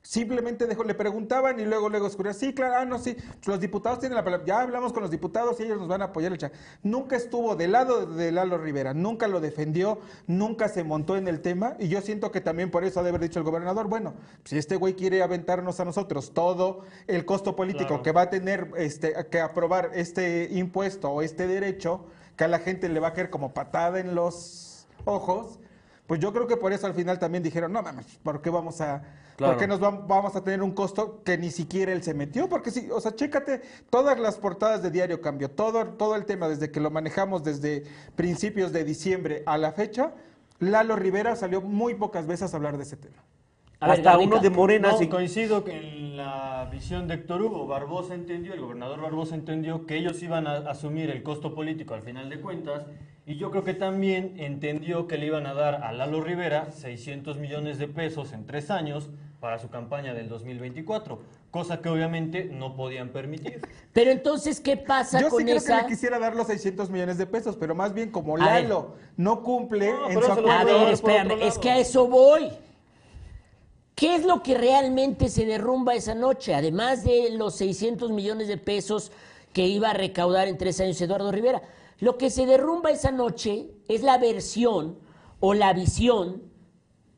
Simplemente 0.00 0.66
dejó, 0.66 0.84
le 0.84 0.94
preguntaban 0.94 1.60
y 1.60 1.66
luego, 1.66 1.90
luego 1.90 2.06
escurría, 2.06 2.32
sí, 2.32 2.54
claro, 2.54 2.76
ah, 2.78 2.84
no, 2.86 2.98
sí, 2.98 3.14
los 3.44 3.60
diputados 3.60 3.98
tienen 3.98 4.16
la 4.16 4.24
palabra, 4.24 4.46
ya 4.46 4.60
hablamos 4.60 4.94
con 4.94 5.02
los 5.02 5.10
diputados 5.10 5.60
y 5.60 5.64
ellos 5.64 5.76
nos 5.76 5.88
van 5.88 6.00
a 6.00 6.06
apoyar. 6.06 6.32
el 6.32 6.38
cha-". 6.38 6.52
Nunca 6.82 7.16
estuvo 7.16 7.56
del 7.56 7.72
lado 7.72 8.06
de 8.06 8.32
Lalo 8.32 8.56
Rivera, 8.56 8.94
nunca 8.94 9.28
lo 9.28 9.40
defendió, 9.40 9.98
nunca 10.26 10.68
se 10.68 10.82
montó 10.82 11.18
en 11.18 11.28
el 11.28 11.42
tema 11.42 11.76
y 11.78 11.88
yo 11.88 12.00
siento 12.00 12.30
que 12.30 12.40
también 12.40 12.70
por 12.70 12.84
eso 12.84 13.00
ha 13.00 13.02
de 13.02 13.10
haber 13.10 13.20
dicho 13.20 13.38
el 13.38 13.44
gobernador, 13.44 13.88
bueno, 13.88 14.14
si 14.44 14.56
este 14.56 14.76
güey 14.76 14.94
quiere 14.94 15.22
aventarnos 15.22 15.78
a 15.78 15.84
nosotros 15.84 16.32
todo 16.32 16.84
el 17.06 17.26
costo 17.26 17.54
político 17.54 17.88
Claro. 17.88 18.02
que 18.02 18.12
va 18.12 18.22
a 18.22 18.30
tener 18.30 18.70
este, 18.78 19.12
que 19.30 19.40
aprobar 19.40 19.90
este 19.94 20.48
impuesto 20.52 21.10
o 21.10 21.20
este 21.20 21.46
derecho, 21.46 22.06
que 22.38 22.44
a 22.44 22.48
la 22.48 22.60
gente 22.60 22.88
le 22.88 23.00
va 23.00 23.08
a 23.08 23.12
caer 23.12 23.28
como 23.28 23.52
patada 23.52 23.98
en 24.00 24.14
los 24.14 24.86
ojos, 25.04 25.58
pues 26.06 26.20
yo 26.20 26.32
creo 26.32 26.46
que 26.46 26.56
por 26.56 26.72
eso 26.72 26.86
al 26.86 26.94
final 26.94 27.18
también 27.18 27.42
dijeron, 27.42 27.70
no 27.72 27.82
mames, 27.82 28.06
¿por 28.22 28.40
qué 28.40 28.48
vamos 28.48 28.80
a, 28.80 29.02
Claro. 29.36 29.52
¿por 29.52 29.60
qué 29.60 29.66
nos 29.68 29.80
vam- 29.80 30.06
vamos 30.06 30.34
a 30.36 30.42
tener 30.42 30.62
un 30.62 30.72
costo 30.72 31.22
que 31.24 31.36
ni 31.36 31.50
siquiera 31.50 31.92
él 31.92 32.02
se 32.02 32.14
metió? 32.14 32.48
Porque 32.48 32.70
sí, 32.70 32.88
o 32.90 33.00
sea, 33.00 33.14
chécate, 33.14 33.60
todas 33.90 34.18
las 34.18 34.36
portadas 34.36 34.82
de 34.82 34.90
diario 34.90 35.20
cambió, 35.20 35.50
todo, 35.50 35.84
todo 35.84 36.16
el 36.16 36.24
tema 36.24 36.48
desde 36.48 36.70
que 36.70 36.80
lo 36.80 36.90
manejamos 36.90 37.44
desde 37.44 37.84
principios 38.16 38.72
de 38.72 38.84
diciembre 38.84 39.42
a 39.44 39.58
la 39.58 39.72
fecha, 39.72 40.12
Lalo 40.60 40.96
Rivera 40.96 41.36
salió 41.36 41.60
muy 41.60 41.94
pocas 41.94 42.26
veces 42.26 42.52
a 42.52 42.56
hablar 42.56 42.76
de 42.78 42.84
ese 42.84 42.96
tema. 42.96 43.22
A 43.80 43.86
ver, 43.86 43.98
Hasta 43.98 44.10
Garnica. 44.12 44.34
uno 44.34 44.42
de 44.42 44.50
Morena 44.50 44.90
No, 44.92 44.98
se- 44.98 45.08
coincido 45.08 45.62
que 45.62 45.72
en 45.72 46.16
la 46.16 46.68
visión 46.72 47.06
de 47.06 47.14
Héctor 47.14 47.42
Hugo, 47.42 47.66
Barbosa 47.66 48.14
entendió, 48.14 48.52
el 48.54 48.60
gobernador 48.60 49.00
Barbosa 49.00 49.36
entendió 49.36 49.86
que 49.86 49.96
ellos 49.96 50.20
iban 50.22 50.48
a 50.48 50.56
asumir 50.70 51.10
el 51.10 51.22
costo 51.22 51.54
político 51.54 51.94
al 51.94 52.02
final 52.02 52.28
de 52.28 52.40
cuentas 52.40 52.82
y 53.24 53.36
yo 53.36 53.50
creo 53.52 53.62
que 53.62 53.74
también 53.74 54.34
entendió 54.38 55.06
que 55.06 55.16
le 55.16 55.26
iban 55.26 55.46
a 55.46 55.54
dar 55.54 55.76
a 55.84 55.92
Lalo 55.92 56.20
Rivera 56.22 56.72
600 56.72 57.38
millones 57.38 57.78
de 57.78 57.86
pesos 57.86 58.32
en 58.32 58.46
tres 58.46 58.70
años 58.72 59.10
para 59.38 59.60
su 59.60 59.68
campaña 59.70 60.12
del 60.12 60.28
2024, 60.28 61.20
cosa 61.52 61.80
que 61.80 61.88
obviamente 61.88 62.46
no 62.52 62.74
podían 62.74 63.10
permitir. 63.10 63.60
Pero 63.92 64.10
entonces, 64.10 64.58
¿qué 64.60 64.76
pasa 64.76 65.20
Yo 65.20 65.28
con 65.28 65.38
sí 65.38 65.44
creo 65.44 65.56
esa? 65.58 65.76
que 65.76 65.82
le 65.84 65.88
quisiera 65.90 66.18
dar 66.18 66.34
los 66.34 66.48
600 66.48 66.90
millones 66.90 67.18
de 67.18 67.26
pesos, 67.26 67.54
pero 67.56 67.76
más 67.76 67.94
bien 67.94 68.10
como 68.10 68.36
A 68.36 68.54
ver. 68.54 68.62
Lalo 68.64 68.96
no 69.16 69.44
cumple 69.44 69.92
No, 69.92 70.10
en 70.10 70.20
su 70.20 70.30
A 70.30 70.32
acuerdo- 70.32 70.42
Por 70.66 70.80
ver, 70.84 70.88
espérame, 70.94 71.42
es 71.42 71.58
que 71.58 71.70
a 71.70 71.78
eso 71.78 72.08
voy. 72.08 72.48
¿Qué 73.98 74.14
es 74.14 74.24
lo 74.24 74.44
que 74.44 74.56
realmente 74.56 75.28
se 75.28 75.44
derrumba 75.44 75.92
esa 75.96 76.14
noche? 76.14 76.54
Además 76.54 77.02
de 77.02 77.30
los 77.30 77.56
600 77.56 78.12
millones 78.12 78.46
de 78.46 78.56
pesos 78.56 79.10
que 79.52 79.66
iba 79.66 79.90
a 79.90 79.92
recaudar 79.92 80.46
en 80.46 80.56
tres 80.56 80.80
años 80.80 81.00
Eduardo 81.00 81.32
Rivera. 81.32 81.62
Lo 81.98 82.16
que 82.16 82.30
se 82.30 82.46
derrumba 82.46 82.92
esa 82.92 83.10
noche 83.10 83.70
es 83.88 84.04
la 84.04 84.16
versión 84.18 85.00
o 85.40 85.52
la 85.52 85.72
visión 85.72 86.42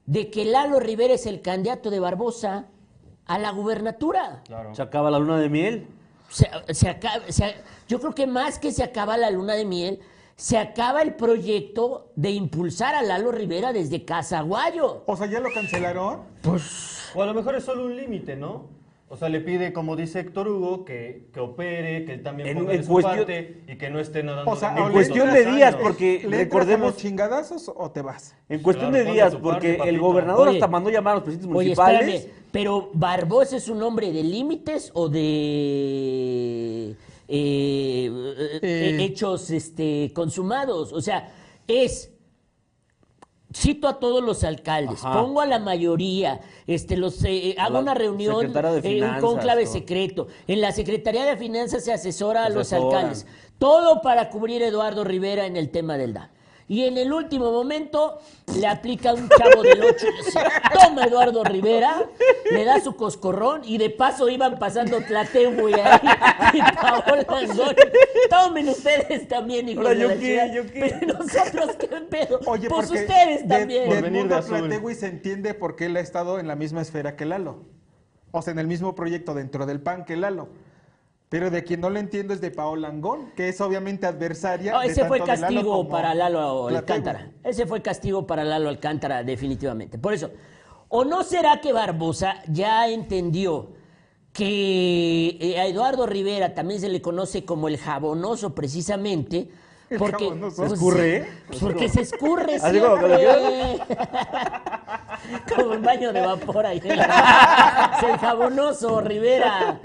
de 0.07 0.31
que 0.31 0.47
Lalo 0.47 0.81
Rivera 0.81 1.13
es 1.13 1.27
el 1.27 1.43
candidato 1.43 1.91
de 1.91 2.01
Barbosa 2.01 2.69
a 3.27 3.39
la 3.39 3.51
gubernatura. 3.51 4.43
Claro. 4.47 4.75
Se 4.75 4.81
acaba 4.81 5.11
la 5.11 5.19
luna 5.19 5.39
de 5.39 5.51
miel. 5.51 5.87
Se, 6.31 6.49
se 6.73 6.89
acaba- 6.89 7.31
se- 7.31 7.57
yo 7.89 8.01
creo 8.01 8.15
que 8.15 8.27
más 8.27 8.59
que 8.59 8.73
se 8.73 8.83
acaba 8.83 9.19
la 9.19 9.31
luna 9.31 9.53
de 9.53 9.67
miel, 9.67 10.01
se 10.41 10.57
acaba 10.57 11.03
el 11.03 11.13
proyecto 11.17 12.13
de 12.17 12.31
impulsar 12.31 12.95
a 12.95 13.03
Lalo 13.03 13.31
Rivera 13.31 13.75
desde 13.75 14.07
Casaguayo. 14.07 15.03
O 15.05 15.15
sea, 15.15 15.27
ya 15.27 15.39
lo 15.39 15.53
cancelaron. 15.53 16.21
O 17.15 17.23
a 17.23 17.27
lo 17.27 17.35
mejor 17.35 17.57
es 17.57 17.65
solo 17.65 17.85
un 17.85 17.95
límite, 17.95 18.37
¿no? 18.37 18.65
O 19.11 19.17
sea, 19.19 19.29
le 19.29 19.41
pide, 19.41 19.75
como 19.75 19.97
dice 19.97 20.21
Héctor 20.21 20.49
Hugo, 20.49 20.87
que, 20.87 21.29
que 21.35 21.41
opere, 21.41 22.07
que 22.07 22.15
él 22.15 22.23
también 22.23 22.49
En- 22.49 22.57
ponga 22.59 22.71
de 22.71 22.77
en 22.79 22.85
su 22.85 22.91
cuestión- 22.93 23.17
parte 23.19 23.63
y 23.69 23.77
que 23.77 23.91
no 23.91 23.99
esté 24.01 24.23
nadando. 24.23 24.51
O 24.51 24.57
sea, 24.57 24.75
En 24.79 24.91
cuestión 24.93 25.31
de 25.31 25.45
días, 25.45 25.77
porque 25.77 26.25
¿Le 26.27 26.39
recordemos, 26.39 26.93
los 26.93 26.97
chingadazos 27.03 27.71
o 27.77 27.91
te 27.91 28.01
vas? 28.01 28.35
en 28.49 28.63
cuestión 28.63 28.93
Claro, 28.93 29.05
de 29.05 29.13
días, 29.13 29.37
porque 29.37 29.75
parte, 29.75 29.91
el 29.91 29.99
gobernador 30.01 30.49
Oye. 30.49 30.57
hasta 30.57 30.69
mandó 30.69 30.89
llamar 30.89 31.13
a 31.13 31.15
los 31.17 31.25
presidentes 31.25 31.55
Oye, 31.55 31.67
municipales. 31.75 32.15
espérame, 32.15 32.35
pero 32.51 32.89
Barbosa 32.95 33.57
es 33.59 33.69
un 33.69 33.83
hombre 33.83 34.11
de 34.11 34.23
límites 34.23 34.91
o 34.95 35.09
de 35.11 36.97
eh, 37.31 38.59
eh, 38.63 38.97
hechos 39.01 39.51
este, 39.51 40.13
consumados. 40.13 40.93
O 40.93 41.01
sea, 41.01 41.33
es 41.67 42.11
cito 43.55 43.89
a 43.89 43.99
todos 43.99 44.23
los 44.23 44.45
alcaldes, 44.45 45.05
Ajá. 45.05 45.21
pongo 45.21 45.41
a 45.41 45.47
la 45.47 45.59
mayoría, 45.59 46.41
este, 46.67 46.97
los, 46.97 47.23
eh, 47.25 47.55
hago 47.59 47.75
la 47.75 47.81
una 47.81 47.95
reunión, 47.95 48.53
eh, 48.85 49.03
un 49.03 49.21
conclave 49.21 49.67
secreto. 49.67 50.29
En 50.47 50.61
la 50.61 50.73
Secretaría 50.73 51.25
de 51.25 51.37
Finanzas 51.37 51.85
se 51.85 51.93
asesora 51.93 52.45
a 52.45 52.49
los 52.49 52.73
alcaldes. 52.73 53.27
Todo 53.59 54.01
para 54.03 54.31
cubrir 54.31 54.63
a 54.63 54.69
Eduardo 54.69 55.05
Rivera 55.05 55.47
en 55.47 55.57
el 55.57 55.71
tema 55.71 55.99
del 55.99 56.15
DAN. 56.15 56.31
Y 56.71 56.85
en 56.85 56.97
el 56.99 57.13
último 57.13 57.51
momento 57.51 58.21
le 58.57 58.65
aplica 58.69 59.13
un 59.13 59.29
chavo 59.29 59.61
del 59.61 59.83
8 59.83 60.07
y 60.07 60.25
dice, 60.25 60.39
toma 60.73 61.03
Eduardo 61.05 61.43
Rivera, 61.43 62.09
le 62.49 62.65
da 62.65 62.79
su 62.81 62.95
coscorrón 62.95 63.63
y 63.65 63.77
de 63.77 63.91
paso 63.91 64.29
iban 64.29 64.57
pasando 64.57 65.01
Tlatehue 65.01 65.75
ahí 65.83 66.01
y 66.55 66.61
Paola 66.77 67.27
Angón. 67.27 67.75
Tomen 68.31 68.69
ustedes 68.69 69.27
también, 69.27 69.69
hijos 69.69 69.85
Ahora, 69.85 69.97
de 69.99 70.01
¿yo 70.01 70.09
la 70.11 70.15
qué? 70.17 70.53
¿yo 70.55 70.67
qué? 70.73 70.97
Pero 71.01 71.19
nosotros, 71.19 71.71
¿qué 71.77 71.89
pedo? 72.09 72.39
Oye, 72.47 72.69
pues 72.69 72.87
porque 72.87 73.03
ustedes 73.03 73.49
de- 73.49 73.59
también. 73.59 73.87
Por 73.87 73.97
De, 73.97 74.03
venir 74.03 74.13
de 74.13 74.19
Edmundo 74.29 74.37
azul. 74.37 74.69
Tlategui 74.69 74.95
se 74.95 75.07
entiende 75.09 75.55
por 75.55 75.75
qué 75.75 75.87
él 75.87 75.97
ha 75.97 76.01
estado 76.01 76.39
en 76.39 76.47
la 76.47 76.55
misma 76.55 76.83
esfera 76.83 77.17
que 77.17 77.25
Lalo. 77.25 77.65
O 78.31 78.43
sea, 78.43 78.53
en 78.53 78.61
el 78.61 78.69
mismo 78.69 78.95
proyecto 78.95 79.35
dentro 79.35 79.67
del 79.67 79.81
PAN 79.83 80.05
que 80.05 80.15
Lalo. 80.17 80.49
Pero 81.31 81.49
de 81.49 81.63
quien 81.63 81.81
no 81.81 81.91
le 81.91 82.01
entiendo 82.01 82.35
es 82.35 82.41
de 82.41 82.51
Paola 82.51 82.89
Angón, 82.89 83.31
que 83.37 83.49
es 83.49 83.61
obviamente 83.61 84.05
adversaria. 84.05 84.73
No, 84.73 84.83
ese 84.83 85.05
fue 85.05 85.19
tanto 85.21 85.33
Lalo 85.41 85.47
castigo 85.47 85.89
para 85.89 86.13
Lalo. 86.13 86.67
Alcántara. 86.69 87.31
Ese 87.45 87.67
fue 87.67 87.81
castigo 87.81 88.27
para 88.27 88.43
Lalo 88.45 88.69
Alcántara, 88.69 89.23
definitivamente. 89.23 89.97
Por 89.97 90.13
eso, 90.13 90.33
¿o 90.89 91.05
no 91.05 91.23
será 91.23 91.61
que 91.61 91.73
Barbosa 91.73 92.43
ya 92.49 92.89
entendió 92.89 93.69
que 94.33 95.39
eh, 95.41 95.61
a 95.61 95.67
Eduardo 95.67 96.05
Rivera 96.05 96.53
también 96.53 96.81
se 96.81 96.89
le 96.89 97.01
conoce 97.01 97.45
como 97.45 97.69
el 97.69 97.79
jabonoso 97.79 98.53
precisamente? 98.53 99.49
El 99.89 99.99
Porque, 99.99 100.25
jabonoso. 100.25 100.57
pues, 100.57 100.69
¿Se 100.71 100.75
escurre? 100.75 101.29
pues, 101.47 101.59
porque 101.61 101.89
se 101.89 102.01
escurre 102.01 102.55
Así 102.61 102.81
como 102.81 102.97
que 102.97 103.09
lo 103.09 103.19
siempre. 103.19 103.97
Como 105.55 105.75
un 105.75 105.83
baño 105.83 106.13
de 106.13 106.21
vapor 106.23 106.67
ahí. 106.67 106.79
Es 106.85 108.03
el 108.09 108.19
jabonoso, 108.19 109.01
Rivera. 109.01 109.79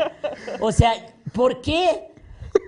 O 0.59 0.71
sea, 0.71 0.93
¿por 1.35 1.61
qué? 1.61 2.07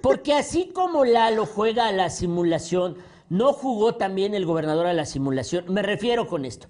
Porque 0.03 0.34
así 0.34 0.70
como 0.74 1.05
Lalo 1.05 1.45
juega 1.45 1.88
a 1.88 1.91
la 1.93 2.09
simulación, 2.09 2.97
no 3.30 3.53
jugó 3.53 3.95
también 3.95 4.36
el 4.36 4.45
gobernador 4.45 4.86
a 4.86 4.93
la 4.93 5.05
simulación. 5.05 5.65
Me 5.70 5.82
refiero 5.82 6.28
con 6.28 6.45
esto. 6.45 6.68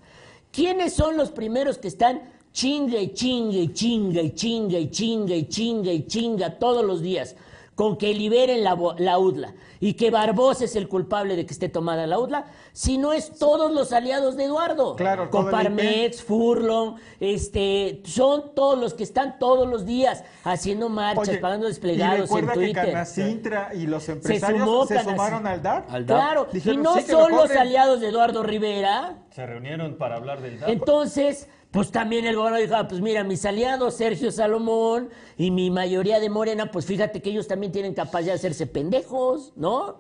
¿Quiénes 0.52 0.94
son 0.94 1.18
los 1.18 1.32
primeros 1.32 1.80
que 1.80 1.88
están 1.90 2.32
chinga 2.54 3.00
y 3.00 3.14
chinga 3.14 3.58
y 3.58 3.74
chinga 3.74 4.22
y 4.22 4.32
chinga 4.34 4.78
y 4.78 4.90
chinga 4.90 5.36
y 5.36 5.48
chinga 5.48 5.92
y 5.92 6.08
chinga 6.08 6.58
todos 6.58 6.86
los 6.86 7.02
días 7.02 7.36
con 7.78 7.96
que 7.96 8.12
liberen 8.12 8.64
la, 8.64 8.74
bo- 8.74 8.96
la 8.98 9.20
UDLA 9.20 9.54
y 9.80 9.94
que 9.94 10.10
Barbosa 10.10 10.66
es 10.66 10.76
el 10.76 10.88
culpable 10.90 11.36
de 11.36 11.46
que 11.46 11.54
esté 11.54 11.70
tomada 11.70 12.08
la 12.08 12.18
UDLA, 12.18 12.48
si 12.74 12.98
no 12.98 13.14
es 13.14 13.38
todos 13.38 13.72
los 13.72 13.94
aliados 13.94 14.36
de 14.36 14.46
Eduardo. 14.46 14.96
Claro, 14.96 15.30
Coparmex, 15.30 16.24
Furlong, 16.24 16.96
este, 17.20 18.02
son 18.04 18.56
todos 18.56 18.80
los 18.80 18.96
que 18.96 19.04
están 19.04 19.38
todos 19.38 19.68
los 19.68 19.86
días 19.86 20.24
haciendo 20.44 20.90
marchas, 20.90 21.30
Oye, 21.30 21.38
pagando 21.38 21.68
y 21.68 21.70
desplegados 21.70 22.16
en 22.18 22.22
recuerda 22.24 22.54
que 22.54 22.60
Twitter. 22.60 22.86
Canacintra 22.94 23.70
y 23.76 23.86
los 23.86 24.10
empresarios 24.10 24.60
sumó 24.64 24.88
se, 24.88 25.04
sumaron 25.04 25.46
al 25.46 25.62
DAP. 25.62 25.92
Al 25.92 26.06
DAP. 26.08 26.18
Claro, 26.18 26.48
y 26.52 26.56
Dijeron, 26.56 26.82
no 26.82 26.96
"Sí, 26.96 27.04
que 27.04 27.12
lo 27.12 27.20
son 27.20 27.32
los 27.34 27.42
cobren". 27.44 27.58
aliados 27.60 28.02
de 28.02 28.08
Eduardo 28.08 28.42
Rivera, 28.42 29.18
Se 29.30 29.46
reunieron 29.46 29.98
para 30.00 30.16
hablar 30.16 30.42
del 30.42 30.60
DAP. 30.60 30.70
entonces, 30.70 31.48
pues 31.72 31.92
también 31.92 32.26
el 32.26 32.36
gobernador 32.36 32.66
dijo, 32.66 32.76
ah, 32.78 32.88
pues 32.88 33.02
mira, 33.02 33.24
mis 33.24 33.46
aliados 33.46 33.96
Sergio 33.96 34.32
Salomón 34.32 35.10
y 35.38 35.52
mi 35.52 35.70
mayoría 35.70 36.20
de 36.20 36.30
Morena, 36.30 36.72
pues 36.72 36.86
fíjate 36.86 37.22
que 37.22 37.30
ellos 37.30 37.48
también 37.48 37.72
tienen 37.72 37.94
capacidad 37.94 38.34
de 38.34 38.38
hacerse 38.38 38.68
pendejos, 38.68 39.54
¿no? 39.56 39.98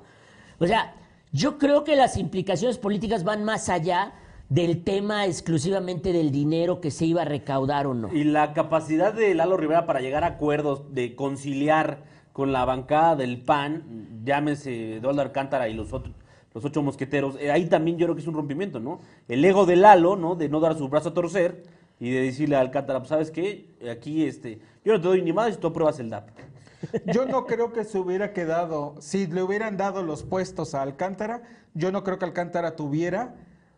O 0.59 0.65
sea, 0.65 0.95
yo 1.31 1.57
creo 1.57 1.83
que 1.83 1.95
las 1.95 2.17
implicaciones 2.17 2.77
políticas 2.77 3.23
van 3.23 3.43
más 3.43 3.69
allá 3.69 4.13
del 4.49 4.83
tema 4.83 5.25
exclusivamente 5.25 6.13
del 6.13 6.31
dinero 6.31 6.79
que 6.79 6.89
se 6.89 7.05
iba 7.05 7.23
a 7.23 7.25
recaudar 7.25 7.85
o 7.85 7.93
no. 7.93 8.13
Y 8.13 8.23
la 8.23 8.53
capacidad 8.53 9.13
de 9.13 9.35
Lalo 9.35 9.57
Rivera 9.57 9.85
para 9.85 9.99
llegar 9.99 10.23
a 10.23 10.27
acuerdos, 10.27 10.93
de 10.93 11.15
conciliar 11.15 12.03
con 12.31 12.53
la 12.53 12.63
bancada 12.65 13.15
del 13.15 13.41
PAN, 13.41 14.21
llámese 14.23 14.97
Eduardo 14.97 15.21
Alcántara 15.21 15.67
y 15.67 15.73
los 15.73 15.91
otros, 15.91 16.15
los 16.57 16.65
ocho 16.65 16.81
mosqueteros, 16.81 17.35
eh, 17.39 17.51
ahí 17.51 17.67
también 17.67 17.99
yo 17.99 18.07
creo 18.07 18.15
que 18.15 18.21
es 18.21 18.27
un 18.27 18.33
rompimiento, 18.33 18.79
¿no? 18.79 18.99
El 19.27 19.45
ego 19.45 19.67
de 19.67 19.75
Lalo, 19.75 20.15
¿no? 20.15 20.33
De 20.33 20.49
no 20.49 20.59
dar 20.59 20.75
su 20.75 20.89
brazo 20.89 21.09
a 21.09 21.13
torcer 21.13 21.63
y 21.99 22.09
de 22.09 22.21
decirle 22.21 22.55
a 22.55 22.61
Alcántara, 22.61 22.97
pues, 22.97 23.09
¿sabes 23.09 23.29
qué? 23.29 23.75
Aquí, 23.91 24.25
este, 24.25 24.59
yo 24.83 24.93
no 24.93 24.99
te 24.99 25.07
doy 25.07 25.21
ni 25.21 25.31
más 25.33 25.53
si 25.53 25.59
tú 25.59 25.67
apruebas 25.67 25.99
el 25.99 26.09
DAP. 26.09 26.29
Yo 27.13 27.25
no 27.25 27.47
creo 27.47 27.73
que 27.73 27.83
se 27.83 27.97
hubiera 27.97 28.33
quedado, 28.33 28.95
si 28.99 29.25
le 29.25 29.41
hubieran 29.41 29.77
dado 29.77 30.03
los 30.03 30.21
puestos 30.21 30.75
a 30.75 30.83
Alcántara, 30.83 31.41
yo 31.73 31.91
no 31.91 32.03
creo 32.03 32.19
que 32.19 32.25
Alcántara 32.25 32.75
tuviera 32.75 33.33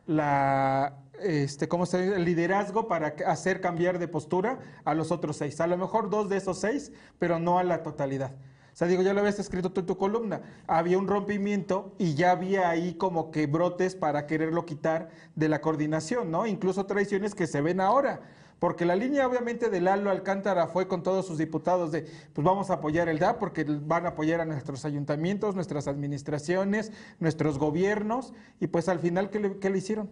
la, 0.06 0.98
este, 1.22 1.70
¿cómo 1.70 1.86
se 1.86 2.02
dice? 2.02 2.16
el 2.18 2.26
liderazgo 2.26 2.90
para 2.90 3.16
hacer 3.26 3.62
cambiar 3.62 4.00
de 4.00 4.10
postura 4.10 4.60
a 4.84 4.94
los 4.96 5.12
otros 5.12 5.38
seis. 5.38 5.62
A 5.62 5.68
lo 5.68 5.78
mejor 5.78 6.10
dos 6.10 6.28
de 6.28 6.36
esos 6.36 6.60
seis, 6.60 6.92
pero 7.20 7.40
no 7.40 7.58
a 7.58 7.64
la 7.64 7.84
totalidad. 7.84 8.32
O 8.80 8.82
sea, 8.82 8.88
digo, 8.88 9.02
ya 9.02 9.12
lo 9.14 9.20
habías 9.20 9.38
escrito 9.40 9.74
tú 9.74 9.82
en 9.82 9.88
tu 9.88 9.98
columna. 9.98 10.40
Había 10.66 10.98
un 10.98 11.10
rompimiento 11.10 11.92
y 11.98 12.16
ya 12.16 12.32
había 12.32 12.70
ahí 12.70 12.94
como 12.94 13.30
que 13.30 13.46
brotes 13.46 13.94
para 13.94 14.26
quererlo 14.26 14.66
quitar 14.66 15.10
de 15.36 15.50
la 15.50 15.60
coordinación, 15.60 16.32
¿no? 16.32 16.48
Incluso 16.48 16.86
traiciones 16.86 17.36
que 17.36 17.46
se 17.46 17.60
ven 17.60 17.82
ahora. 17.82 18.22
Porque 18.58 18.86
la 18.86 18.96
línea 18.96 19.28
obviamente 19.28 19.70
de 19.70 19.82
Lalo 19.82 20.10
Alcántara 20.12 20.68
fue 20.68 20.88
con 20.88 21.04
todos 21.04 21.28
sus 21.28 21.38
diputados 21.38 21.92
de, 21.92 22.10
pues 22.32 22.46
vamos 22.46 22.70
a 22.70 22.76
apoyar 22.76 23.10
el 23.10 23.20
DAP 23.20 23.38
porque 23.38 23.66
van 23.66 24.06
a 24.06 24.10
apoyar 24.12 24.40
a 24.40 24.46
nuestros 24.46 24.86
ayuntamientos, 24.86 25.56
nuestras 25.56 25.90
administraciones, 25.90 26.94
nuestros 27.20 27.60
gobiernos, 27.60 28.32
y 28.62 28.68
pues 28.68 28.88
al 28.88 29.00
final, 29.00 29.30
¿qué 29.30 29.42
le, 29.42 29.58
qué 29.58 29.70
le 29.70 29.80
hicieron? 29.80 30.10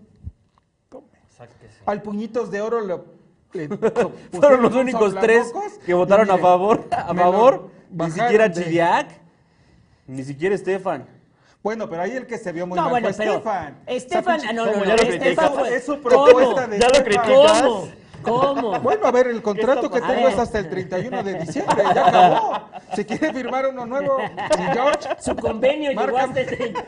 Sáquese. 1.29 1.83
Al 1.85 2.01
puñitos 2.01 2.51
de 2.51 2.59
oro 2.59 2.81
lo... 2.81 3.05
le 3.53 3.69
Fueron 4.33 4.61
los 4.61 4.75
únicos 4.75 5.15
tres 5.21 5.53
que 5.85 5.93
votaron 5.93 6.29
a 6.29 6.37
favor, 6.37 6.85
a 6.91 7.13
favor, 7.15 7.76
ni 7.91 8.11
siquiera 8.11 8.49
de- 8.49 8.63
Chidiac, 8.63 9.09
ni 10.07 10.23
siquiera 10.23 10.55
Estefan. 10.55 11.05
Bueno, 11.63 11.89
pero 11.89 12.01
ahí 12.03 12.11
el 12.11 12.25
que 12.27 12.37
se 12.37 12.51
vio 12.51 12.65
muy 12.65 12.75
No, 12.77 12.83
mal 12.83 12.91
bueno, 12.91 13.13
fue 13.13 13.25
Estefan. 13.25 13.77
Estefan, 13.87 14.39
ah, 14.47 14.53
no, 14.53 14.65
no, 14.65 14.71
¿Cómo 14.71 14.85
no, 14.85 14.89
ya 14.95 15.03
lo 15.03 15.09
Estefan 15.11 15.53
fue- 15.53 15.75
Es 15.75 15.85
su 15.85 16.01
¿Cómo? 16.01 16.25
propuesta 16.25 16.67
de 16.67 16.79
¿Ya 16.79 16.87
lo 16.87 17.03
criticas? 17.03 17.61
¿Cómo? 17.63 17.87
¿Cómo? 18.23 18.79
Bueno, 18.81 19.05
a 19.07 19.11
ver, 19.11 19.27
el 19.27 19.41
contrato 19.41 19.89
que 19.91 20.01
tengo 20.01 20.27
es 20.27 20.37
hasta 20.37 20.59
el 20.59 20.69
31 20.69 21.23
de 21.23 21.35
diciembre, 21.39 21.83
ya 21.93 22.07
acabó. 22.07 22.61
Si 22.95 23.05
quiere 23.05 23.31
firmar 23.31 23.67
uno 23.67 23.85
nuevo, 23.85 24.17
George, 24.73 25.07
Su 25.19 25.35
convenio 25.35 25.91
llegó 25.91 26.17
hasta 26.17 26.39
el 26.41 26.45
31 26.47 26.81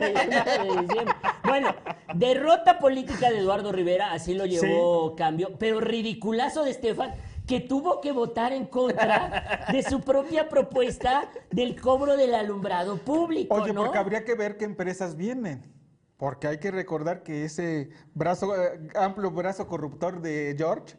de 0.44 0.82
diciembre. 0.82 1.14
Bueno, 1.44 1.74
derrota 2.14 2.78
política 2.78 3.30
de 3.30 3.38
Eduardo 3.38 3.70
Rivera, 3.72 4.12
así 4.12 4.34
lo 4.34 4.44
llevó 4.44 5.14
cambio, 5.16 5.52
pero 5.58 5.80
ridiculazo 5.80 6.64
de 6.64 6.72
Estefan, 6.72 7.14
que 7.50 7.58
tuvo 7.58 8.00
que 8.00 8.12
votar 8.12 8.52
en 8.52 8.64
contra 8.66 9.66
de 9.72 9.82
su 9.82 10.00
propia 10.02 10.48
propuesta 10.48 11.28
del 11.50 11.80
cobro 11.80 12.16
del 12.16 12.32
alumbrado 12.32 12.98
público. 12.98 13.52
Oye, 13.56 13.72
¿no? 13.72 13.82
porque 13.82 13.98
habría 13.98 14.24
que 14.24 14.36
ver 14.36 14.56
qué 14.56 14.64
empresas 14.64 15.16
vienen. 15.16 15.74
Porque 16.16 16.46
hay 16.46 16.58
que 16.58 16.70
recordar 16.70 17.24
que 17.24 17.44
ese 17.44 17.90
brazo, 18.14 18.54
eh, 18.54 18.88
amplio 18.94 19.32
brazo 19.32 19.66
corruptor 19.66 20.20
de 20.20 20.54
George, 20.56 20.94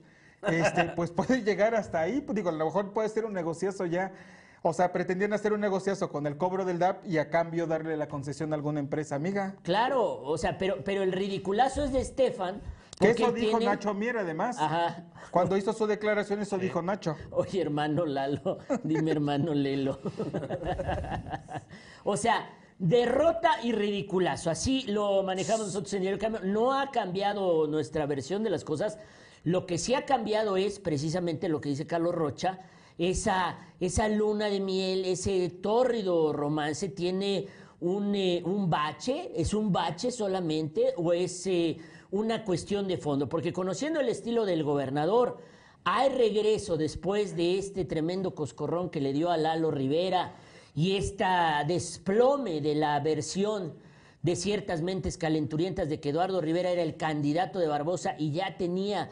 este, 0.45 0.83
pues 0.97 1.09
puede 1.11 1.41
llegar 1.41 1.73
hasta 1.73 2.01
ahí. 2.01 2.19
Pues 2.19 2.35
digo, 2.35 2.49
a 2.49 2.51
lo 2.51 2.65
mejor 2.65 2.91
puede 2.91 3.07
ser 3.07 3.23
un 3.23 3.31
negociazo 3.31 3.85
ya. 3.85 4.11
O 4.61 4.73
sea, 4.73 4.91
pretendían 4.91 5.31
hacer 5.31 5.53
un 5.53 5.61
negociazo 5.61 6.09
con 6.09 6.27
el 6.27 6.35
cobro 6.35 6.65
del 6.65 6.79
DAP 6.79 7.05
y 7.05 7.17
a 7.17 7.29
cambio 7.29 7.65
darle 7.65 7.95
la 7.95 8.09
concesión 8.09 8.51
a 8.51 8.57
alguna 8.57 8.81
empresa 8.81 9.15
amiga. 9.15 9.55
Claro, 9.63 10.21
o 10.21 10.37
sea, 10.37 10.57
pero, 10.57 10.83
pero 10.83 11.01
el 11.01 11.13
ridiculazo 11.13 11.85
es 11.85 11.93
de 11.93 12.01
Estefan. 12.01 12.61
Que 13.01 13.11
eso 13.11 13.31
dijo 13.31 13.57
tiene- 13.57 13.65
Nacho 13.65 13.93
Mier, 13.93 14.17
además. 14.17 14.57
Ajá. 14.59 15.05
Cuando 15.31 15.57
hizo 15.57 15.73
su 15.73 15.87
declaración, 15.87 16.41
eso 16.41 16.57
dijo 16.57 16.81
Nacho. 16.81 17.15
Oye, 17.31 17.61
hermano 17.61 18.05
Lalo, 18.05 18.59
dime 18.83 19.11
hermano 19.11 19.53
Lelo. 19.53 19.99
o 22.03 22.17
sea, 22.17 22.49
derrota 22.79 23.51
y 23.63 23.71
ridiculazo. 23.71 24.49
Así 24.49 24.83
lo 24.87 25.23
manejamos 25.23 25.67
nosotros 25.67 25.93
en 25.93 26.05
el 26.05 26.17
cambio. 26.17 26.41
No 26.43 26.73
ha 26.79 26.91
cambiado 26.91 27.67
nuestra 27.67 28.05
versión 28.05 28.43
de 28.43 28.49
las 28.49 28.63
cosas. 28.63 28.97
Lo 29.43 29.65
que 29.65 29.77
sí 29.77 29.93
ha 29.93 30.05
cambiado 30.05 30.57
es 30.57 30.79
precisamente 30.79 31.49
lo 31.49 31.61
que 31.61 31.69
dice 31.69 31.87
Carlos 31.87 32.13
Rocha. 32.13 32.59
Esa, 32.97 33.57
esa 33.79 34.07
luna 34.09 34.45
de 34.47 34.59
miel, 34.59 35.05
ese 35.05 35.49
tórrido 35.49 36.33
romance 36.33 36.89
tiene 36.89 37.47
un, 37.79 38.13
eh, 38.13 38.43
un 38.45 38.69
bache, 38.69 39.31
es 39.35 39.55
un 39.55 39.71
bache 39.71 40.11
solamente 40.11 40.93
o 40.97 41.11
es 41.13 41.47
eh, 41.47 41.77
una 42.11 42.43
cuestión 42.43 42.87
de 42.87 42.97
fondo, 42.97 43.27
porque 43.29 43.53
conociendo 43.53 43.99
el 43.99 44.09
estilo 44.09 44.45
del 44.45 44.63
gobernador, 44.63 45.37
hay 45.83 46.09
regreso 46.09 46.77
después 46.77 47.35
de 47.35 47.57
este 47.57 47.85
tremendo 47.85 48.35
coscorrón 48.35 48.89
que 48.89 49.01
le 49.01 49.13
dio 49.13 49.31
a 49.31 49.37
Lalo 49.37 49.71
Rivera 49.71 50.35
y 50.75 50.95
esta 50.95 51.63
desplome 51.65 52.61
de 52.61 52.75
la 52.75 52.99
versión 52.99 53.73
de 54.21 54.35
ciertas 54.35 54.81
mentes 54.81 55.17
calenturientas 55.17 55.89
de 55.89 55.99
que 55.99 56.09
Eduardo 56.09 56.41
Rivera 56.41 56.69
era 56.69 56.83
el 56.83 56.97
candidato 56.97 57.57
de 57.57 57.67
Barbosa 57.67 58.15
y 58.19 58.31
ya 58.31 58.55
tenía 58.57 59.09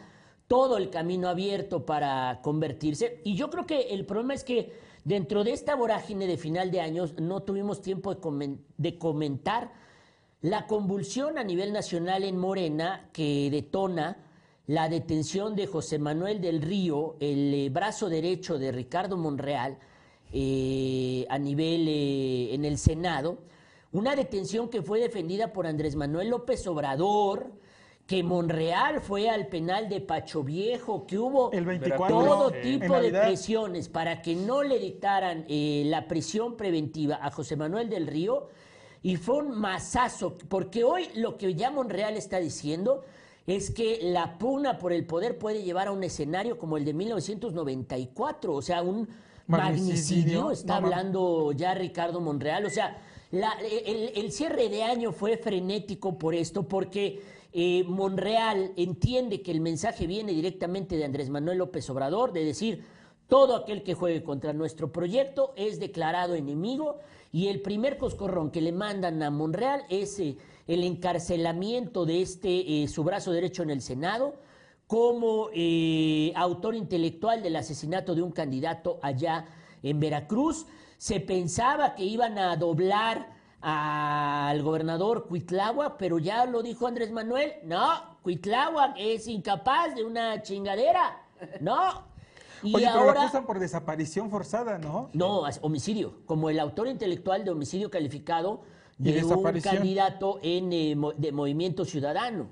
todo 0.47 0.77
el 0.77 0.89
camino 0.89 1.27
abierto 1.29 1.85
para 1.85 2.39
convertirse. 2.43 3.19
Y 3.23 3.35
yo 3.35 3.49
creo 3.49 3.65
que 3.65 3.93
el 3.93 4.05
problema 4.05 4.35
es 4.35 4.43
que 4.43 4.73
dentro 5.03 5.43
de 5.43 5.53
esta 5.53 5.75
vorágine 5.75 6.27
de 6.27 6.37
final 6.37 6.69
de 6.69 6.81
años 6.81 7.15
no 7.19 7.41
tuvimos 7.41 7.81
tiempo 7.81 8.13
de, 8.13 8.21
comen- 8.21 8.59
de 8.77 8.97
comentar 8.99 9.71
la 10.41 10.67
convulsión 10.67 11.37
a 11.37 11.43
nivel 11.43 11.73
nacional 11.73 12.23
en 12.23 12.37
Morena 12.37 13.09
que 13.11 13.49
detona 13.51 14.17
la 14.67 14.87
detención 14.87 15.55
de 15.55 15.67
José 15.67 15.99
Manuel 15.99 16.41
del 16.41 16.61
Río, 16.61 17.15
el 17.19 17.53
eh, 17.53 17.69
brazo 17.69 18.07
derecho 18.07 18.59
de 18.59 18.71
Ricardo 18.71 19.17
Monreal, 19.17 19.77
eh, 20.31 21.25
a 21.29 21.39
nivel 21.39 21.87
eh, 21.87 22.53
en 22.53 22.63
el 22.65 22.77
Senado, 22.77 23.39
una 23.91 24.15
detención 24.15 24.69
que 24.69 24.83
fue 24.83 24.99
defendida 24.99 25.51
por 25.51 25.65
Andrés 25.65 25.95
Manuel 25.95 26.29
López 26.29 26.67
Obrador, 26.67 27.51
que 28.09 28.23
Monreal 28.23 29.01
fue 29.01 29.29
al 29.29 29.45
penal 29.47 29.87
de 29.87 30.01
Pacho 30.01 30.43
Viejo, 30.43 31.05
que 31.05 31.19
hubo 31.19 31.51
El 31.51 31.65
24. 31.65 32.07
todo 32.07 32.51
tipo 32.51 32.99
de 32.99 33.11
presiones 33.11 33.87
para 33.87 34.23
que 34.23 34.35
no 34.35 34.63
le 34.63 34.79
dictaran 34.79 35.45
eh, 35.47 35.83
la 35.85 36.07
prisión 36.07 36.57
preventiva 36.57 37.19
a 37.21 37.29
José 37.29 37.55
Manuel 37.55 37.87
del 37.87 38.07
Río 38.07 38.47
y 39.03 39.15
fue 39.15 39.37
un 39.37 39.51
masazo, 39.59 40.37
porque 40.49 40.83
hoy 40.83 41.07
lo 41.15 41.37
que 41.37 41.53
ya 41.55 41.71
Monreal 41.71 42.17
está 42.17 42.39
diciendo 42.39 43.03
es 43.47 43.71
que 43.71 43.99
la 44.03 44.37
pugna 44.37 44.77
por 44.77 44.93
el 44.93 45.05
poder 45.05 45.37
puede 45.37 45.63
llevar 45.63 45.87
a 45.87 45.91
un 45.91 46.03
escenario 46.03 46.57
como 46.57 46.77
el 46.77 46.85
de 46.85 46.93
1994, 46.93 48.53
o 48.53 48.61
sea, 48.61 48.81
un 48.81 49.07
Magnicidio. 49.47 49.87
magnicidio, 49.87 50.51
está 50.51 50.79
No, 50.79 50.85
hablando 50.87 51.51
ya 51.53 51.73
Ricardo 51.73 52.21
Monreal, 52.21 52.65
o 52.65 52.69
sea, 52.69 53.01
la- 53.31 53.53
el, 53.85 54.11
el 54.15 54.31
cierre 54.31 54.69
de 54.69 54.83
año 54.83 55.11
fue 55.11 55.37
frenético 55.37 56.17
por 56.19 56.35
esto, 56.35 56.67
porque 56.67 57.21
eh, 57.51 57.83
Monreal 57.87 58.73
entiende 58.75 59.41
que 59.41 59.49
el 59.51 59.59
mensaje 59.61 60.05
viene 60.05 60.33
directamente 60.33 60.97
de 60.97 61.05
Andrés 61.05 61.31
Manuel 61.31 61.57
López 61.57 61.89
Obrador, 61.89 62.31
de 62.31 62.43
decir, 62.45 62.83
todo 63.29 63.55
aquel 63.55 63.83
que 63.83 63.93
juegue 63.93 64.23
contra 64.23 64.51
nuestro 64.53 64.91
proyecto 64.91 65.53
es 65.55 65.79
declarado 65.79 66.33
enemigo 66.33 66.97
y 67.31 67.47
el 67.47 67.61
primer 67.61 67.97
coscorrón 67.97 68.49
que 68.49 68.59
le 68.59 68.71
mandan 68.71 69.21
a 69.21 69.29
Monreal 69.29 69.83
es 69.87 70.19
eh, 70.19 70.35
el 70.67 70.83
encarcelamiento 70.83 72.05
de 72.05 72.23
este, 72.23 72.83
eh, 72.83 72.87
su 72.87 73.03
brazo 73.03 73.31
derecho 73.31 73.61
en 73.61 73.69
el 73.69 73.81
Senado, 73.81 74.35
como 74.87 75.49
eh, 75.53 76.33
autor 76.35 76.73
intelectual 76.73 77.43
del 77.43 77.55
asesinato 77.55 78.15
de 78.15 78.23
un 78.23 78.31
candidato 78.31 78.99
allá 79.03 79.45
en 79.83 79.99
Veracruz. 79.99 80.65
Se 80.97 81.19
pensaba 81.19 81.93
que 81.93 82.03
iban 82.03 82.39
a 82.39 82.55
doblar 82.55 83.37
al 83.61 84.63
gobernador 84.63 85.27
Cuitláhuac, 85.27 85.97
pero 85.97 86.17
ya 86.17 86.45
lo 86.45 86.63
dijo 86.63 86.87
Andrés 86.87 87.11
Manuel, 87.11 87.53
no, 87.63 88.17
Cuitláhuac 88.23 88.95
es 88.97 89.27
incapaz 89.27 89.93
de 89.93 90.03
una 90.03 90.41
chingadera, 90.41 91.21
no. 91.61 92.08
Y 92.63 92.75
Oye, 92.75 92.85
pero 92.85 93.03
lo 93.03 93.09
ahora... 93.09 93.21
acusan 93.23 93.45
por 93.45 93.59
desaparición 93.59 94.29
forzada, 94.29 94.77
¿no? 94.77 95.09
No, 95.13 95.43
homicidio, 95.61 96.21
como 96.25 96.49
el 96.49 96.59
autor 96.59 96.87
intelectual 96.87 97.43
de 97.43 97.51
homicidio 97.51 97.89
calificado 97.89 98.61
de 98.97 99.23
un 99.23 99.61
candidato 99.61 100.39
en, 100.43 100.73
eh, 100.73 100.97
de 101.17 101.31
Movimiento 101.31 101.85
Ciudadano. 101.85 102.47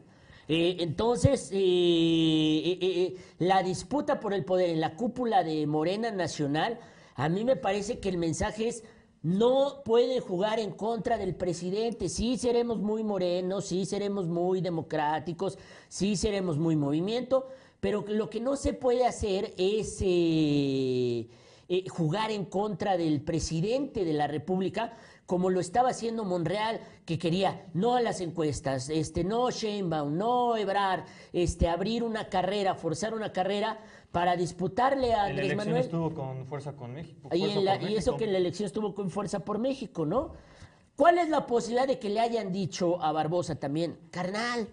Eh, 0.48 0.78
entonces, 0.80 1.50
eh, 1.52 3.18
la 3.40 3.62
disputa 3.64 4.20
por 4.22 4.34
el 4.34 4.46
poder 4.46 4.70
en 4.70 4.80
la 4.80 4.96
cúpula 4.96 5.44
de 5.44 5.68
Morena 5.68 6.10
Nacional, 6.10 6.80
a 7.16 7.28
mí 7.28 7.44
me 7.44 7.58
parece 7.58 8.00
que 8.00 8.08
el 8.08 8.18
mensaje 8.18 8.70
es, 8.70 8.84
no 9.24 9.82
pueden 9.84 10.22
jugar 10.22 10.60
en 10.60 10.72
contra 10.72 11.18
del 11.18 11.36
presidente, 11.36 12.08
sí 12.08 12.38
seremos 12.38 12.80
muy 12.80 13.04
morenos, 13.04 13.66
sí 13.66 13.86
seremos 13.86 14.28
muy 14.28 14.62
democráticos, 14.62 15.58
sí 15.90 16.16
seremos 16.16 16.58
muy 16.58 16.78
movimiento, 16.78 17.48
pero 17.80 18.04
lo 18.08 18.30
que 18.30 18.40
no 18.40 18.56
se 18.56 18.74
puede 18.74 19.06
hacer 19.06 19.54
es 19.58 20.00
eh, 20.02 21.28
eh, 21.70 21.90
jugar 21.90 22.32
en 22.32 22.46
contra 22.46 22.98
del 22.98 23.22
presidente 23.22 24.04
de 24.06 24.14
la 24.14 24.28
República, 24.28 24.94
como 25.26 25.50
lo 25.50 25.60
estaba 25.60 25.90
haciendo 25.90 26.24
Monreal, 26.24 26.80
que 27.06 27.20
quería 27.20 27.66
no 27.74 27.96
a 27.96 28.02
las 28.02 28.22
encuestas, 28.22 28.90
este, 28.90 29.24
no 29.26 29.52
Sheinbaum, 29.52 30.18
no 30.18 30.56
Ebrard, 30.56 31.04
este, 31.34 31.68
abrir 31.68 32.04
una 32.04 32.30
carrera, 32.30 32.76
forzar 32.76 33.14
una 33.14 33.34
carrera 33.34 33.78
para 34.14 34.38
disputarle 34.38 35.14
a 35.14 35.30
En 35.30 35.36
la 35.36 35.42
Andrés 35.42 35.46
elección 35.52 35.58
Manuel. 35.68 35.84
estuvo 35.86 36.14
con 36.14 36.46
Fuerza 36.46 36.74
con 36.78 36.94
México. 36.94 37.30
Y, 37.34 37.40
Fuerza 37.40 37.60
la- 37.60 37.80
por 37.80 37.90
y 37.90 37.96
eso 37.96 38.12
México. 38.12 38.18
que 38.18 38.24
en 38.24 38.32
la 38.32 38.38
elección 38.38 38.66
estuvo 38.68 38.96
con 38.96 39.10
fuerza 39.12 39.40
por 39.44 39.60
México, 39.60 40.06
¿no? 40.06 40.32
¿Cuál 40.96 41.18
es 41.20 41.30
la 41.30 41.46
posibilidad 41.46 41.86
de 41.88 42.00
que 42.00 42.10
le 42.10 42.22
hayan 42.22 42.52
dicho 42.54 43.00
a 43.04 43.12
Barbosa 43.12 43.60
también, 43.60 43.98
carnal, 44.10 44.68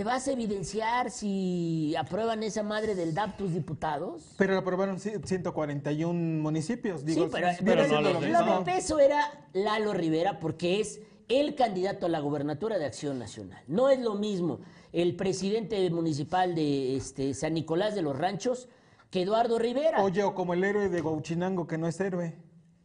¿te 0.00 0.04
vas 0.04 0.26
a 0.28 0.32
evidenciar 0.32 1.10
si 1.10 1.94
aprueban 1.94 2.42
esa 2.42 2.62
madre 2.62 2.94
del 2.94 3.12
DAP 3.12 3.36
tus 3.36 3.52
diputados? 3.52 4.32
Pero 4.38 4.54
lo 4.54 4.60
aprobaron 4.60 4.96
ci- 4.96 5.22
141 5.22 6.40
municipios. 6.40 7.04
Digo, 7.04 7.26
sí, 7.26 7.30
pero, 7.30 7.86
no 7.86 8.00
lo 8.00 8.18
de 8.18 8.64
peso 8.64 8.98
era 8.98 9.46
Lalo 9.52 9.92
Rivera 9.92 10.40
porque 10.40 10.80
es 10.80 11.02
el 11.28 11.54
candidato 11.54 12.06
a 12.06 12.08
la 12.08 12.18
gubernatura 12.20 12.78
de 12.78 12.86
Acción 12.86 13.18
Nacional. 13.18 13.62
No 13.66 13.90
es 13.90 14.00
lo 14.00 14.14
mismo 14.14 14.60
el 14.94 15.16
presidente 15.16 15.90
municipal 15.90 16.54
de 16.54 16.96
este, 16.96 17.34
San 17.34 17.52
Nicolás 17.52 17.94
de 17.94 18.00
los 18.00 18.16
Ranchos 18.16 18.70
que 19.10 19.20
Eduardo 19.20 19.58
Rivera. 19.58 20.02
Oye, 20.02 20.22
o 20.22 20.34
como 20.34 20.54
el 20.54 20.64
héroe 20.64 20.88
de 20.88 21.02
Gauchinango, 21.02 21.66
que 21.66 21.76
no 21.76 21.86
es 21.86 22.00
héroe. 22.00 22.38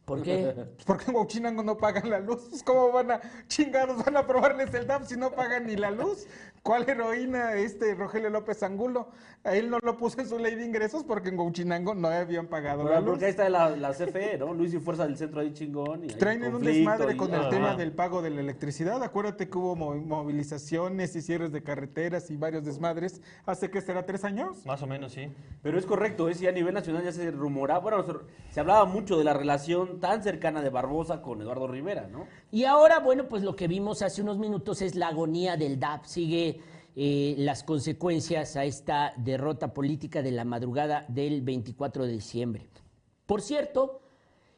¿Por 0.06 0.22
qué? 0.22 0.54
Porque 0.86 1.04
en 1.08 1.14
Gauchinango 1.14 1.62
no 1.62 1.76
pagan 1.76 2.08
la 2.08 2.20
luz. 2.20 2.46
Pues, 2.48 2.62
¿Cómo 2.62 2.92
van 2.92 3.10
a 3.10 3.20
chingados 3.48 4.02
van 4.04 4.16
a 4.16 4.20
aprobarles 4.20 4.72
el 4.72 4.86
DAP 4.86 5.04
si 5.04 5.16
no 5.16 5.32
pagan 5.32 5.66
ni 5.66 5.76
la 5.76 5.90
luz? 5.90 6.26
¿Cuál 6.62 6.88
heroína 6.88 7.54
este 7.54 7.94
Rogelio 7.94 8.30
López 8.30 8.62
Angulo? 8.62 9.08
A 9.44 9.54
él 9.54 9.70
no 9.70 9.78
lo 9.82 9.96
puso 9.96 10.20
en 10.20 10.28
su 10.28 10.38
ley 10.38 10.54
de 10.56 10.64
ingresos 10.64 11.04
porque 11.04 11.28
en 11.28 11.36
Gauchinango 11.36 11.94
no 11.94 12.08
habían 12.08 12.46
pagado 12.48 12.78
la 12.78 12.84
Bueno, 12.84 13.00
luz. 13.00 13.10
porque 13.10 13.24
ahí 13.26 13.30
está 13.32 13.48
la, 13.48 13.70
la 13.76 13.90
CFE, 13.92 14.38
¿no? 14.38 14.52
Luis 14.54 14.74
y 14.74 14.78
Fuerza 14.78 15.06
del 15.06 15.16
Centro 15.16 15.40
ahí 15.40 15.52
chingón. 15.52 16.04
Y 16.04 16.08
Traen 16.08 16.42
en 16.44 16.54
un 16.54 16.62
desmadre 16.62 17.12
y- 17.12 17.16
con 17.16 17.32
el 17.34 17.48
tema 17.48 17.74
del 17.76 17.92
pago 17.92 18.22
de 18.22 18.30
la 18.30 18.40
electricidad. 18.40 19.02
Acuérdate 19.02 19.48
que 19.48 19.58
hubo 19.58 19.76
mo- 19.76 19.94
movilizaciones 19.94 21.14
y 21.16 21.22
cierres 21.22 21.52
de 21.52 21.62
carreteras 21.62 22.30
y 22.30 22.36
varios 22.36 22.64
desmadres 22.64 23.20
hace 23.44 23.70
que 23.70 23.80
será 23.80 24.04
tres 24.06 24.24
años. 24.24 24.64
Más 24.66 24.82
o 24.82 24.86
menos, 24.86 25.12
sí. 25.12 25.28
Pero 25.62 25.78
es 25.78 25.86
correcto, 25.86 26.28
es 26.28 26.40
ya 26.40 26.50
a 26.50 26.52
nivel 26.52 26.74
nacional 26.74 27.02
ya 27.04 27.12
se 27.12 27.30
rumoraba, 27.30 27.80
bueno, 27.80 28.04
se 28.50 28.60
hablaba 28.60 28.84
mucho 28.84 29.16
de 29.18 29.24
la 29.24 29.34
relación 29.34 29.95
tan 29.98 30.22
cercana 30.22 30.62
de 30.62 30.70
Barbosa 30.70 31.22
con 31.22 31.40
Eduardo 31.42 31.66
Rivera, 31.68 32.08
¿no? 32.08 32.26
Y 32.50 32.64
ahora, 32.64 33.00
bueno, 33.00 33.28
pues 33.28 33.42
lo 33.42 33.56
que 33.56 33.68
vimos 33.68 34.02
hace 34.02 34.22
unos 34.22 34.38
minutos 34.38 34.82
es 34.82 34.94
la 34.94 35.08
agonía 35.08 35.56
del 35.56 35.78
DAP. 35.78 36.04
Sigue 36.04 36.60
eh, 36.94 37.34
las 37.38 37.62
consecuencias 37.62 38.56
a 38.56 38.64
esta 38.64 39.12
derrota 39.16 39.74
política 39.74 40.22
de 40.22 40.30
la 40.32 40.44
madrugada 40.44 41.04
del 41.08 41.42
24 41.42 42.06
de 42.06 42.12
diciembre. 42.12 42.68
Por 43.26 43.42
cierto, 43.42 44.00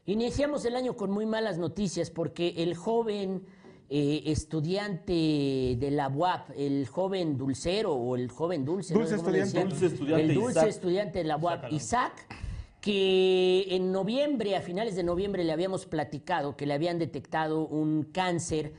iniciamos 0.05 0.63
el 0.65 0.75
año 0.75 0.95
con 0.95 1.11
muy 1.11 1.25
malas 1.25 1.57
noticias 1.57 2.09
porque 2.09 2.53
el 2.57 2.75
joven 2.75 3.43
eh, 3.89 4.21
estudiante 4.27 5.11
de 5.79 5.91
la 5.91 6.07
UAP, 6.09 6.51
el 6.55 6.87
joven 6.87 7.37
dulcero 7.37 7.93
o 7.93 8.15
el 8.15 8.29
joven 8.29 8.63
dulce, 8.63 8.93
Dulce 8.93 9.15
¿no? 9.15 9.23
¿Cómo 9.23 9.31
le 9.31 9.39
estudiante. 9.39 9.57
decían? 9.57 9.69
Dulce 9.69 9.85
estudiante 9.87 10.23
el 10.25 10.33
dulce 10.35 10.51
Isaac. 10.51 10.67
estudiante 10.69 11.19
de 11.19 11.25
la 11.25 11.37
UAP, 11.37 11.71
Isaac, 11.73 12.27
que 12.81 13.75
en 13.75 13.91
noviembre, 13.91 14.55
a 14.55 14.61
finales 14.61 14.95
de 14.95 15.03
noviembre, 15.03 15.43
le 15.43 15.51
habíamos 15.51 15.85
platicado 15.85 16.55
que 16.55 16.65
le 16.65 16.73
habían 16.73 16.99
detectado 16.99 17.67
un 17.67 18.03
cáncer 18.03 18.73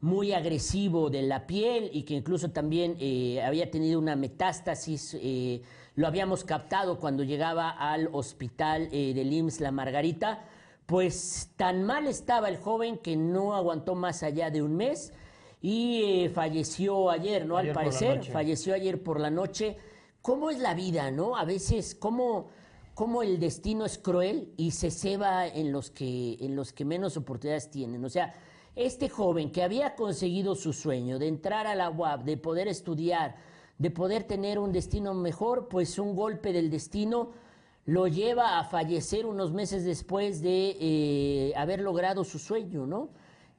muy 0.00 0.32
agresivo 0.32 1.08
de 1.10 1.22
la 1.22 1.46
piel 1.46 1.90
y 1.92 2.02
que 2.02 2.14
incluso 2.14 2.50
también 2.50 2.96
eh, 3.00 3.42
había 3.42 3.70
tenido 3.70 3.98
una 3.98 4.14
metástasis. 4.14 5.16
eh, 5.20 5.62
lo 5.96 6.06
habíamos 6.06 6.44
captado 6.44 7.00
cuando 7.00 7.24
llegaba 7.24 7.70
al 7.70 8.10
hospital 8.12 8.90
eh, 8.92 9.14
del 9.14 9.32
IMSS 9.32 9.60
La 9.60 9.72
Margarita. 9.72 10.44
Pues 10.84 11.52
tan 11.56 11.84
mal 11.84 12.06
estaba 12.06 12.50
el 12.50 12.58
joven 12.58 12.98
que 12.98 13.16
no 13.16 13.54
aguantó 13.54 13.94
más 13.94 14.22
allá 14.22 14.50
de 14.50 14.62
un 14.62 14.76
mes 14.76 15.14
y 15.62 16.02
eh, 16.04 16.28
falleció 16.28 17.10
ayer, 17.10 17.46
¿no? 17.46 17.56
Ayer 17.56 17.70
Al 17.70 17.74
parecer, 17.74 18.24
falleció 18.24 18.74
ayer 18.74 19.02
por 19.02 19.18
la 19.18 19.30
noche. 19.30 19.78
¿Cómo 20.20 20.50
es 20.50 20.58
la 20.58 20.74
vida, 20.74 21.10
no? 21.10 21.34
A 21.34 21.44
veces, 21.44 21.94
¿cómo, 21.94 22.48
cómo 22.96 23.22
el 23.22 23.38
destino 23.38 23.84
es 23.84 23.98
cruel 23.98 24.54
y 24.56 24.70
se 24.70 24.90
ceba 24.90 25.46
en 25.46 25.70
los, 25.70 25.90
que, 25.90 26.38
en 26.40 26.56
los 26.56 26.72
que 26.72 26.86
menos 26.86 27.18
oportunidades 27.18 27.70
tienen? 27.70 28.02
O 28.06 28.08
sea, 28.08 28.32
este 28.74 29.10
joven 29.10 29.52
que 29.52 29.62
había 29.62 29.94
conseguido 29.94 30.54
su 30.54 30.72
sueño 30.72 31.18
de 31.18 31.28
entrar 31.28 31.66
a 31.66 31.74
la 31.74 31.90
UAP, 31.90 32.24
de 32.24 32.38
poder 32.38 32.68
estudiar, 32.68 33.36
de 33.76 33.90
poder 33.90 34.24
tener 34.24 34.58
un 34.58 34.72
destino 34.72 35.12
mejor, 35.12 35.68
pues 35.68 35.98
un 35.98 36.16
golpe 36.16 36.54
del 36.54 36.70
destino 36.70 37.32
lo 37.84 38.08
lleva 38.08 38.58
a 38.58 38.64
fallecer 38.64 39.26
unos 39.26 39.52
meses 39.52 39.84
después 39.84 40.40
de 40.40 40.78
eh, 40.80 41.52
haber 41.54 41.80
logrado 41.80 42.24
su 42.24 42.38
sueño, 42.38 42.86
¿no? 42.86 43.10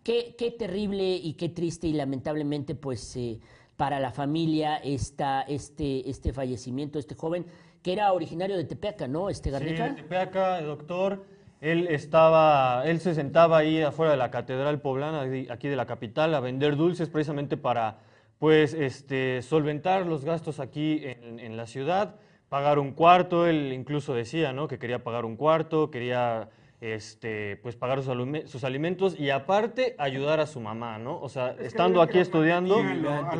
Qué, 0.01 0.35
terrible 0.57 1.15
y 1.15 1.33
qué 1.33 1.49
triste 1.49 1.85
y 1.85 1.93
lamentablemente 1.93 2.73
pues 2.73 3.15
eh, 3.17 3.39
para 3.75 3.99
la 3.99 4.11
familia 4.11 4.77
esta, 4.77 5.43
este, 5.43 6.09
este 6.09 6.33
fallecimiento, 6.33 6.97
este 6.97 7.13
joven 7.13 7.45
que 7.87 7.93
era 7.93 8.11
originario 8.11 8.57
de 8.57 8.65
Tepeaca, 8.65 9.07
¿no? 9.07 9.29
Este 9.29 9.47
Sí, 9.47 9.53
Garnica. 9.53 9.87
de 9.87 9.93
Tepeaca, 9.93 10.61
doctor. 10.61 11.23
Él 11.61 11.87
estaba, 11.89 12.83
él 12.85 12.99
se 12.99 13.15
sentaba 13.15 13.59
ahí 13.59 13.81
afuera 13.81 14.11
de 14.11 14.17
la 14.17 14.29
catedral 14.29 14.81
poblana, 14.81 15.21
aquí 15.49 15.69
de 15.69 15.75
la 15.77 15.85
capital, 15.85 16.35
a 16.35 16.41
vender 16.41 16.75
dulces 16.75 17.07
precisamente 17.07 17.55
para, 17.55 17.99
pues, 18.39 18.73
este, 18.73 19.41
solventar 19.41 20.05
los 20.05 20.25
gastos 20.25 20.59
aquí 20.59 20.99
en, 21.01 21.39
en 21.39 21.55
la 21.55 21.65
ciudad, 21.65 22.15
pagar 22.49 22.77
un 22.77 22.91
cuarto. 22.91 23.47
Él 23.47 23.71
incluso 23.71 24.13
decía, 24.13 24.51
¿no? 24.51 24.67
Que 24.67 24.79
quería 24.79 25.01
pagar 25.01 25.23
un 25.23 25.37
cuarto, 25.37 25.89
quería, 25.89 26.49
este, 26.81 27.55
pues, 27.63 27.77
pagar 27.77 28.03
sus, 28.03 28.63
alimentos 28.65 29.17
y 29.17 29.29
aparte 29.29 29.95
ayudar 29.97 30.41
a 30.41 30.45
su 30.45 30.59
mamá, 30.59 30.97
¿no? 30.99 31.21
O 31.21 31.29
sea, 31.29 31.55
estando 31.57 32.01
aquí 32.01 32.19
estudiando, 32.19 32.81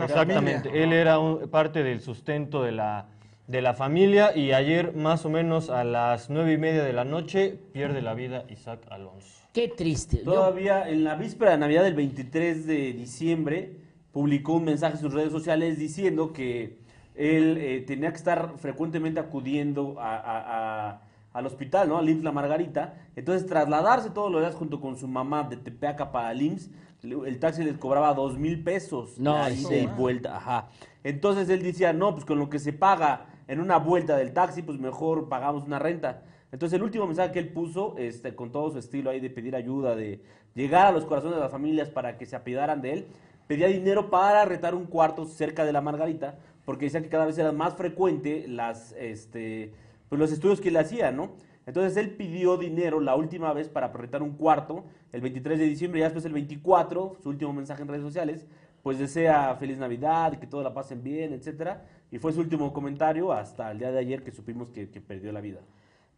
exactamente, 0.02 0.70
familia. 0.70 0.84
él 0.86 0.94
era 0.94 1.20
un- 1.20 1.50
parte 1.50 1.84
del 1.84 2.00
sustento 2.00 2.64
de 2.64 2.72
la, 2.72 3.10
de 3.48 3.62
la 3.62 3.74
familia 3.74 4.36
y 4.36 4.52
ayer 4.52 4.94
más 4.94 5.26
o 5.26 5.30
menos 5.30 5.70
a 5.70 5.84
las 5.84 6.30
nueve 6.30 6.54
y 6.54 6.58
media 6.58 6.84
de 6.84 6.94
la 6.94 7.06
noche 7.06 7.58
pierde 7.72 8.02
la 8.02 8.14
vida 8.14 8.44
Isaac 8.50 8.82
Alonso. 8.90 9.48
Qué 9.54 9.70
triste. 9.70 10.18
Yo- 10.18 10.34
Todavía 10.34 10.88
en 10.90 11.04
la 11.04 11.16
víspera 11.16 11.52
de 11.52 11.58
Navidad 11.58 11.84
del 11.84 11.96
23 11.96 12.68
de 12.68 12.94
diciembre 12.94 13.78
publicó 14.12 14.54
un 14.54 14.66
mensaje 14.66 14.96
en 14.96 15.00
sus 15.02 15.14
redes 15.14 15.32
sociales 15.32 15.80
diciendo 15.80 16.34
que 16.34 16.80
él 17.16 17.58
eh, 17.58 17.84
tenía 17.88 18.10
que 18.12 18.18
estar 18.18 18.54
frecuentemente 18.58 19.20
acudiendo 19.20 19.96
a- 20.00 20.16
a- 20.18 20.90
a- 20.90 21.02
al 21.34 21.46
hospital, 21.46 21.88
¿no? 21.88 21.98
Al 21.98 22.10
IMSS 22.10 22.24
La 22.24 22.32
Margarita. 22.32 22.96
Entonces 23.16 23.48
trasladarse 23.48 24.10
todos 24.10 24.32
los 24.32 24.42
días 24.42 24.56
junto 24.56 24.82
con 24.82 24.98
su 24.98 25.08
mamá 25.08 25.44
de 25.44 25.56
Tepeaca 25.58 26.12
para 26.12 26.32
el 26.32 26.42
IMSS, 26.42 26.70
el 27.04 27.40
taxi 27.40 27.64
les 27.64 27.78
cobraba 27.78 28.14
dos 28.14 28.38
mil 28.38 28.64
pesos. 28.64 29.18
No, 29.20 29.36
de 29.46 29.88
ah. 29.90 29.94
vuelta, 29.96 30.36
ajá. 30.36 30.70
Entonces 31.04 31.48
él 31.50 31.64
decía, 31.64 31.94
no, 31.94 32.14
pues 32.14 32.26
con 32.26 32.38
lo 32.40 32.50
que 32.50 32.60
se 32.60 32.74
paga 32.74 33.28
en 33.48 33.60
una 33.60 33.78
vuelta 33.78 34.18
del 34.18 34.34
taxi, 34.34 34.62
pues 34.62 34.80
mejor 34.80 35.30
pagamos 35.30 35.66
una 35.66 35.80
renta. 35.80 36.24
Entonces 36.52 36.78
el 36.78 36.84
último 36.84 37.08
mensaje 37.08 37.32
que 37.32 37.40
él 37.40 37.50
puso, 37.50 37.96
este, 37.98 38.36
con 38.36 38.52
todo 38.52 38.72
su 38.72 38.80
estilo 38.80 39.10
ahí 39.10 39.20
de 39.20 39.30
pedir 39.30 39.56
ayuda, 39.56 39.96
de 39.96 40.22
llegar 40.56 40.88
a 40.88 40.92
los 40.92 41.06
corazones 41.06 41.36
de 41.36 41.42
las 41.42 41.52
familias 41.52 41.90
para 41.90 42.18
que 42.18 42.26
se 42.26 42.36
apidaran 42.36 42.82
de 42.82 42.94
él, 42.94 43.08
pedía 43.48 43.68
dinero 43.68 44.10
para 44.10 44.46
retar 44.46 44.76
un 44.76 44.86
cuarto 44.86 45.26
cerca 45.26 45.66
de 45.66 45.74
la 45.74 45.82
Margarita, 45.82 46.38
porque 46.66 46.86
decía 46.86 47.02
que 47.02 47.10
cada 47.10 47.26
vez 47.26 47.38
era 47.38 47.52
más 47.52 47.76
frecuente 47.76 48.46
las, 48.48 48.94
este, 48.94 49.74
pues 50.10 50.20
los 50.20 50.32
estudios 50.32 50.62
que 50.62 50.72
le 50.72 50.80
hacía, 50.80 51.12
¿no? 51.12 51.32
Entonces 51.66 51.98
él 51.98 52.12
pidió 52.12 52.56
dinero 52.58 53.02
la 53.02 53.16
última 53.16 53.52
vez 53.52 53.68
para 53.68 53.90
rentar 53.90 54.24
un 54.24 54.32
cuarto, 54.32 54.86
el 55.12 55.20
23 55.20 55.60
de 55.60 55.66
diciembre, 55.66 56.00
y 56.00 56.04
después 56.04 56.24
el 56.24 56.32
24, 56.32 57.18
su 57.22 57.30
último 57.30 57.52
mensaje 57.52 57.82
en 57.82 57.90
redes 57.90 58.04
sociales, 58.04 58.48
pues 58.88 59.00
desea 59.00 59.54
feliz 59.60 59.78
Navidad, 59.78 60.40
que 60.40 60.48
todos 60.48 60.64
la 60.64 60.74
pasen 60.74 61.04
bien, 61.04 61.34
etcétera, 61.34 61.86
y 62.10 62.20
fue 62.20 62.32
su 62.32 62.40
último 62.40 62.72
comentario 62.72 63.34
hasta 63.34 63.70
el 63.70 63.80
día 63.80 63.92
de 63.92 64.00
ayer 64.00 64.24
que 64.24 64.32
supimos 64.32 64.70
que, 64.70 64.88
perdió 65.06 65.34
la 65.34 65.42
vida. 65.42 65.60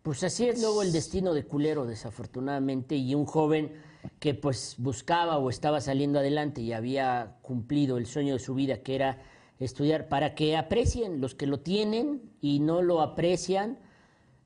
Pues 0.03 0.23
así 0.23 0.47
es 0.47 0.61
luego 0.61 0.83
el 0.83 0.91
destino 0.91 1.33
de 1.33 1.45
culero, 1.45 1.87
desafortunadamente, 1.87 2.95
y 2.95 3.15
un 3.15 3.25
joven 3.25 3.71
que 4.19 4.35
pues 4.35 4.75
buscaba 4.77 5.39
o 5.39 5.49
estaba 5.49 5.81
saliendo 5.81 6.19
adelante 6.19 6.61
y 6.61 6.71
había 6.71 7.37
cumplido 7.41 7.97
el 7.97 8.05
sueño 8.05 8.33
de 8.33 8.39
su 8.39 8.53
vida, 8.53 8.83
que 8.83 8.93
era 8.93 9.17
estudiar, 9.59 10.07
para 10.07 10.35
que 10.35 10.55
aprecien 10.55 11.21
los 11.21 11.33
que 11.33 11.47
lo 11.47 11.61
tienen 11.61 12.21
y 12.39 12.59
no 12.59 12.83
lo 12.83 13.01
aprecian. 13.01 13.79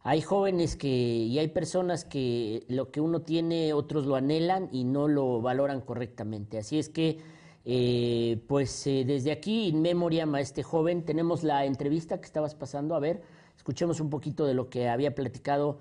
Hay 0.01 0.21
jóvenes 0.21 0.78
que 0.78 0.88
y 0.88 1.39
hay 1.39 1.49
personas 1.49 2.05
que 2.05 2.63
lo 2.69 2.89
que 2.89 3.01
uno 3.01 3.24
tiene, 3.24 3.74
otros 3.74 4.05
lo 4.05 4.15
anhelan 4.15 4.69
y 4.71 4.86
no 4.86 5.09
lo 5.09 5.41
valoran 5.41 5.82
correctamente. 5.82 6.57
Así 6.57 6.80
es 6.80 6.88
que, 6.88 7.43
eh, 7.66 8.43
pues 8.47 8.88
eh, 8.88 9.03
desde 9.05 9.32
aquí, 9.32 9.68
in 9.68 9.82
memoriam 9.82 10.34
a 10.36 10.41
este 10.41 10.64
joven, 10.64 11.03
tenemos 11.05 11.43
la 11.43 11.66
entrevista 11.66 12.20
que 12.20 12.26
estabas 12.26 12.55
pasando. 12.55 12.95
A 12.95 12.99
ver, 12.99 13.22
escuchemos 13.55 13.99
un 13.99 14.09
poquito 14.09 14.45
de 14.45 14.53
lo 14.53 14.70
que 14.70 14.89
había 14.89 15.16
platicado 15.16 15.80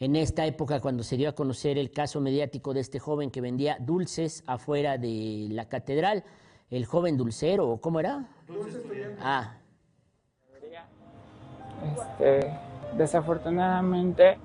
en 0.00 0.16
esta 0.16 0.46
época 0.46 0.80
cuando 0.80 1.02
se 1.02 1.16
dio 1.16 1.28
a 1.28 1.32
conocer 1.32 1.76
el 1.76 1.90
caso 1.90 2.20
mediático 2.20 2.72
de 2.72 2.80
este 2.80 2.98
joven 2.98 3.30
que 3.30 3.40
vendía 3.40 3.76
dulces 3.80 4.44
afuera 4.46 4.96
de 4.96 5.48
la 5.50 5.68
catedral. 5.68 6.24
El 6.70 6.86
joven 6.86 7.16
dulcero, 7.16 7.68
¿o 7.68 7.80
¿cómo 7.80 7.98
era? 7.98 8.28
Ah, 9.20 9.56
Este, 11.96 12.52
desafortunadamente 12.96 14.38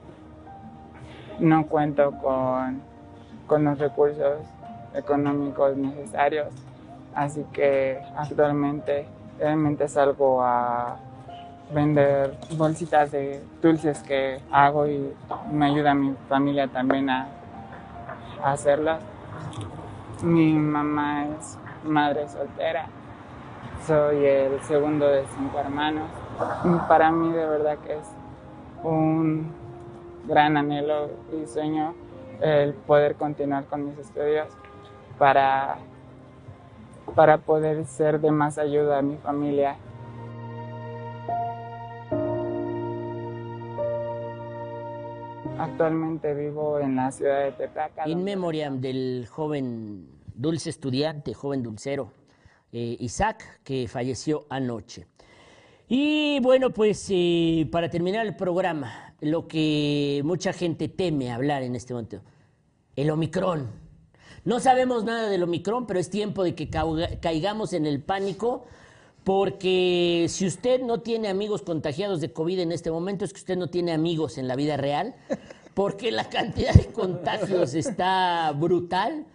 no 1.40 1.68
cuento 1.68 2.12
con, 2.22 2.82
con 3.48 3.64
los 3.64 3.80
recursos 3.80 4.42
económicos 4.94 5.76
necesarios, 5.76 6.54
así 7.16 7.46
que 7.54 8.02
actualmente 8.16 9.06
realmente 9.40 9.88
salgo 9.88 10.42
a 10.42 10.98
vender 11.74 12.38
bolsitas 12.58 13.12
de 13.12 13.42
dulces 13.62 14.04
que 14.04 14.40
hago 14.52 14.88
y 14.88 15.14
me 15.52 15.66
ayuda 15.68 15.94
mi 15.94 16.16
familia 16.30 16.68
también 16.68 17.10
a, 17.10 17.28
a 18.44 18.52
hacerlas. 18.52 19.00
Mi 20.22 20.54
mamá 20.54 21.26
es 21.26 21.58
madre 21.84 22.28
soltera, 22.30 22.88
soy 23.86 24.26
el 24.26 24.62
segundo 24.62 25.08
de 25.08 25.26
cinco 25.36 25.60
hermanos. 25.60 26.10
Para 26.88 27.12
mí 27.12 27.32
de 27.32 27.46
verdad 27.46 27.78
que 27.80 27.94
es 27.94 28.12
un 28.84 29.52
gran 30.28 30.56
anhelo 30.58 31.10
y 31.34 31.46
sueño 31.48 31.94
el 32.42 32.74
poder 32.74 33.16
continuar 33.16 33.66
con 33.66 33.86
mis 33.86 33.98
estudios 33.98 34.48
para, 35.18 35.78
para 37.16 37.38
poder 37.38 37.86
ser 37.86 38.20
de 38.20 38.32
más 38.32 38.58
ayuda 38.58 39.00
a 39.00 39.02
mi 39.02 39.18
familia. 39.18 39.78
Actualmente 45.60 46.34
vivo 46.34 46.80
en 46.80 46.96
la 46.96 47.12
ciudad 47.12 47.44
de 47.44 47.52
Tepeaca. 47.52 48.08
in 48.10 48.24
memoriam 48.24 48.82
del 48.82 49.28
joven 49.30 50.10
dulce 50.34 50.70
estudiante, 50.70 51.34
joven 51.34 51.62
dulcero, 51.64 52.12
eh, 52.72 52.98
Isaac, 53.00 53.62
que 53.64 53.88
falleció 53.88 54.46
anoche. 54.50 55.06
Y 55.88 56.40
bueno, 56.42 56.72
pues 56.72 57.08
eh, 57.12 57.68
para 57.72 57.90
terminar 57.90 58.26
el 58.26 58.36
programa, 58.36 59.14
lo 59.22 59.48
que 59.48 60.22
mucha 60.24 60.52
gente 60.54 60.88
teme 60.88 61.32
hablar 61.32 61.62
en 61.64 61.76
este 61.76 61.94
momento, 61.94 62.22
el 62.96 63.12
Omicron. 63.12 63.83
No 64.46 64.60
sabemos 64.60 65.06
nada 65.06 65.30
del 65.30 65.44
Omicron, 65.44 65.86
pero 65.86 66.00
es 66.00 66.10
tiempo 66.10 66.44
de 66.44 66.54
que 66.54 66.70
caigamos 66.70 67.72
en 67.72 67.86
el 67.86 68.02
pánico, 68.02 68.66
porque 69.24 70.26
si 70.28 70.46
usted 70.46 70.82
no 70.82 71.00
tiene 71.00 71.30
amigos 71.30 71.62
contagiados 71.62 72.20
de 72.20 72.34
COVID 72.34 72.60
en 72.60 72.74
este 72.74 72.92
momento, 72.92 73.24
es 73.24 73.32
que 73.32 73.40
usted 73.40 73.58
no 73.58 73.68
tiene 73.68 73.94
amigos 73.94 74.38
en 74.38 74.50
la 74.50 74.58
vida 74.58 74.76
real, 74.76 75.16
porque 75.74 76.12
la 76.12 76.30
cantidad 76.30 76.74
de 76.74 76.88
contagios 76.88 77.74
está 77.74 78.52
brutal 78.52 79.26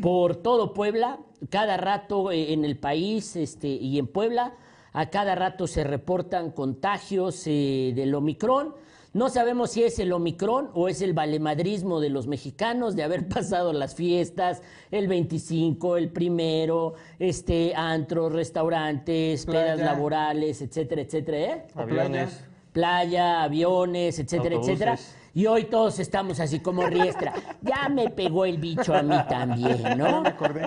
por 0.00 0.36
todo 0.36 0.72
Puebla, 0.72 1.18
cada 1.50 1.76
rato 1.76 2.32
eh, 2.32 2.54
en 2.54 2.64
el 2.64 2.78
país 2.78 3.36
este, 3.36 3.68
y 3.68 3.98
en 3.98 4.06
Puebla 4.06 4.54
A 4.92 5.10
cada 5.10 5.34
rato 5.34 5.66
se 5.66 5.84
reportan 5.84 6.52
contagios 6.52 7.42
eh, 7.46 7.92
del 7.94 8.14
Omicron. 8.14 8.74
No 9.14 9.28
sabemos 9.28 9.70
si 9.70 9.84
es 9.84 10.00
el 10.00 10.12
Omicron 10.12 10.70
o 10.74 10.88
es 10.88 11.00
el 11.00 11.12
valemadrismo 11.12 12.00
de 12.00 12.10
los 12.10 12.26
mexicanos 12.26 12.96
de 12.96 13.04
haber 13.04 13.28
pasado 13.28 13.72
las 13.72 13.94
fiestas, 13.94 14.60
el 14.90 15.06
25, 15.06 15.96
el 15.96 16.10
primero, 16.10 16.94
este, 17.20 17.74
antros, 17.76 18.32
restaurantes, 18.32 19.46
pedas 19.46 19.78
laborales, 19.78 20.60
etcétera, 20.60 21.02
etcétera. 21.02 21.38
¿eh? 21.38 21.66
Aviones. 21.76 22.44
Playa, 22.72 23.44
aviones, 23.44 24.18
etcétera, 24.18 24.56
Autobuses. 24.56 24.80
etcétera. 24.80 24.98
Y 25.32 25.46
hoy 25.46 25.64
todos 25.64 26.00
estamos 26.00 26.40
así 26.40 26.58
como 26.58 26.84
riestra. 26.86 27.34
Ya 27.62 27.88
me 27.88 28.10
pegó 28.10 28.44
el 28.44 28.58
bicho 28.58 28.94
a 28.94 29.02
mí 29.02 29.16
también, 29.28 29.96
¿no? 29.96 30.22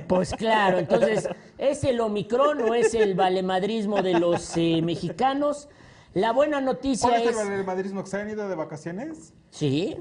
Pues 0.07 0.33
claro, 0.33 0.79
entonces, 0.79 1.29
¿es 1.57 1.83
el 1.83 1.99
Omicron 1.99 2.61
o 2.61 2.73
es 2.73 2.95
el 2.95 3.13
valemadrismo 3.13 4.01
de 4.01 4.19
los 4.19 4.57
eh, 4.57 4.81
mexicanos? 4.81 5.69
La 6.18 6.32
buena 6.32 6.59
noticia 6.59 7.09
¿Cuál 7.09 7.22
es 7.22 7.38
es, 7.38 7.47
el 7.47 7.63
madridismo 7.63 8.03
que 8.03 8.09
se 8.09 8.20
han 8.20 8.28
ido 8.28 8.49
de 8.49 8.55
vacaciones? 8.55 9.36
sí, 9.51 9.97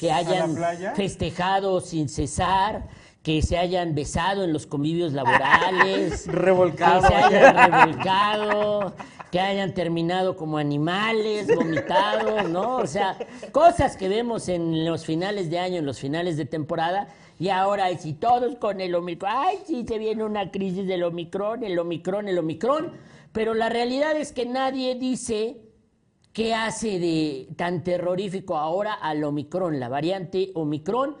que 0.00 0.10
¿A 0.10 0.22
la 0.22 0.28
hayan 0.28 0.54
playa? 0.56 0.92
festejado 0.96 1.80
sin 1.80 2.08
cesar, 2.08 2.88
que 3.22 3.40
se 3.42 3.56
hayan 3.56 3.94
besado 3.94 4.42
en 4.42 4.52
los 4.52 4.66
convivios 4.66 5.12
laborales, 5.12 6.26
Revolcado. 6.32 7.02
que 7.02 7.06
se 7.06 7.14
hayan 7.14 7.72
revolcado, 7.72 8.94
que 9.30 9.38
hayan 9.38 9.72
terminado 9.72 10.36
como 10.36 10.58
animales, 10.58 11.46
vomitados, 11.54 12.48
¿no? 12.50 12.78
O 12.78 12.86
sea, 12.88 13.16
cosas 13.52 13.96
que 13.96 14.08
vemos 14.08 14.48
en 14.48 14.84
los 14.84 15.04
finales 15.06 15.48
de 15.48 15.60
año, 15.60 15.76
en 15.76 15.86
los 15.86 16.00
finales 16.00 16.36
de 16.36 16.46
temporada, 16.46 17.06
y 17.38 17.50
ahora 17.50 17.96
si 17.98 18.14
todos 18.14 18.56
con 18.56 18.80
el 18.80 18.96
Omicron, 18.96 19.30
ay, 19.32 19.58
sí, 19.64 19.84
se 19.86 19.96
viene 19.98 20.24
una 20.24 20.50
crisis 20.50 20.88
del 20.88 21.04
Omicron, 21.04 21.62
el 21.62 21.78
Omicron, 21.78 22.26
el 22.26 22.38
Omicron, 22.38 22.92
pero 23.36 23.52
la 23.52 23.68
realidad 23.68 24.16
es 24.16 24.32
que 24.32 24.46
nadie 24.46 24.94
dice 24.94 25.60
¿Qué 26.36 26.52
hace 26.52 26.98
de 26.98 27.48
tan 27.56 27.82
terrorífico 27.82 28.58
ahora 28.58 28.92
al 28.92 29.24
Omicron, 29.24 29.80
la 29.80 29.88
variante 29.88 30.50
Omicron? 30.52 31.16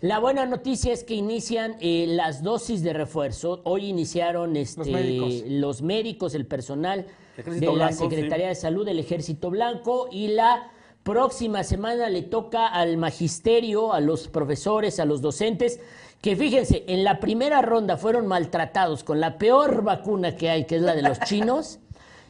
La 0.00 0.18
buena 0.18 0.46
noticia 0.46 0.92
es 0.92 1.04
que 1.04 1.14
inician 1.14 1.76
eh, 1.80 2.06
las 2.08 2.42
dosis 2.42 2.82
de 2.82 2.92
refuerzo. 2.92 3.60
Hoy 3.62 3.86
iniciaron 3.86 4.56
este, 4.56 4.90
médicos. 4.90 5.44
los 5.46 5.82
médicos, 5.82 6.34
el 6.34 6.44
personal 6.44 7.06
de 7.36 7.72
la 7.72 7.92
Secretaría 7.92 8.48
de 8.48 8.56
Salud 8.56 8.84
del 8.84 8.98
Ejército 8.98 9.48
Blanco 9.48 10.08
y 10.10 10.26
la 10.26 10.72
próxima 11.04 11.62
semana 11.62 12.10
le 12.10 12.22
toca 12.22 12.66
al 12.66 12.96
magisterio, 12.96 13.92
a 13.92 14.00
los 14.00 14.26
profesores, 14.26 14.98
a 14.98 15.04
los 15.04 15.22
docentes, 15.22 15.78
que 16.20 16.34
fíjense, 16.34 16.84
en 16.88 17.04
la 17.04 17.20
primera 17.20 17.62
ronda 17.62 17.96
fueron 17.96 18.26
maltratados 18.26 19.04
con 19.04 19.20
la 19.20 19.38
peor 19.38 19.82
vacuna 19.82 20.36
que 20.36 20.50
hay, 20.50 20.64
que 20.64 20.76
es 20.76 20.82
la 20.82 20.94
de 20.94 21.02
los 21.02 21.20
chinos. 21.20 21.78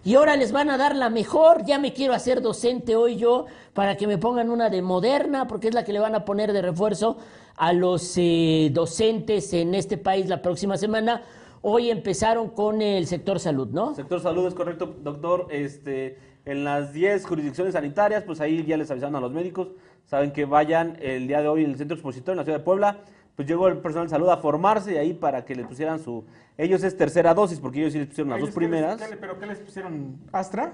Y 0.05 0.15
ahora 0.15 0.37
les 0.37 0.53
van 0.53 0.71
a 0.71 0.79
dar 0.79 0.95
la 0.95 1.11
mejor. 1.11 1.65
Ya 1.65 1.79
me 1.79 1.93
quiero 1.93 2.15
hacer 2.15 2.41
docente 2.41 2.97
hoy 2.97 3.17
yo 3.17 3.47
para 3.75 3.97
que 3.97 4.07
me 4.07 4.19
pongan 4.19 4.51
una 4.51 4.71
de 4.71 4.83
moderna, 4.83 5.47
porque 5.47 5.69
es 5.69 5.75
la 5.75 5.85
que 5.85 5.93
le 5.93 5.99
van 5.99 6.15
a 6.15 6.25
poner 6.25 6.53
de 6.53 6.63
refuerzo 6.63 7.17
a 7.57 7.73
los 7.73 8.15
eh, 8.17 8.71
docentes 8.73 9.53
en 9.53 9.75
este 9.75 9.99
país 9.99 10.29
la 10.29 10.41
próxima 10.41 10.77
semana. 10.77 11.23
Hoy 11.63 11.91
empezaron 11.91 12.51
con 12.51 12.81
el 12.83 13.07
sector 13.07 13.41
salud, 13.41 13.69
¿no? 13.69 13.95
Sector 13.95 14.21
salud 14.21 14.47
es 14.47 14.55
correcto, 14.55 14.95
doctor. 15.03 15.49
Este, 15.51 16.19
en 16.45 16.65
las 16.65 16.93
10 16.93 17.27
jurisdicciones 17.27 17.75
sanitarias, 17.75 18.23
pues 18.23 18.41
ahí 18.41 18.65
ya 18.65 18.77
les 18.77 18.91
avisaron 18.91 19.17
a 19.17 19.21
los 19.21 19.33
médicos, 19.33 19.69
saben 20.07 20.33
que 20.33 20.45
vayan 20.45 20.97
el 21.01 21.27
día 21.27 21.43
de 21.43 21.49
hoy 21.49 21.65
en 21.65 21.71
el 21.73 21.77
centro 21.77 21.97
expositor 21.97 22.33
en 22.33 22.39
la 22.39 22.45
ciudad 22.45 22.59
de 22.59 22.65
Puebla. 22.65 23.01
Pues 23.39 23.47
llegó 23.47 23.69
el 23.69 23.77
personal 23.79 24.09
de 24.09 24.11
salud 24.11 24.29
a 24.31 24.39
formarse 24.39 24.95
y 24.95 24.97
ahí 24.97 25.15
para 25.15 25.45
que 25.45 25.55
les 25.55 25.65
pusieran 25.65 26.01
su. 26.01 26.25
Ellos 26.57 26.83
es 26.83 26.97
tercera 26.97 27.35
dosis, 27.35 27.61
porque 27.61 27.79
ellos 27.79 27.93
sí 27.93 28.01
les 28.01 28.09
pusieron 28.09 28.31
las 28.31 28.41
dos 28.41 28.49
¿Ellos 28.49 28.55
qué 28.59 28.61
les- 28.63 28.69
primeras. 28.69 29.11
le- 29.11 29.17
¿Pero 29.17 29.39
qué 29.39 29.47
les 29.47 29.59
pusieron? 29.61 30.17
¿Astra? 30.33 30.73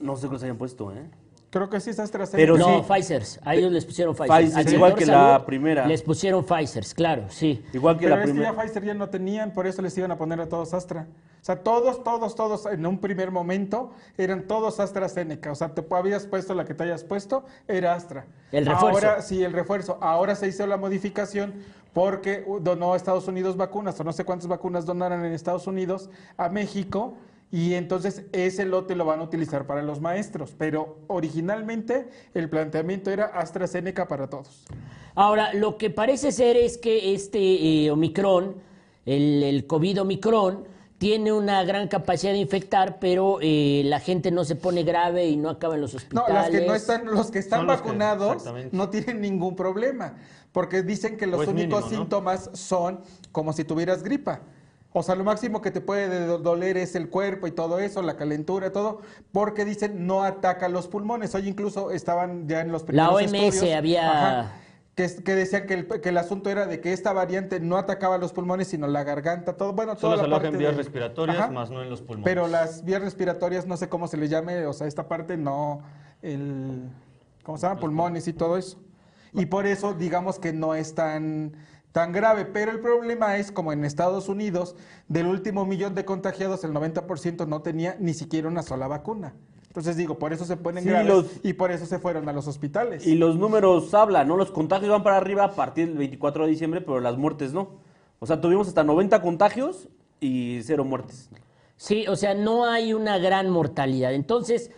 No 0.00 0.16
sé 0.16 0.26
qué 0.26 0.32
les 0.32 0.42
hayan 0.42 0.56
puesto, 0.58 0.90
¿eh? 0.92 1.08
Creo 1.50 1.68
que 1.68 1.80
sí 1.80 1.90
es 1.90 1.98
AstraZeneca. 1.98 2.40
Pero 2.40 2.56
no, 2.56 2.84
sí. 2.84 2.92
Pfizer. 2.92 3.24
A 3.44 3.56
ellos 3.56 3.72
les 3.72 3.84
pusieron 3.84 4.14
Pfizer. 4.14 4.44
Pfizer, 4.44 4.58
Al 4.58 4.72
igual 4.72 4.94
que 4.94 5.06
la 5.06 5.44
primera. 5.44 5.86
Les 5.86 6.02
pusieron 6.02 6.44
Pfizer, 6.44 6.84
claro, 6.94 7.24
sí. 7.28 7.64
Igual 7.72 7.96
que 7.98 8.04
Pero 8.04 8.16
la 8.16 8.22
que 8.22 8.28
ya 8.28 8.32
primera. 8.32 8.54
Pfizer 8.54 8.84
ya 8.84 8.94
no 8.94 9.08
tenían, 9.08 9.52
por 9.52 9.66
eso 9.66 9.82
les 9.82 9.96
iban 9.98 10.12
a 10.12 10.16
poner 10.16 10.40
a 10.40 10.48
todos 10.48 10.72
Astra. 10.74 11.08
O 11.40 11.44
sea, 11.44 11.56
todos, 11.56 12.04
todos, 12.04 12.36
todos 12.36 12.66
en 12.66 12.86
un 12.86 12.98
primer 12.98 13.32
momento 13.32 13.90
eran 14.16 14.42
todos 14.46 14.78
AstraZeneca. 14.78 15.50
O 15.50 15.54
sea, 15.56 15.74
te 15.74 15.84
habías 15.90 16.26
puesto 16.26 16.54
la 16.54 16.64
que 16.64 16.74
te 16.74 16.84
hayas 16.84 17.02
puesto, 17.02 17.44
era 17.66 17.94
Astra. 17.94 18.26
El 18.52 18.66
refuerzo. 18.66 19.06
Ahora 19.06 19.22
sí, 19.22 19.42
el 19.42 19.52
refuerzo. 19.52 19.98
Ahora 20.00 20.36
se 20.36 20.46
hizo 20.46 20.66
la 20.68 20.76
modificación 20.76 21.54
porque 21.92 22.44
donó 22.60 22.92
a 22.92 22.96
Estados 22.96 23.26
Unidos 23.26 23.56
vacunas, 23.56 23.98
o 23.98 24.04
no 24.04 24.12
sé 24.12 24.24
cuántas 24.24 24.46
vacunas 24.46 24.86
donaron 24.86 25.24
en 25.24 25.32
Estados 25.32 25.66
Unidos 25.66 26.10
a 26.36 26.48
México. 26.48 27.14
Y 27.52 27.74
entonces 27.74 28.22
ese 28.32 28.64
lote 28.64 28.94
lo 28.94 29.04
van 29.04 29.20
a 29.20 29.24
utilizar 29.24 29.66
para 29.66 29.82
los 29.82 30.00
maestros. 30.00 30.54
Pero 30.56 30.98
originalmente 31.08 32.08
el 32.34 32.48
planteamiento 32.48 33.10
era 33.10 33.26
AstraZeneca 33.26 34.06
para 34.06 34.28
todos. 34.28 34.64
Ahora, 35.14 35.52
lo 35.54 35.76
que 35.76 35.90
parece 35.90 36.30
ser 36.32 36.56
es 36.56 36.78
que 36.78 37.12
este 37.14 37.84
eh, 37.84 37.90
Omicron, 37.90 38.54
el, 39.04 39.42
el 39.42 39.66
COVID 39.66 40.02
Omicron, 40.02 40.64
tiene 40.98 41.32
una 41.32 41.64
gran 41.64 41.88
capacidad 41.88 42.32
de 42.32 42.38
infectar, 42.38 42.98
pero 43.00 43.38
eh, 43.40 43.82
la 43.86 44.00
gente 44.00 44.30
no 44.30 44.44
se 44.44 44.54
pone 44.54 44.82
grave 44.82 45.26
y 45.28 45.36
no 45.38 45.48
acaba 45.48 45.74
en 45.74 45.80
los 45.80 45.94
No, 45.94 45.96
hospitales. 45.96 46.34
las 46.34 46.50
que 46.50 46.66
no 46.66 46.74
están, 46.74 47.06
los 47.06 47.30
que 47.30 47.38
están 47.38 47.66
los 47.66 47.78
vacunados 47.78 48.44
no 48.70 48.90
tienen 48.90 49.22
ningún 49.22 49.56
problema, 49.56 50.16
porque 50.52 50.82
dicen 50.82 51.16
que 51.16 51.26
los 51.26 51.40
es 51.42 51.48
únicos 51.48 51.84
mínimo, 51.84 51.90
¿no? 51.90 52.02
síntomas 52.02 52.50
son 52.52 53.00
como 53.32 53.54
si 53.54 53.64
tuvieras 53.64 54.02
gripa. 54.02 54.42
O 54.92 55.02
sea, 55.04 55.14
lo 55.14 55.22
máximo 55.24 55.60
que 55.62 55.70
te 55.70 55.80
puede 55.80 56.26
do- 56.26 56.38
doler 56.38 56.76
es 56.76 56.96
el 56.96 57.08
cuerpo 57.10 57.46
y 57.46 57.52
todo 57.52 57.78
eso, 57.78 58.02
la 58.02 58.16
calentura, 58.16 58.72
todo, 58.72 59.00
porque 59.30 59.64
dicen 59.64 60.06
no 60.06 60.24
ataca 60.24 60.68
los 60.68 60.88
pulmones. 60.88 61.34
Hoy 61.34 61.48
incluso 61.48 61.92
estaban 61.92 62.48
ya 62.48 62.60
en 62.60 62.72
los 62.72 62.82
primeros 62.82 63.12
OMS 63.14 63.32
estudios, 63.34 63.76
había- 63.76 64.52
que, 64.96 65.06
que 65.22 65.34
decían 65.36 65.66
que 65.66 65.74
el, 65.74 65.86
que 65.86 66.08
el 66.08 66.18
asunto 66.18 66.50
era 66.50 66.66
de 66.66 66.80
que 66.80 66.92
esta 66.92 67.12
variante 67.12 67.60
no 67.60 67.76
atacaba 67.78 68.18
los 68.18 68.32
pulmones, 68.32 68.66
sino 68.68 68.88
la 68.88 69.04
garganta, 69.04 69.56
todo, 69.56 69.72
bueno, 69.72 69.92
Solo 69.94 70.00
toda 70.00 70.16
se 70.16 70.22
la 70.22 70.24
aloja 70.26 70.42
parte 70.42 70.54
en 70.56 70.58
vías 70.58 70.72
de- 70.72 70.78
respiratorias, 70.78 71.38
Ajá. 71.38 71.50
más 71.52 71.70
no 71.70 71.82
en 71.82 71.88
los 71.88 72.00
pulmones. 72.02 72.24
Pero 72.24 72.48
las 72.48 72.84
vías 72.84 73.00
respiratorias, 73.00 73.66
no 73.66 73.76
sé 73.76 73.88
cómo 73.88 74.08
se 74.08 74.16
les 74.16 74.28
llame, 74.28 74.66
o 74.66 74.72
sea, 74.72 74.88
esta 74.88 75.06
parte 75.08 75.36
no, 75.36 75.82
el, 76.20 76.90
¿cómo 77.44 77.56
se 77.56 77.66
llama? 77.68 77.78
Pulmones 77.80 78.26
y 78.28 78.32
todo 78.32 78.56
eso. 78.58 78.78
Y 79.32 79.46
por 79.46 79.66
eso, 79.66 79.94
digamos 79.94 80.40
que 80.40 80.52
no 80.52 80.74
es 80.74 80.94
tan, 80.96 81.52
tan 81.92 82.12
grave. 82.12 82.44
Pero 82.44 82.70
el 82.70 82.80
problema 82.80 83.36
es, 83.38 83.50
como 83.52 83.72
en 83.72 83.84
Estados 83.84 84.28
Unidos, 84.28 84.76
del 85.08 85.26
último 85.26 85.64
millón 85.66 85.94
de 85.94 86.04
contagiados, 86.04 86.64
el 86.64 86.72
90% 86.72 87.46
no 87.46 87.62
tenía 87.62 87.96
ni 87.98 88.14
siquiera 88.14 88.48
una 88.48 88.62
sola 88.62 88.86
vacuna. 88.88 89.34
Entonces 89.68 89.96
digo, 89.96 90.18
por 90.18 90.32
eso 90.32 90.44
se 90.44 90.56
ponen 90.56 90.82
Sí, 90.82 90.90
graves 90.90 91.08
los- 91.08 91.26
y 91.44 91.52
por 91.52 91.70
eso 91.70 91.86
se 91.86 91.98
fueron 92.00 92.28
a 92.28 92.32
los 92.32 92.48
hospitales. 92.48 93.06
Y 93.06 93.14
los 93.14 93.36
números 93.36 93.94
hablan, 93.94 94.26
¿no? 94.26 94.36
Los 94.36 94.50
contagios 94.50 94.90
van 94.90 95.04
para 95.04 95.16
arriba 95.16 95.44
a 95.44 95.52
partir 95.52 95.86
del 95.88 95.98
24 95.98 96.44
de 96.44 96.50
diciembre, 96.50 96.80
pero 96.80 96.98
las 97.00 97.16
muertes 97.16 97.52
no. 97.52 97.78
O 98.18 98.26
sea, 98.26 98.40
tuvimos 98.40 98.66
hasta 98.66 98.82
90 98.82 99.22
contagios 99.22 99.88
y 100.18 100.60
cero 100.64 100.84
muertes. 100.84 101.30
Sí, 101.76 102.04
o 102.08 102.16
sea, 102.16 102.34
no 102.34 102.66
hay 102.66 102.92
una 102.92 103.18
gran 103.18 103.48
mortalidad. 103.48 104.12
Entonces, 104.12 104.70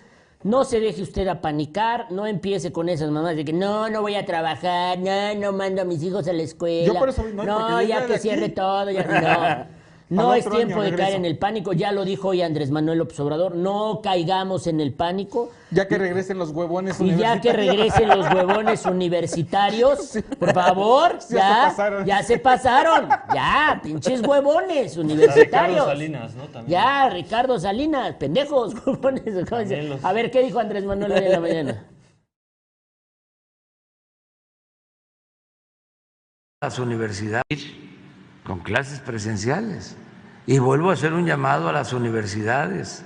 no 0.45 0.64
se 0.64 0.80
deje 0.80 1.03
usted 1.03 1.26
apanicar, 1.28 2.07
no 2.11 2.26
empiece 2.26 2.72
con 2.72 2.88
esas 2.88 3.11
mamás 3.11 3.36
de 3.36 3.45
que 3.45 3.53
no, 3.53 3.88
no 3.90 4.01
voy 4.03 4.14
a 4.16 4.24
trabajar, 4.26 4.99
no, 4.99 5.34
no 5.36 5.53
mando 5.53 5.82
a 5.82 5.84
mis 5.84 6.03
hijos 6.03 6.26
a 6.28 6.32
la 6.32 6.43
escuela. 6.43 6.86
Yo 6.86 6.95
por 6.99 7.09
eso 7.11 7.24
no, 7.34 7.45
no, 7.45 7.82
ya 7.82 7.88
ya 8.01 8.07
que 8.07 8.12
de 8.14 8.18
cierre 8.18 8.45
aquí- 8.47 8.55
todo, 8.55 8.90
ya 8.90 9.05
no. 9.66 9.81
No 10.16 10.34
es 10.34 10.44
tiempo 10.48 10.74
año 10.74 10.82
de 10.82 10.90
regreso. 10.90 10.96
caer 11.04 11.16
en 11.16 11.24
el 11.24 11.38
pánico, 11.38 11.72
ya 11.72 11.90
lo 11.92 12.04
dijo 12.04 12.28
hoy 12.28 12.42
Andrés 12.42 12.70
Manuel 12.70 12.98
López 12.98 13.18
Obrador, 13.20 13.54
no 13.56 14.00
caigamos 14.02 14.66
en 14.66 14.80
el 14.80 14.92
pánico. 14.92 15.50
Ya 15.70 15.88
que 15.88 15.96
regresen 15.98 16.38
los 16.38 16.50
huevones 16.50 17.00
Y 17.00 17.16
ya 17.16 17.40
que 17.40 17.50
universitarios. 17.50 17.66
regresen 17.76 18.08
los 18.08 18.26
huevones 18.34 18.84
universitarios, 18.86 20.18
por 20.38 20.52
favor, 20.52 21.18
Ya 21.30 21.36
ya, 21.38 21.48
se 21.70 21.70
pasaron. 21.70 22.06
ya 22.06 22.22
se 22.22 22.38
pasaron, 22.38 23.08
ya, 23.34 23.80
pinches 23.82 24.20
huevones 24.26 24.96
Ricardo 24.96 25.00
universitarios. 25.02 25.86
Salinas, 25.86 26.34
¿no? 26.34 26.44
También. 26.48 26.66
Ya, 26.80 27.08
Ricardo 27.10 27.58
Salinas, 27.58 28.14
pendejos, 28.16 28.74
huevones. 28.86 29.24
A 30.02 30.12
ver, 30.12 30.30
¿qué 30.30 30.42
dijo 30.42 30.58
Andrés 30.58 30.84
Manuel 30.84 31.12
hoy 31.12 31.24
en 31.24 31.32
la 31.32 31.40
mañana? 31.40 31.86
las 36.60 36.78
universidades 36.78 37.42
con 38.44 38.60
clases 38.60 39.00
presenciales. 39.00 39.96
Y 40.47 40.59
vuelvo 40.59 40.90
a 40.90 40.95
hacer 40.95 41.12
un 41.12 41.24
llamado 41.24 41.68
a 41.68 41.72
las 41.72 41.93
universidades, 41.93 43.05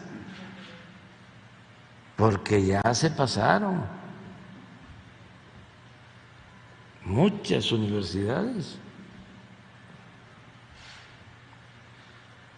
porque 2.16 2.64
ya 2.64 2.82
se 2.94 3.10
pasaron 3.10 3.84
muchas 7.04 7.70
universidades 7.72 8.78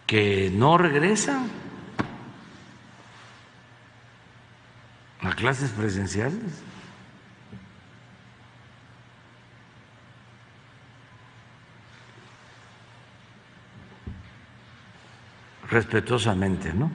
que 0.07 0.49
no 0.51 0.77
regresan 0.77 1.47
a 5.21 5.35
clases 5.35 5.69
presenciales. 5.71 6.68
Respetuosamente, 15.69 16.73
¿no? 16.73 16.91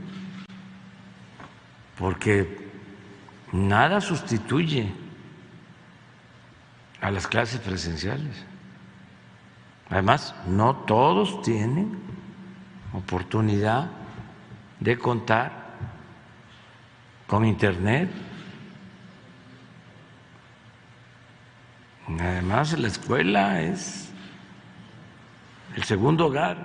porque 1.98 2.70
nada 3.52 4.00
sustituye 4.00 4.92
a 7.00 7.10
las 7.10 7.26
clases 7.26 7.60
presenciales. 7.60 8.44
Además, 9.90 10.34
no 10.46 10.76
todos 10.76 11.42
tienen 11.42 11.98
oportunidad 12.92 13.90
de 14.80 14.98
contar 14.98 15.52
con 17.26 17.44
Internet. 17.44 18.10
Además, 22.08 22.78
la 22.78 22.88
escuela 22.88 23.60
es 23.62 24.10
el 25.76 25.84
segundo 25.84 26.26
hogar. 26.26 26.63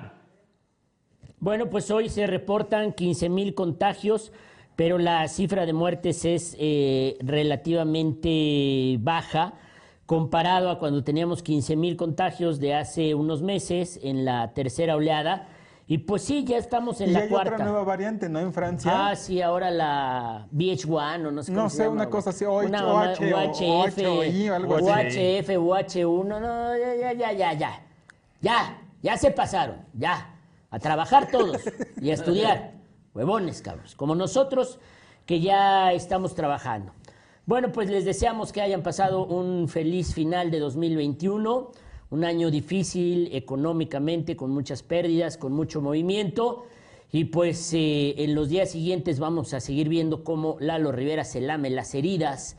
Bueno, 1.40 1.70
pues 1.70 1.90
hoy 1.92 2.10
se 2.10 2.28
reportan 2.28 2.92
15 2.94 3.30
mil 3.30 3.54
contagios, 3.56 4.32
pero 4.76 4.98
la 4.98 5.28
cifra 5.28 5.66
de 5.66 5.74
muertes 5.74 6.26
es 6.26 6.56
eh, 6.60 7.18
relativamente 7.22 8.98
baja 9.00 9.54
comparado 10.06 10.70
a 10.70 10.80
cuando 10.80 11.04
teníamos 11.04 11.44
15 11.44 11.76
mil 11.76 11.96
contagios 11.96 12.60
de 12.60 12.74
hace 12.76 13.14
unos 13.14 13.42
meses 13.42 14.00
en 14.04 14.26
la 14.26 14.54
tercera 14.54 14.96
oleada. 14.96 15.48
Y 15.88 16.00
pues 16.00 16.24
sí, 16.24 16.44
ya 16.44 16.58
estamos 16.58 17.02
en 17.02 17.10
y 17.10 17.14
la 17.14 17.20
hay 17.22 17.30
cuarta. 17.30 17.54
otra 17.54 17.66
nueva 17.66 17.84
variante, 17.84 18.30
¿no? 18.30 18.40
En 18.40 18.54
Francia. 18.54 18.92
Ah, 19.10 19.16
sí, 19.16 19.42
ahora 19.42 19.72
la 19.72 20.48
VH1 20.54 21.28
o 21.28 21.32
no 21.32 21.42
sé 21.42 21.52
cómo 21.52 21.64
No 21.64 21.70
se 21.70 21.78
sé, 21.78 21.84
llama, 21.84 21.96
una 21.96 22.10
cosa 22.10 22.30
así, 22.30 22.46
o 22.46 22.60
Una 22.60 22.78
H- 22.80 22.86
mamá- 22.88 23.36
o 23.36 23.38
H- 23.38 23.66
o 23.66 23.80
UHF, 23.86 23.98
HOI, 24.06 24.48
algo 24.50 24.76
así. 24.76 24.86
UHF, 24.86 25.50
UH1, 25.58 26.26
no, 26.40 26.78
ya, 26.78 26.96
ya, 26.96 27.14
ya, 27.14 27.32
ya, 27.34 27.54
ya. 27.54 27.82
Ya, 28.42 28.78
ya 29.02 29.18
se 29.18 29.32
pasaron, 29.32 29.78
ya. 29.94 30.36
A 30.72 30.80
trabajar 30.80 31.30
todos 31.32 31.62
y 32.02 32.12
a 32.12 32.14
estudiar. 32.14 32.74
Huevones, 33.14 33.62
cabros. 33.62 33.96
Como 33.96 34.16
nosotros 34.16 34.80
que 35.26 35.40
ya 35.40 35.94
estamos 35.94 36.36
trabajando. 36.36 36.94
Bueno, 37.46 37.72
pues 37.72 37.90
les 37.90 38.06
deseamos 38.06 38.52
que 38.52 38.62
hayan 38.62 38.84
pasado 38.84 39.26
un 39.26 39.68
feliz 39.68 40.14
final 40.14 40.52
de 40.52 40.60
2021, 40.60 41.72
un 42.12 42.24
año 42.24 42.52
difícil 42.52 43.30
económicamente, 43.34 44.36
con 44.36 44.52
muchas 44.52 44.84
pérdidas, 44.84 45.38
con 45.38 45.54
mucho 45.54 45.82
movimiento. 45.82 46.66
Y 47.12 47.26
pues 47.26 47.74
eh, 47.74 48.14
en 48.24 48.36
los 48.36 48.50
días 48.50 48.70
siguientes 48.70 49.20
vamos 49.20 49.56
a 49.56 49.60
seguir 49.60 49.90
viendo 49.90 50.24
cómo 50.24 50.58
Lalo 50.60 50.92
Rivera 50.92 51.24
se 51.24 51.42
lame 51.42 51.72
las 51.72 51.96
heridas 51.96 52.56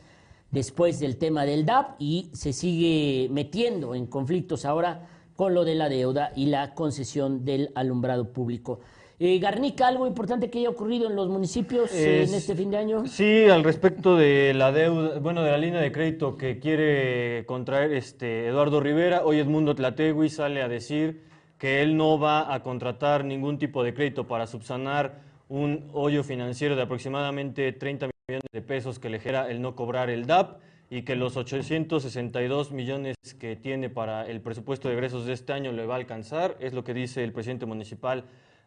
después 0.51 0.99
del 0.99 1.17
tema 1.17 1.45
del 1.45 1.65
DAP 1.65 1.95
y 1.99 2.29
se 2.33 2.51
sigue 2.51 3.29
metiendo 3.31 3.95
en 3.95 4.07
conflictos 4.07 4.65
ahora 4.65 5.07
con 5.41 5.55
lo 5.55 5.65
de 5.65 5.73
la 5.73 5.89
deuda 5.89 6.31
y 6.35 6.45
la 6.45 6.75
concesión 6.75 7.43
del 7.43 7.71
alumbrado 7.73 8.31
público. 8.31 8.79
Eh, 9.17 9.39
Garnica, 9.39 9.87
algo 9.87 10.05
importante 10.05 10.51
que 10.51 10.59
haya 10.59 10.69
ocurrido 10.69 11.09
en 11.09 11.15
los 11.15 11.29
municipios 11.29 11.91
eh, 11.95 12.17
en 12.17 12.23
Es- 12.25 12.33
este 12.33 12.53
fin 12.53 12.69
de 12.69 12.77
año. 12.77 13.07
Sí, 13.07 13.45
al 13.49 13.63
respecto 13.63 14.15
de 14.15 14.53
la 14.53 14.71
deuda, 14.71 15.17
bueno, 15.17 15.41
de 15.41 15.49
la 15.49 15.57
línea 15.57 15.81
de 15.81 15.91
crédito 15.91 16.37
que 16.37 16.59
quiere 16.59 17.43
contraer 17.47 17.91
este 17.93 18.49
Eduardo 18.49 18.81
Rivera, 18.81 19.23
hoy 19.25 19.39
Edmundo 19.39 19.73
Tlategui 19.73 20.29
sale 20.29 20.61
a 20.61 20.67
decir 20.67 21.23
que 21.57 21.81
él 21.81 21.97
no 21.97 22.19
va 22.19 22.53
a 22.53 22.61
contratar 22.61 23.25
ningún 23.25 23.57
tipo 23.57 23.83
de 23.83 23.95
crédito 23.95 24.27
para 24.27 24.45
subsanar 24.45 25.21
un 25.49 25.89
hoyo 25.93 26.23
financiero 26.23 26.75
de 26.75 26.83
aproximadamente 26.83 27.71
30 27.71 28.09
millones 28.27 28.45
de 28.53 28.61
pesos 28.61 28.99
que 28.99 29.09
le 29.09 29.17
genera 29.19 29.49
el 29.49 29.59
no 29.59 29.75
cobrar 29.75 30.11
el 30.11 30.27
DAP 30.27 30.59
y 30.91 31.03
que 31.03 31.15
los 31.15 31.37
862 31.37 32.71
millones 32.73 33.15
que 33.39 33.55
tiene 33.55 33.89
para 33.89 34.27
el 34.27 34.41
presupuesto 34.41 34.89
de 34.89 34.95
egresos 34.95 35.25
de 35.25 35.31
este 35.31 35.53
año 35.53 35.71
le 35.71 35.85
va 35.85 35.93
a 35.95 35.97
alcanzar, 35.97 36.57
es 36.59 36.73
lo 36.73 36.83
que 36.83 36.93
dice 36.93 37.23
el 37.23 37.31
presidente 37.31 37.65
municipal 37.65 38.25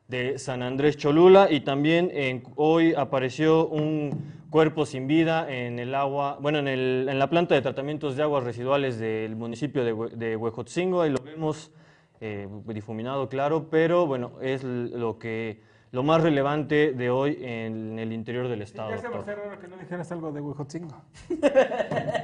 de 0.09 0.39
San 0.39 0.63
Andrés 0.63 0.97
Cholula. 0.97 1.49
Y 1.51 1.61
también 1.61 2.11
en- 2.15 2.43
hoy 2.57 2.95
apareció 2.97 3.69
un 3.69 4.25
cuerpo 4.49 4.87
sin 4.87 5.07
vida 5.07 5.53
en 5.55 5.79
el 5.79 5.95
agua, 5.95 6.39
bueno, 6.41 6.61
en, 6.61 6.69
el- 6.69 7.07
en 7.11 7.19
la 7.19 7.29
planta 7.29 7.55
de 7.55 7.61
tratamientos 7.61 8.17
de 8.17 8.23
aguas 8.23 8.43
residuales 8.43 8.99
del 8.99 9.37
municipio 9.37 9.85
de, 9.85 10.17
de 10.17 10.37
Huejotzingo, 10.37 11.03
ahí 11.03 11.11
lo 11.11 11.19
vemos 11.23 11.73
eh, 12.23 12.49
difuminado, 12.69 13.29
claro, 13.29 13.69
pero 13.71 14.07
bueno, 14.07 14.33
es 14.41 14.65
lo 14.65 15.19
que 15.19 15.61
lo 15.95 16.03
más 16.03 16.23
relevante 16.23 16.93
de 16.93 17.09
hoy 17.09 17.39
en 17.41 18.01
el 18.01 18.13
interior 18.13 18.49
del 18.49 18.63
estado. 18.63 18.91
Ya 18.91 18.97
se 18.99 19.09
me 19.09 19.15
doctor. 19.15 19.33
hace 19.33 19.41
raro 19.41 19.61
que 19.61 19.69
no 19.69 19.77
dijeras 19.77 20.11
algo 20.11 20.33
de 20.33 20.41
Huejotzingo. 20.41 20.97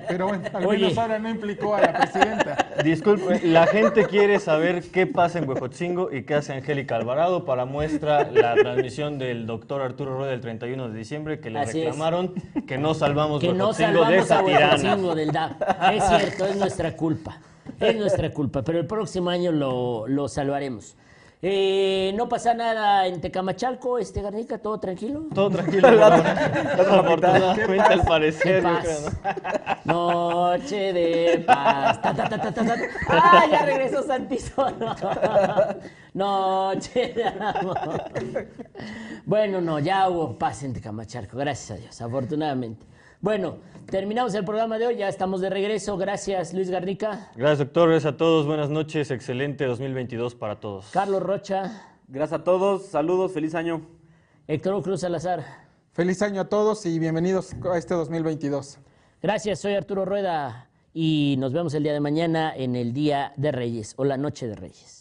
Pero 0.08 0.26
bueno, 0.26 0.42
al 0.52 0.66
Oye. 0.66 0.78
menos 0.80 0.98
ahora 0.98 1.20
no 1.20 1.30
implicó 1.30 1.76
a 1.76 1.80
la 1.82 1.92
presidenta. 1.92 2.66
Disculpe, 2.82 3.40
la 3.46 3.68
gente 3.68 4.06
quiere 4.06 4.40
saber 4.40 4.82
qué 4.90 5.06
pasa 5.06 5.38
en 5.38 5.48
Huejotzingo 5.48 6.12
y 6.12 6.24
qué 6.24 6.34
hace 6.34 6.52
Angélica 6.52 6.96
Alvarado. 6.96 7.44
Para 7.44 7.64
muestra 7.64 8.28
la 8.28 8.56
transmisión 8.56 9.20
del 9.20 9.46
doctor 9.46 9.82
Arturo 9.82 10.16
Rueda 10.16 10.32
el 10.32 10.40
31 10.40 10.88
de 10.88 10.98
diciembre, 10.98 11.38
que 11.38 11.50
le 11.50 11.60
Así 11.60 11.78
es. 11.78 11.84
reclamaron 11.86 12.34
que 12.66 12.76
no 12.76 12.94
salvamos 12.94 13.40
que 13.40 13.52
no 13.52 13.68
Huejotzingo 13.68 14.04
de 14.04 14.22
salvamos 14.24 14.30
a 14.32 14.34
esa 14.34 14.44
tirana. 14.44 15.14
Del 15.14 15.30
DAP. 15.30 15.62
Es 15.92 16.04
cierto, 16.08 16.46
es 16.46 16.56
nuestra 16.56 16.96
culpa. 16.96 17.38
Es 17.78 17.96
nuestra 17.96 18.30
culpa, 18.32 18.62
pero 18.62 18.80
el 18.80 18.86
próximo 18.86 19.30
año 19.30 19.52
lo, 19.52 20.08
lo 20.08 20.26
salvaremos. 20.26 20.96
Eh, 21.42 22.12
no 22.16 22.28
pasa 22.28 22.52
nada 22.52 23.06
en 23.06 23.18
Tecamachalco, 23.20 23.98
este 23.98 24.20
Garnica, 24.20 24.58
todo 24.58 24.78
tranquilo. 24.78 25.24
Todo 25.34 25.48
tranquilo. 25.56 25.88
Afortunadamente, 25.88 27.80
al 27.80 28.00
Qué 28.00 28.06
parecer. 28.06 28.62
yo 28.62 28.68
creo, 28.80 28.96
paz. 29.22 29.80
Noche 29.86 30.92
de 30.92 31.44
paz. 31.46 32.02
Ta, 32.02 32.14
ta, 32.14 32.28
ta, 32.28 32.38
ta, 32.38 32.52
ta, 32.52 32.64
ta. 32.64 32.76
Ah, 33.08 33.44
ya 33.50 33.64
regresó 33.64 34.02
Santizo. 34.02 34.66
Noche 36.14 37.12
de 37.14 37.24
amor. 37.24 38.04
Bueno, 39.24 39.60
no, 39.62 39.78
ya 39.78 40.08
hubo 40.10 40.36
paz 40.38 40.62
en 40.62 40.74
Tecamachalco, 40.74 41.38
gracias 41.38 41.70
a 41.78 41.80
Dios, 41.80 42.00
afortunadamente. 42.02 42.84
Bueno, 43.22 43.56
terminamos 43.86 44.34
el 44.34 44.44
programa 44.44 44.78
de 44.78 44.86
hoy, 44.86 44.96
ya 44.96 45.08
estamos 45.08 45.40
de 45.40 45.50
regreso. 45.50 45.96
Gracias, 45.96 46.52
Luis 46.54 46.70
Garnica. 46.70 47.30
Gracias, 47.36 47.58
doctor. 47.58 47.88
Gracias 47.90 48.14
a 48.14 48.16
todos. 48.16 48.46
Buenas 48.46 48.70
noches. 48.70 49.10
Excelente 49.10 49.64
2022 49.64 50.34
para 50.34 50.60
todos. 50.60 50.90
Carlos 50.92 51.22
Rocha, 51.22 51.90
Gracias 52.12 52.40
a 52.40 52.42
todos, 52.42 52.86
saludos, 52.86 53.30
feliz 53.30 53.54
año. 53.54 53.82
Héctor 54.48 54.82
Cruz 54.82 55.02
Salazar. 55.02 55.44
Feliz 55.92 56.20
año 56.22 56.40
a 56.40 56.48
todos 56.48 56.84
y 56.84 56.98
bienvenidos 56.98 57.54
a 57.72 57.78
este 57.78 57.94
2022. 57.94 58.80
Gracias, 59.22 59.60
soy 59.60 59.74
Arturo 59.74 60.04
Rueda 60.04 60.68
y 60.92 61.36
nos 61.38 61.52
vemos 61.52 61.72
el 61.74 61.84
día 61.84 61.92
de 61.92 62.00
mañana 62.00 62.52
en 62.56 62.74
el 62.74 62.92
Día 62.92 63.32
de 63.36 63.52
Reyes 63.52 63.94
o 63.96 64.04
la 64.04 64.16
Noche 64.16 64.48
de 64.48 64.56
Reyes. 64.56 64.99